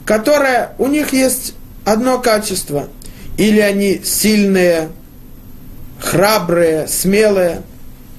которые, 0.05 0.71
у 0.77 0.87
них 0.87 1.13
есть 1.13 1.53
одно 1.85 2.19
качество. 2.19 2.87
Или 3.37 3.59
они 3.59 4.01
сильные, 4.03 4.89
храбрые, 5.99 6.87
смелые, 6.87 7.61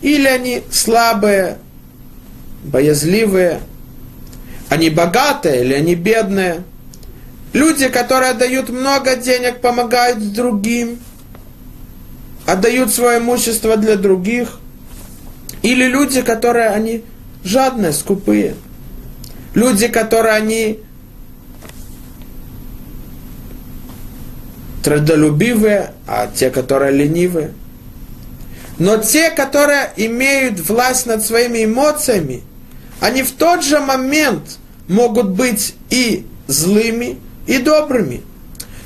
или 0.00 0.26
они 0.26 0.62
слабые, 0.70 1.58
боязливые, 2.64 3.60
они 4.68 4.88
богатые 4.88 5.62
или 5.62 5.74
они 5.74 5.94
бедные. 5.94 6.62
Люди, 7.52 7.88
которые 7.88 8.32
дают 8.34 8.70
много 8.70 9.16
денег, 9.16 9.60
помогают 9.60 10.32
другим, 10.32 10.98
отдают 12.46 12.92
свое 12.92 13.18
имущество 13.18 13.76
для 13.76 13.96
других. 13.96 14.58
Или 15.62 15.84
люди, 15.84 16.22
которые 16.22 16.68
они 16.70 17.04
жадные, 17.44 17.92
скупые. 17.92 18.54
Люди, 19.54 19.88
которые 19.88 20.34
они 20.34 20.80
трудолюбивые, 24.82 25.92
а 26.06 26.26
те, 26.26 26.50
которые 26.50 26.92
ленивые. 26.92 27.52
Но 28.78 28.96
те, 28.96 29.30
которые 29.30 29.92
имеют 29.96 30.60
власть 30.60 31.06
над 31.06 31.22
своими 31.22 31.64
эмоциями, 31.64 32.42
они 33.00 33.22
в 33.22 33.32
тот 33.32 33.62
же 33.62 33.78
момент 33.78 34.58
могут 34.88 35.30
быть 35.30 35.74
и 35.90 36.26
злыми, 36.46 37.18
и 37.46 37.58
добрыми. 37.58 38.22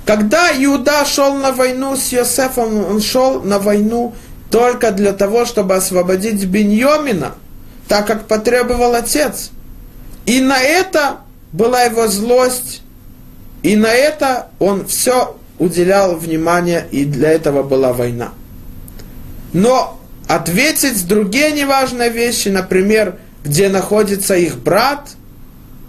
Когда 0.04 0.50
Иуда 0.52 1.04
шел 1.04 1.34
на 1.34 1.52
войну 1.52 1.96
с 1.96 2.12
Йосефом, 2.12 2.84
он 2.84 3.00
шел 3.00 3.42
на 3.42 3.58
войну 3.58 4.14
только 4.50 4.92
для 4.92 5.12
того, 5.12 5.44
чтобы 5.44 5.74
освободить 5.74 6.44
Беньомина, 6.44 7.34
так 7.88 8.06
как 8.06 8.26
потребовал 8.26 8.94
отец. 8.94 9.50
И 10.26 10.40
на 10.40 10.60
это 10.60 11.18
была 11.52 11.82
его 11.82 12.08
злость, 12.08 12.82
и 13.62 13.76
на 13.76 13.92
это 13.92 14.48
он 14.58 14.86
все 14.86 15.36
уделял 15.58 16.16
внимание, 16.16 16.86
и 16.90 17.04
для 17.04 17.30
этого 17.30 17.62
была 17.62 17.92
война. 17.92 18.32
Но 19.52 19.98
ответить 20.28 21.06
другие 21.06 21.52
неважные 21.52 22.10
вещи, 22.10 22.48
например, 22.48 23.16
где 23.44 23.68
находится 23.68 24.34
их 24.34 24.58
брат, 24.58 25.12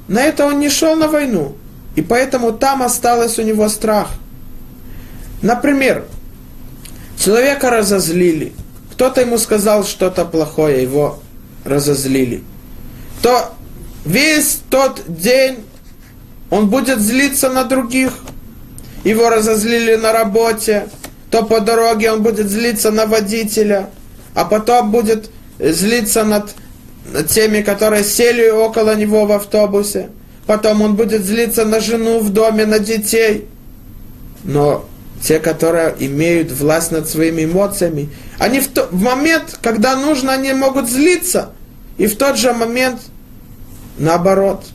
на 0.08 0.22
это 0.24 0.46
он 0.46 0.60
не 0.60 0.70
шел 0.70 0.96
на 0.96 1.08
войну. 1.08 1.56
И 1.96 2.02
поэтому 2.02 2.54
там 2.54 2.84
осталось 2.84 3.40
у 3.40 3.42
него 3.42 3.68
страх. 3.68 4.10
Например, 5.42 6.06
человека 7.20 7.70
разозлили. 7.72 8.54
Кто-то 8.92 9.22
ему 9.22 9.38
сказал 9.38 9.84
что-то 9.84 10.24
плохое, 10.26 10.82
его 10.82 11.20
разозлили. 11.66 12.44
То 13.22 13.54
весь 14.08 14.60
тот 14.70 15.02
день 15.08 15.58
он 16.50 16.70
будет 16.70 17.00
злиться 17.00 17.50
на 17.50 17.64
других. 17.64 18.14
Его 19.04 19.30
разозлили 19.30 19.96
на 19.96 20.12
работе, 20.12 20.88
то 21.30 21.44
по 21.44 21.60
дороге 21.60 22.12
он 22.12 22.24
будет 22.24 22.50
злиться 22.50 22.92
на 22.92 23.06
водителя, 23.06 23.90
а 24.34 24.46
потом 24.46 24.92
будет 24.92 25.30
злиться 25.60 26.24
над 26.24 26.54
теми, 27.30 27.62
которые 27.62 28.04
сели 28.04 28.50
около 28.50 28.96
него 28.96 29.26
в 29.26 29.32
автобусе. 29.32 30.10
Потом 30.46 30.82
он 30.82 30.96
будет 30.96 31.26
злиться 31.26 31.66
на 31.66 31.80
жену 31.80 32.20
в 32.20 32.30
доме, 32.32 32.66
на 32.66 32.80
детей. 32.80 33.48
Но 34.44 34.86
те, 35.22 35.40
которые 35.40 35.96
имеют 36.00 36.52
власть 36.52 36.92
над 36.92 37.10
своими 37.10 37.44
эмоциями, 37.44 38.10
они 38.40 38.60
в, 38.62 38.68
то, 38.70 38.88
в 38.92 39.02
момент, 39.02 39.60
когда 39.62 39.96
нужно, 39.96 40.34
они 40.34 40.54
могут 40.54 40.90
злиться. 40.90 41.52
И 41.98 42.08
в 42.08 42.18
тот 42.18 42.38
же 42.38 42.54
момент 42.54 43.02
наоборот. 43.98 44.66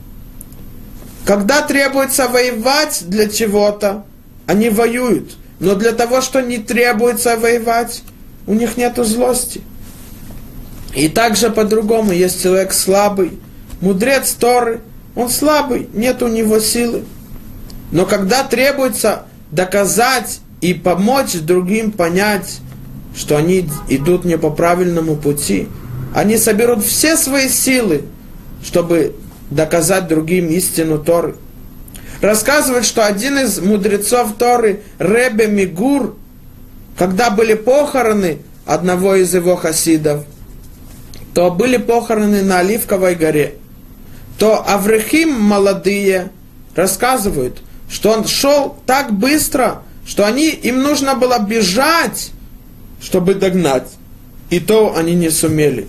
Когда 1.25 1.63
требуется 1.63 2.29
воевать 2.29 3.05
для 3.07 3.29
чего-то, 3.29 4.05
они 4.47 4.71
воюют. 4.71 5.37
Но 5.61 5.77
для 5.77 5.93
того, 5.93 6.21
что 6.21 6.41
не 6.41 6.59
требуется 6.59 7.37
воевать, 7.37 8.03
у 8.47 8.55
них 8.55 8.77
нет 8.77 8.97
злости. 8.97 9.61
И 10.95 11.09
также 11.09 11.51
по-другому 11.51 12.13
есть 12.13 12.43
человек 12.43 12.73
слабый, 12.73 13.39
мудрец 13.81 14.33
Торы, 14.33 14.81
он 15.15 15.31
слабый, 15.31 15.89
нет 15.95 16.23
у 16.23 16.29
него 16.29 16.59
силы. 16.59 17.05
Но 17.93 18.07
когда 18.07 18.43
требуется 18.43 19.25
доказать 19.51 20.41
и 20.61 20.75
помочь 20.75 21.35
другим 21.35 21.93
понять, 21.93 22.61
что 23.17 23.37
они 23.37 23.69
идут 23.89 24.25
не 24.25 24.37
по 24.37 24.51
правильному 24.51 25.17
пути, 25.17 25.69
они 26.15 26.37
соберут 26.37 26.85
все 26.85 27.17
свои 27.17 27.49
силы, 27.49 28.05
чтобы 28.63 29.15
доказать 29.51 30.09
другим 30.09 30.49
истину 30.49 30.99
Торы. 30.99 31.37
Рассказывает, 32.21 32.85
что 32.85 33.05
один 33.05 33.39
из 33.39 33.59
мудрецов 33.59 34.37
Торы, 34.39 34.83
Ребе 34.99 35.49
Мигур, 35.49 36.17
когда 36.97 37.31
были 37.31 37.55
похороны 37.55 38.39
одного 38.65 39.17
из 39.17 39.35
его 39.35 39.57
хасидов, 39.57 40.25
то 41.35 41.51
были 41.51 41.79
похороны 41.79 42.43
на 42.43 42.61
Оливковой 42.61 43.15
горе, 43.15 43.55
то 44.39 44.65
Аврехим 44.67 45.33
молодые 45.33 46.31
рассказывают, 46.75 47.59
что 47.91 48.11
он 48.11 48.27
шел 48.27 48.77
так 48.87 49.13
быстро, 49.13 49.83
что 50.07 50.27
они, 50.27 50.51
им 50.51 50.83
нужно 50.83 51.15
было 51.15 51.39
бежать, 51.39 52.31
чтобы 53.01 53.35
догнать. 53.35 53.89
И 54.51 54.61
то 54.61 54.95
они 54.97 55.15
не 55.15 55.31
сумели. 55.31 55.89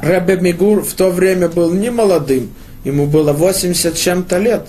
Ребе 0.00 0.36
Мигур 0.36 0.82
в 0.82 0.94
то 0.94 1.10
время 1.10 1.48
был 1.48 1.72
не 1.72 1.90
молодым, 1.90 2.52
ему 2.84 3.06
было 3.06 3.32
80 3.32 3.96
чем-то 3.96 4.38
лет. 4.38 4.68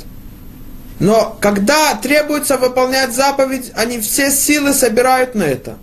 Но 1.00 1.38
когда 1.40 1.94
требуется 1.96 2.58
выполнять 2.58 3.14
заповедь, 3.14 3.72
они 3.76 4.00
все 4.00 4.32
силы 4.32 4.74
собирают 4.74 5.36
на 5.36 5.44
это. 5.44 5.78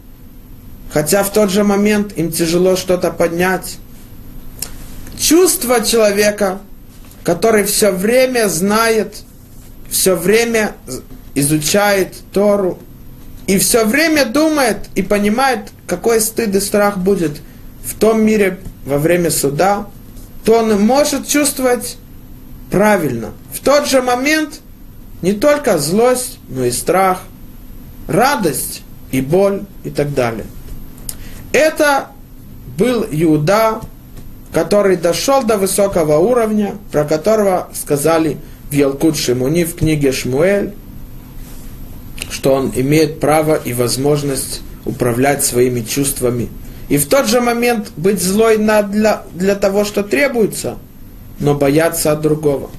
Хотя 0.92 1.22
в 1.22 1.32
тот 1.32 1.50
же 1.50 1.64
момент 1.64 2.12
им 2.16 2.32
тяжело 2.32 2.76
что-то 2.76 3.10
поднять. 3.10 3.78
Чувство 5.18 5.84
человека, 5.84 6.60
который 7.22 7.64
все 7.64 7.90
время 7.90 8.48
знает, 8.48 9.16
все 9.88 10.16
время 10.16 10.72
изучает 11.34 12.14
Тору, 12.32 12.78
и 13.46 13.58
все 13.58 13.84
время 13.84 14.24
думает 14.24 14.78
и 14.94 15.02
понимает, 15.02 15.70
какой 15.86 16.20
стыд 16.20 16.54
и 16.54 16.60
страх 16.60 16.98
будет 16.98 17.40
в 17.85 17.95
том 17.95 18.22
мире 18.22 18.59
во 18.85 18.99
время 18.99 19.30
суда, 19.30 19.87
то 20.45 20.59
он 20.59 20.80
может 20.80 21.26
чувствовать 21.26 21.97
правильно. 22.70 23.32
В 23.53 23.61
тот 23.61 23.87
же 23.87 24.03
момент 24.03 24.61
не 25.22 25.32
только 25.32 25.78
злость, 25.78 26.39
но 26.49 26.64
и 26.64 26.70
страх, 26.70 27.22
радость 28.07 28.82
и 29.11 29.20
боль 29.20 29.62
и 29.85 29.91
так 29.91 30.12
далее. 30.14 30.47
Это 31.53 32.09
был 32.76 33.07
Иуда, 33.11 33.80
который 34.53 34.97
дошел 34.97 35.43
до 35.43 35.57
высокого 35.57 36.18
уровня, 36.18 36.74
про 36.93 37.05
которого 37.05 37.68
сказали 37.74 38.39
в 38.70 38.74
Ялкут 38.74 39.16
Шимуни 39.16 39.64
в 39.64 39.76
книге 39.76 40.12
Шмуэль, 40.12 40.74
что 42.30 42.55
он 42.55 42.72
имеет 42.74 43.20
право 43.20 43.55
и 43.55 43.72
возможность 43.72 44.62
управлять 44.85 45.45
своими 45.45 45.80
чувствами. 45.80 46.49
И 46.89 46.99
в 46.99 47.09
тот 47.09 47.26
же 47.26 47.41
момент 47.41 47.93
быть 47.97 48.22
злой 48.22 48.59
на, 48.59 48.82
для, 48.82 49.22
для 49.35 49.55
того, 49.55 49.85
что 49.85 50.03
требуется, 50.03 50.78
но 51.39 51.55
бояться 51.55 52.12
от 52.12 52.20
другого. 52.20 52.70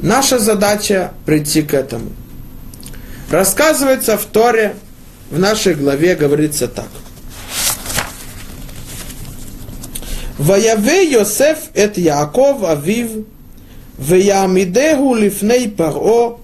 Наша 0.00 0.38
задача 0.38 1.12
прийти 1.24 1.62
к 1.62 1.74
этому. 1.74 2.10
Рассказывается 3.30 4.18
в 4.18 4.24
Торе, 4.26 4.74
в 5.30 5.38
нашей 5.38 5.74
главе 5.74 6.14
говорится 6.14 6.68
так. 6.68 6.88
Ваяве 10.38 11.10
Йосеф 11.10 11.58
эт 11.72 11.96
Яаков 11.96 12.64
Авив, 12.64 13.24
Веямидеху 13.96 15.14
лифней 15.14 15.70
Паро, 15.70 16.38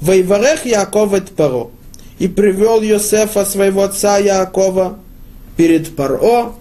Вейварех 0.00 0.64
Яков 0.64 1.12
от 1.12 1.30
Паро. 1.30 1.70
И 2.18 2.28
привел 2.28 2.80
Йосефа, 2.80 3.44
своего 3.44 3.82
отца 3.82 4.18
Якова, 4.18 4.98
перед 5.56 5.94
Паро, 5.96 6.54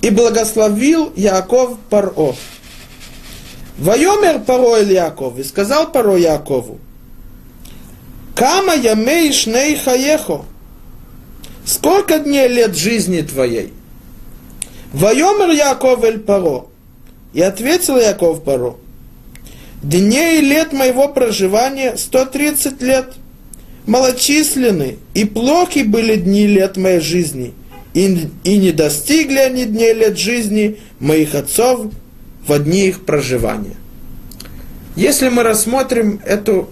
и 0.00 0.10
благословил 0.10 1.12
Яков 1.16 1.78
Паро. 1.90 2.34
Вайомер 3.78 4.40
Паро 4.40 4.76
Эль 4.76 4.92
Яков, 4.92 5.38
и 5.38 5.44
сказал 5.44 5.90
Паро 5.92 6.16
Якову, 6.16 6.78
Кама 8.34 8.74
ямей 8.74 9.32
шней 9.32 9.76
хаехо, 9.76 10.44
сколько 11.64 12.18
дней 12.18 12.48
лет 12.48 12.76
жизни 12.76 13.22
твоей? 13.22 13.72
Вайомер 14.92 15.50
Яков 15.50 16.04
Эль 16.04 16.20
Паро, 16.20 16.66
и 17.32 17.42
ответил 17.42 17.98
Яков 17.98 18.42
Паро, 18.42 18.76
Дней 19.82 20.40
и 20.40 20.44
лет 20.44 20.72
моего 20.72 21.08
проживания 21.08 21.96
130 21.96 22.82
лет. 22.82 23.12
Малочисленны 23.86 24.98
и 25.14 25.24
плохи 25.24 25.78
были 25.78 26.16
дни 26.16 26.46
лет 26.46 26.76
моей 26.76 27.00
жизни, 27.00 27.54
и, 27.98 28.30
и 28.44 28.58
не 28.58 28.70
достигли 28.70 29.38
они 29.38 29.64
дней 29.64 29.92
лет 29.92 30.16
жизни 30.16 30.78
моих 31.00 31.34
отцов 31.34 31.86
в 32.46 32.58
дни 32.60 32.86
их 32.86 33.04
проживания. 33.04 33.76
Если 34.94 35.28
мы 35.28 35.42
рассмотрим 35.42 36.20
эту 36.24 36.70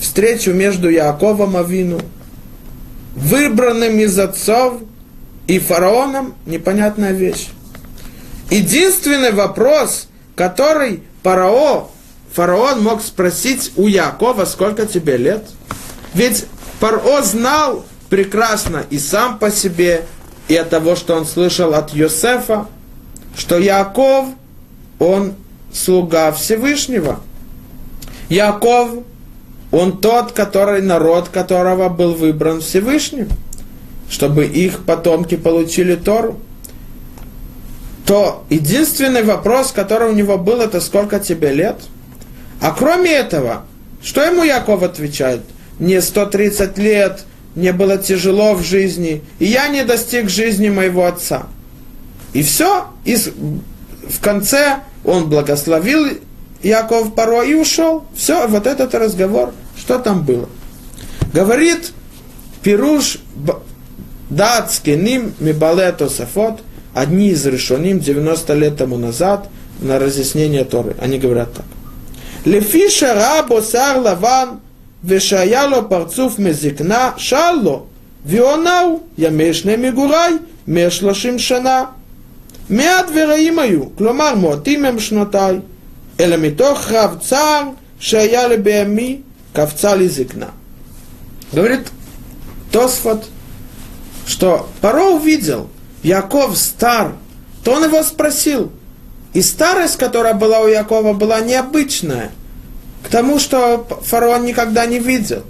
встречу 0.00 0.52
между 0.52 0.88
Яаковом 0.88 1.56
Авину, 1.56 2.00
выбранным 3.14 3.98
из 4.00 4.18
отцов, 4.18 4.80
и 5.46 5.58
фараоном, 5.58 6.34
непонятная 6.46 7.12
вещь. 7.12 7.48
Единственный 8.50 9.30
вопрос, 9.30 10.08
который 10.34 11.02
Парао 11.22 11.90
фараон 12.32 12.82
мог 12.82 13.02
спросить 13.02 13.72
у 13.76 13.86
Якова, 13.86 14.46
сколько 14.46 14.86
тебе 14.86 15.18
лет? 15.18 15.44
Ведь 16.14 16.46
Паро 16.80 17.22
знал 17.22 17.84
прекрасно 18.08 18.84
и 18.88 18.98
сам 18.98 19.38
по 19.38 19.50
себе, 19.50 20.06
и 20.48 20.56
от 20.56 20.70
того, 20.70 20.96
что 20.96 21.14
он 21.16 21.26
слышал 21.26 21.74
от 21.74 21.92
Йосефа, 21.92 22.66
что 23.36 23.58
Яков, 23.58 24.26
он 24.98 25.34
слуга 25.72 26.32
Всевышнего. 26.32 27.20
Яков, 28.28 28.90
он 29.72 29.98
тот, 29.98 30.32
который, 30.32 30.82
народ 30.82 31.28
которого 31.28 31.88
был 31.88 32.14
выбран 32.14 32.60
Всевышним, 32.60 33.28
чтобы 34.08 34.46
их 34.46 34.84
потомки 34.84 35.36
получили 35.36 35.96
Тору. 35.96 36.38
То 38.06 38.44
единственный 38.50 39.22
вопрос, 39.24 39.72
который 39.72 40.10
у 40.10 40.14
него 40.14 40.38
был, 40.38 40.60
это 40.60 40.80
сколько 40.80 41.18
тебе 41.18 41.52
лет– 41.52 41.76
а 42.64 42.70
кроме 42.70 43.12
этого, 43.12 43.66
что 44.02 44.22
ему 44.22 44.42
Яков 44.42 44.82
отвечает? 44.82 45.42
Мне 45.78 46.00
130 46.00 46.78
лет, 46.78 47.24
мне 47.54 47.72
было 47.72 47.98
тяжело 47.98 48.54
в 48.54 48.62
жизни, 48.62 49.22
и 49.38 49.46
я 49.46 49.68
не 49.68 49.84
достиг 49.84 50.28
жизни 50.28 50.68
моего 50.68 51.06
отца. 51.06 51.46
И 52.32 52.42
все, 52.42 52.86
и 53.04 53.16
в 53.16 54.20
конце 54.20 54.80
он 55.04 55.28
благословил 55.28 56.06
Яков 56.62 57.14
порой 57.14 57.52
и 57.52 57.54
ушел. 57.54 58.04
Все, 58.16 58.48
вот 58.48 58.66
этот 58.66 58.94
разговор, 58.94 59.52
что 59.76 59.98
там 59.98 60.24
было. 60.24 60.48
Говорит 61.32 61.92
Пируш 62.62 63.18
датский 64.30 64.96
ним 64.96 65.34
мибалето 65.38 66.08
сафот, 66.08 66.60
одни 66.94 67.28
из 67.28 67.44
решоним 67.46 68.00
90 68.00 68.54
лет 68.54 68.76
тому 68.78 68.96
назад 68.96 69.48
на 69.80 69.98
разъяснение 69.98 70.64
Торы. 70.64 70.96
Они 71.00 71.18
говорят 71.18 71.52
так. 71.52 71.66
Лефиша 72.44 73.14
рабо 73.14 73.60
сар 73.60 73.98
лаван 73.98 74.60
ושהיה 75.05 75.67
לו 75.67 75.89
פרצוף 75.89 76.39
מזקנה, 76.39 77.11
שאל 77.17 77.55
לו, 77.63 77.85
ועונהו 78.25 78.99
ימי 79.17 79.53
שני 79.53 79.75
מגוריי, 79.75 80.33
מאה 80.67 80.91
שלושים 80.91 81.39
שנה. 81.39 81.83
מעט 82.69 83.05
ורעים 83.15 83.59
היו, 83.59 83.95
כלומר 83.95 84.35
מועטים 84.35 84.85
הם 84.85 84.99
שנותיי, 84.99 85.59
אלא 86.19 86.37
מתוך 86.37 86.91
רב 86.91 87.17
צער 87.19 87.63
שהיה 87.99 88.47
לבהמי, 88.47 89.17
קפצה 89.53 89.95
לי 89.95 90.09
זקנה. 90.09 90.49
Говорит 91.53 91.87
Тосфот, 92.71 93.23
что 94.27 94.69
Паро 94.81 95.05
увидел, 95.17 95.67
Яков 96.03 96.55
стар, 96.55 97.13
то 97.63 97.71
он 97.71 97.83
его 97.85 98.03
спросил – 98.03 98.79
и 99.33 99.41
старость, 99.41 99.97
которая 99.97 100.33
была 100.33 100.61
у 100.61 100.67
Якова, 100.67 101.13
была 101.13 101.41
необычная, 101.41 102.31
к 103.04 103.08
тому, 103.08 103.38
что 103.38 103.86
фараон 104.02 104.44
никогда 104.44 104.86
не 104.86 104.98
видел. 104.98 105.44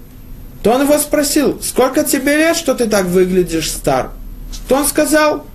То 0.62 0.72
он 0.72 0.82
его 0.82 0.98
спросил, 0.98 1.60
сколько 1.62 2.02
тебе 2.02 2.36
лет, 2.36 2.56
что 2.56 2.74
ты 2.74 2.86
так 2.86 3.06
выглядишь 3.06 3.70
стар? 3.70 4.10
То 4.66 4.76
он 4.76 4.86
сказал, 4.86 5.46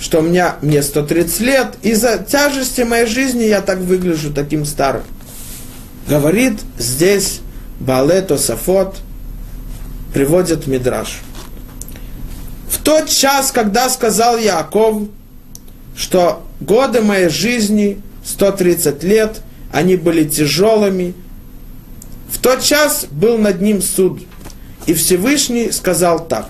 что 0.00 0.20
у 0.20 0.22
меня, 0.22 0.56
мне 0.62 0.82
130 0.82 1.40
лет, 1.40 1.68
из-за 1.82 2.18
тяжести 2.18 2.82
моей 2.82 3.06
жизни 3.06 3.44
я 3.44 3.60
так 3.60 3.78
выгляжу 3.78 4.32
таким 4.32 4.64
старым. 4.64 5.02
Говорит 6.08 6.60
здесь 6.78 7.40
Бале 7.78 8.22
Тосафот, 8.22 8.96
приводит 10.14 10.66
Мидраш. 10.66 11.20
В 12.68 12.78
тот 12.82 13.08
час, 13.08 13.52
когда 13.52 13.88
сказал 13.90 14.38
Яков, 14.38 15.02
что 15.96 16.44
годы 16.60 17.02
моей 17.02 17.28
жизни, 17.28 18.00
130 18.24 19.02
лет, 19.02 19.40
они 19.72 19.96
были 19.96 20.24
тяжелыми, 20.28 21.14
тот 22.42 22.62
час 22.62 23.06
был 23.10 23.38
над 23.38 23.62
ним 23.62 23.80
суд. 23.80 24.20
И 24.86 24.94
Всевышний 24.94 25.70
сказал 25.70 26.26
так. 26.26 26.48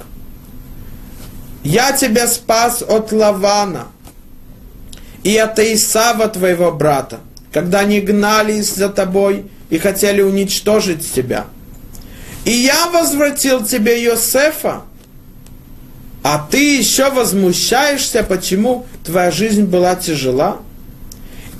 Я 1.62 1.92
тебя 1.92 2.26
спас 2.26 2.82
от 2.82 3.12
Лавана 3.12 3.88
и 5.22 5.36
от 5.36 5.58
Исава, 5.58 6.26
твоего 6.28 6.72
брата, 6.72 7.20
когда 7.52 7.80
они 7.80 8.00
гнались 8.00 8.74
за 8.74 8.88
тобой 8.88 9.44
и 9.70 9.78
хотели 9.78 10.22
уничтожить 10.22 11.12
тебя. 11.12 11.46
И 12.44 12.50
я 12.50 12.88
возвратил 12.88 13.64
тебе 13.64 14.02
Йосефа, 14.02 14.82
а 16.24 16.46
ты 16.50 16.78
еще 16.78 17.10
возмущаешься, 17.10 18.24
почему 18.24 18.86
твоя 19.04 19.30
жизнь 19.30 19.64
была 19.64 19.94
тяжела. 19.94 20.58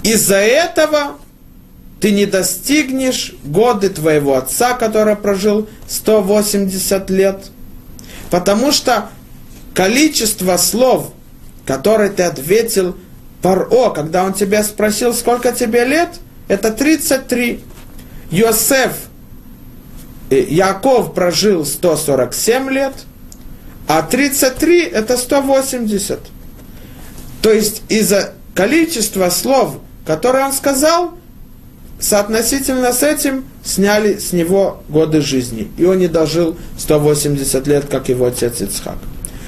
Из-за 0.03 0.37
этого 0.37 1.18
ты 2.03 2.11
не 2.11 2.27
достигнешь 2.27 3.33
годы 3.45 3.89
твоего 3.89 4.37
отца, 4.37 4.75
который 4.75 5.15
прожил 5.15 5.69
180 5.89 7.09
лет. 7.11 7.47
Потому 8.29 8.73
что 8.73 9.09
количество 9.73 10.57
слов, 10.57 11.13
которые 11.65 12.11
ты 12.11 12.25
ответил 12.25 12.97
Паро, 13.41 13.91
когда 13.91 14.25
он 14.25 14.35
тебя 14.35 14.65
спросил, 14.65 15.15
сколько 15.15 15.53
тебе 15.53 15.85
лет, 15.85 16.09
это 16.49 16.73
33. 16.73 17.61
Йосеф, 18.33 18.93
э, 20.31 20.41
Яков 20.41 21.15
прожил 21.15 21.65
147 21.65 22.69
лет, 22.69 22.95
а 23.87 24.03
33 24.03 24.87
это 24.87 25.17
180. 25.17 26.19
То 27.43 27.53
есть 27.53 27.83
из-за 27.89 28.33
количества 28.57 29.31
слов, 29.31 29.77
которые 30.05 30.47
он 30.47 30.53
сказал, 30.53 31.22
соотносительно 32.03 32.93
с 32.93 33.03
этим 33.03 33.45
сняли 33.65 34.19
с 34.19 34.33
него 34.33 34.83
годы 34.89 35.21
жизни. 35.21 35.71
И 35.79 35.85
он 35.85 35.99
не 35.99 36.09
дожил 36.09 36.57
180 36.77 37.67
лет, 37.67 37.87
как 37.89 38.09
его 38.09 38.27
отец 38.27 38.61
Ицхак. 38.61 38.99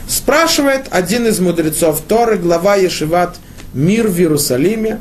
Спрашивает 0.06 0.86
один 0.90 1.26
из 1.26 1.40
мудрецов 1.40 2.00
Торы, 2.06 2.38
глава 2.38 2.76
Ешиват 2.76 3.36
«Мир 3.74 4.06
в 4.06 4.18
Иерусалиме». 4.18 5.00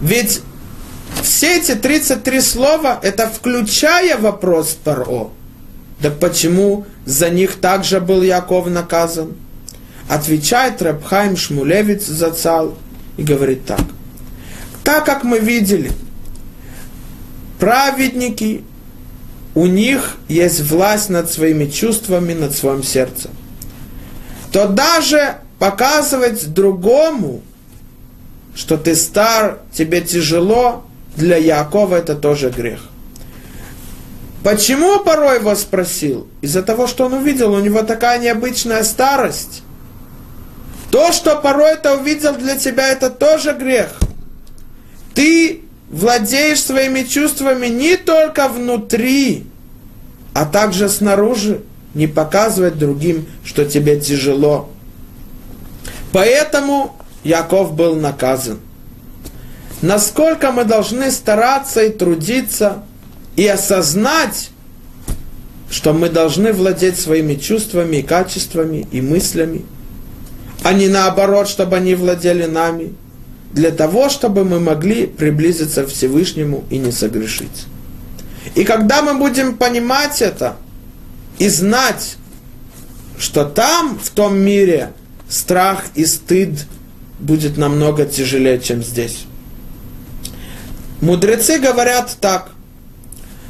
Ведь 0.00 0.42
все 1.22 1.58
эти 1.58 1.74
33 1.74 2.40
слова, 2.40 3.00
это 3.02 3.28
включая 3.28 4.16
вопрос 4.16 4.78
Паро. 4.84 5.30
Так 6.00 6.20
почему 6.20 6.86
за 7.04 7.30
них 7.30 7.56
также 7.56 8.00
был 8.00 8.22
Яков 8.22 8.68
наказан? 8.68 9.34
Отвечает 10.08 10.82
Рабхайм 10.82 11.36
Шмулевец 11.36 12.04
Зацал 12.06 12.76
и 13.16 13.24
говорит 13.24 13.64
так. 13.64 13.80
Так 14.86 15.04
как 15.04 15.24
мы 15.24 15.40
видели, 15.40 15.90
праведники, 17.58 18.62
у 19.56 19.66
них 19.66 20.14
есть 20.28 20.60
власть 20.60 21.10
над 21.10 21.28
своими 21.28 21.66
чувствами, 21.66 22.34
над 22.34 22.54
своим 22.54 22.84
сердцем. 22.84 23.32
То 24.52 24.68
даже 24.68 25.38
показывать 25.58 26.54
другому, 26.54 27.42
что 28.54 28.76
ты 28.76 28.94
стар, 28.94 29.58
тебе 29.72 30.02
тяжело, 30.02 30.84
для 31.16 31.36
Якова 31.36 31.96
это 31.96 32.14
тоже 32.14 32.50
грех. 32.50 32.78
Почему 34.44 35.00
порой 35.00 35.40
его 35.40 35.56
спросил? 35.56 36.28
Из-за 36.42 36.62
того, 36.62 36.86
что 36.86 37.06
он 37.06 37.14
увидел, 37.14 37.52
у 37.54 37.58
него 37.58 37.82
такая 37.82 38.20
необычная 38.20 38.84
старость. 38.84 39.64
То, 40.92 41.10
что 41.10 41.34
порой 41.40 41.72
это 41.72 41.96
увидел 41.96 42.36
для 42.36 42.54
тебя, 42.56 42.86
это 42.86 43.10
тоже 43.10 43.52
грех 43.52 43.88
ты 45.16 45.62
владеешь 45.90 46.62
своими 46.62 47.02
чувствами 47.02 47.68
не 47.68 47.96
только 47.96 48.48
внутри, 48.48 49.44
а 50.34 50.44
также 50.44 50.90
снаружи, 50.90 51.62
не 51.94 52.06
показывать 52.06 52.78
другим, 52.78 53.26
что 53.42 53.64
тебе 53.64 53.98
тяжело. 53.98 54.68
Поэтому 56.12 56.94
Яков 57.24 57.72
был 57.72 57.96
наказан. 57.96 58.58
Насколько 59.80 60.52
мы 60.52 60.64
должны 60.64 61.10
стараться 61.10 61.82
и 61.82 61.90
трудиться, 61.90 62.84
и 63.36 63.46
осознать, 63.46 64.50
что 65.70 65.94
мы 65.94 66.10
должны 66.10 66.52
владеть 66.52 67.00
своими 67.00 67.36
чувствами 67.36 67.96
и 67.96 68.02
качествами 68.02 68.86
и 68.92 69.00
мыслями, 69.00 69.64
а 70.62 70.74
не 70.74 70.88
наоборот, 70.88 71.48
чтобы 71.48 71.76
они 71.76 71.94
владели 71.94 72.44
нами– 72.44 72.92
для 73.52 73.70
того, 73.70 74.08
чтобы 74.08 74.44
мы 74.44 74.60
могли 74.60 75.06
приблизиться 75.06 75.84
к 75.84 75.88
Всевышнему 75.88 76.64
и 76.70 76.78
не 76.78 76.92
согрешить. 76.92 77.66
И 78.54 78.64
когда 78.64 79.02
мы 79.02 79.14
будем 79.14 79.56
понимать 79.56 80.22
это 80.22 80.56
и 81.38 81.48
знать, 81.48 82.16
что 83.18 83.44
там, 83.44 83.98
в 83.98 84.10
том 84.10 84.36
мире, 84.36 84.92
страх 85.28 85.84
и 85.94 86.04
стыд 86.04 86.66
будет 87.18 87.56
намного 87.56 88.04
тяжелее, 88.04 88.60
чем 88.60 88.82
здесь. 88.82 89.24
Мудрецы 91.00 91.58
говорят 91.58 92.16
так, 92.20 92.50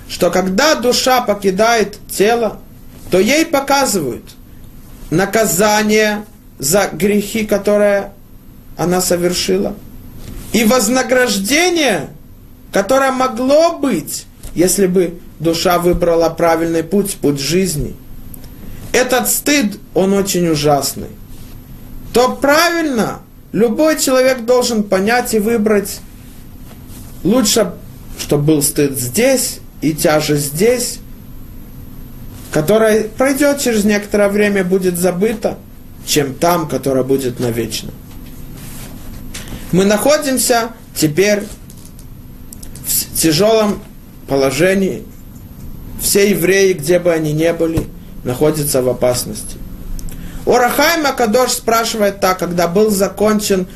что 0.08 0.30
когда 0.30 0.74
душа 0.76 1.20
покидает 1.20 1.98
тело, 2.10 2.60
то 3.10 3.18
ей 3.18 3.44
показывают 3.44 4.24
наказание 5.10 6.24
за 6.58 6.88
грехи, 6.92 7.46
которые 7.46 8.12
она 8.76 9.00
совершила– 9.00 9.74
и 10.56 10.64
вознаграждение, 10.64 12.08
которое 12.72 13.12
могло 13.12 13.78
быть, 13.78 14.24
если 14.54 14.86
бы 14.86 15.18
душа 15.38 15.78
выбрала 15.78 16.30
правильный 16.30 16.82
путь, 16.82 17.16
путь 17.16 17.38
жизни. 17.38 17.94
Этот 18.92 19.28
стыд, 19.28 19.78
он 19.92 20.14
очень 20.14 20.48
ужасный. 20.48 21.08
То 22.14 22.34
правильно, 22.36 23.18
любой 23.52 23.98
человек 23.98 24.46
должен 24.46 24.82
понять 24.82 25.34
и 25.34 25.40
выбрать 25.40 26.00
лучше, 27.22 27.74
чтобы 28.18 28.44
был 28.44 28.62
стыд 28.62 28.98
здесь 28.98 29.58
и 29.82 29.92
тяжесть 29.92 30.54
здесь, 30.54 31.00
которая 32.50 33.04
пройдет 33.04 33.60
через 33.60 33.84
некоторое 33.84 34.30
время, 34.30 34.64
будет 34.64 34.96
забыта, 34.96 35.58
чем 36.06 36.32
там, 36.32 36.66
которая 36.66 37.04
будет 37.04 37.40
навечно. 37.40 37.92
Мы 39.76 39.84
находимся 39.84 40.70
теперь 40.94 41.42
в 42.86 43.20
тяжелом 43.20 43.82
положении. 44.26 45.04
Все 46.00 46.30
евреи, 46.30 46.72
где 46.72 46.98
бы 46.98 47.12
они 47.12 47.34
ни 47.34 47.52
были, 47.52 47.86
находятся 48.24 48.80
в 48.80 48.88
опасности. 48.88 49.58
Орахай 50.46 51.02
Макадош 51.02 51.50
спрашивает 51.50 52.20
так, 52.20 52.38
когда 52.38 52.68
был 52.68 52.88
закончен 52.88 53.66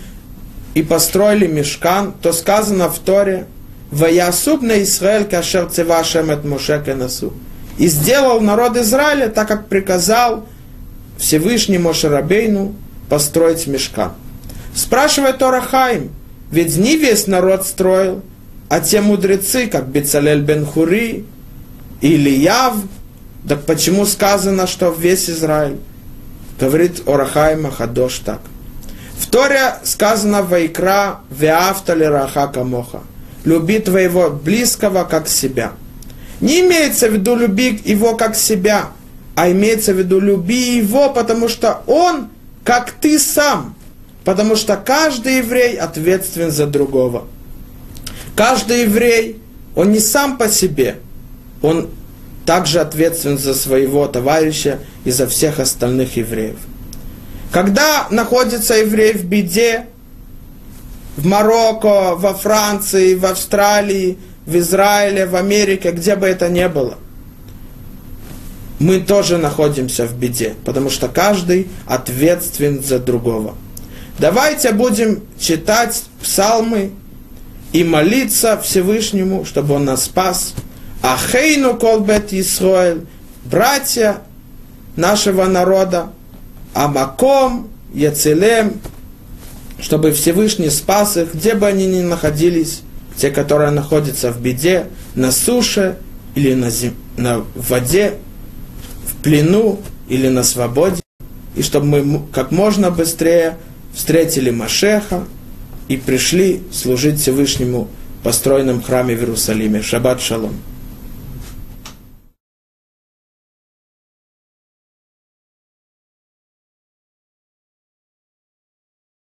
и 0.73 0.83
построили 0.83 1.47
мешкан, 1.47 2.15
то 2.23 2.33
сказано 2.33 2.89
в 2.89 2.99
Торе, 2.99 3.47
«Ваясуб 3.91 4.63
на 4.63 4.83
Исраэль 4.83 5.27
кашер 5.27 5.69
цевашем 5.69 6.31
от 6.31 6.47
Моше 6.47 6.83
кенасу». 6.83 7.35
И 7.77 7.89
сделал 7.89 8.41
народ 8.41 8.75
Израиля, 8.79 9.29
так 9.29 9.49
как 9.49 9.67
приказал 9.69 10.47
Всевышний 11.19 11.77
Мошерабейну 11.77 12.75
построить 13.11 13.67
мешкан. 13.67 14.13
Спрашивает 14.81 15.37
Тора 15.37 15.61
Хайм, 15.61 16.09
ведь 16.51 16.79
не 16.79 16.97
весь 16.97 17.27
народ 17.27 17.67
строил, 17.67 18.23
а 18.71 18.81
те 18.81 19.03
мудрецы, 19.03 19.67
как 19.67 19.89
Бецалель 19.89 20.41
бен 20.41 20.65
Хури 20.65 21.27
или 22.01 22.31
Яв, 22.31 22.77
так 23.47 23.67
почему 23.67 24.07
сказано, 24.07 24.67
что 24.67 24.89
весь 24.89 25.29
Израиль? 25.29 25.77
Говорит 26.59 27.07
Орахайма 27.07 27.71
Хадош 27.71 28.21
так. 28.21 28.41
В 29.19 29.27
Торе 29.27 29.75
сказано 29.83 30.43
Вайкра 30.43 31.21
Веавтали 31.29 32.05
Раха 32.05 32.47
Камоха. 32.47 33.01
Люби 33.45 33.81
твоего 33.81 34.31
близкого 34.31 35.05
как 35.05 35.29
себя. 35.29 35.73
Не 36.41 36.61
имеется 36.61 37.11
в 37.11 37.13
виду 37.13 37.37
люби 37.37 37.79
его 37.85 38.17
как 38.17 38.35
себя, 38.35 38.87
а 39.35 39.51
имеется 39.51 39.93
в 39.93 39.99
виду 39.99 40.21
люби 40.21 40.79
его, 40.79 41.11
потому 41.11 41.51
что 41.51 41.83
он 41.87 42.29
как 42.65 42.93
ты 42.93 43.19
сам– 43.19 43.75
Потому 44.25 44.57
что 44.57 44.77
каждый 44.77 45.39
еврей 45.39 45.77
ответственен 45.77 46.51
за 46.51 46.67
другого. 46.67 47.27
Каждый 48.37 48.83
еврей, 48.83 49.41
он 49.75 49.93
не 49.93 50.01
сам 50.01 50.37
по 50.39 50.49
себе, 50.49 50.97
он 51.63 51.89
также 52.47 52.81
ответственен 52.81 53.39
за 53.39 53.55
своего 53.55 54.07
товарища 54.09 54.81
и 55.05 55.11
за 55.11 55.27
всех 55.27 55.59
остальных 55.61 56.17
евреев. 56.17 56.57
Когда 57.53 58.07
находится 58.11 58.75
еврей 58.75 59.13
в 59.13 59.25
беде, 59.25 59.87
в 61.17 61.27
Марокко, 61.27 62.15
во 62.15 62.35
Франции, 62.35 63.15
в 63.15 63.27
Австралии, 63.27 64.19
в 64.47 64.57
Израиле, 64.57 65.27
в 65.27 65.37
Америке, 65.37 65.91
где 65.93 66.17
бы 66.17 66.27
это 66.27 66.49
ни 66.49 66.67
было, 66.67 66.97
мы 68.79 69.01
тоже 69.01 69.37
находимся 69.37 70.07
в 70.07 70.15
беде, 70.15 70.55
потому 70.65 70.89
что 70.89 71.09
каждый 71.09 71.69
ответственен 71.87 72.83
за 72.83 72.99
другого. 72.99 73.55
Давайте 74.21 74.73
будем 74.73 75.23
читать 75.39 76.03
псалмы 76.21 76.91
и 77.73 77.83
молиться 77.83 78.61
Всевышнему, 78.63 79.47
чтобы 79.47 79.77
Он 79.77 79.87
нас 79.87 80.05
спас. 80.05 80.53
Ахейну 81.01 81.79
колбет 81.79 82.31
Исраэль, 82.31 83.07
братья 83.47 84.19
нашего 84.95 85.47
народа, 85.47 86.11
Амаком, 86.75 87.71
Яцелем, 87.95 88.75
чтобы 89.81 90.13
Всевышний 90.13 90.69
спас 90.69 91.17
их, 91.17 91.33
где 91.33 91.55
бы 91.55 91.67
они 91.67 91.87
ни 91.87 92.03
находились, 92.03 92.83
те, 93.17 93.31
которые 93.31 93.71
находятся 93.71 94.33
в 94.33 94.43
беде, 94.43 94.89
на 95.15 95.33
суше 95.33 95.97
или 96.35 96.53
на, 96.53 96.69
зем... 96.69 96.95
на 97.17 97.43
воде, 97.55 98.17
в 99.07 99.23
плену 99.23 99.81
или 100.11 100.29
на 100.29 100.43
свободе, 100.43 101.01
и 101.57 101.63
чтобы 101.63 102.03
мы 102.05 102.23
как 102.35 102.51
можно 102.51 102.91
быстрее 102.91 103.57
встретили 103.93 104.51
Машеха 104.51 105.25
и 105.89 105.97
пришли 105.97 106.63
служить 106.73 107.21
Всевышнему 107.21 107.89
в 108.21 108.25
построенном 108.25 108.83
храме 108.83 109.17
в 109.17 109.21
Иерусалиме. 109.21 109.83
Шаббат 109.83 110.21
шалом. 110.21 110.55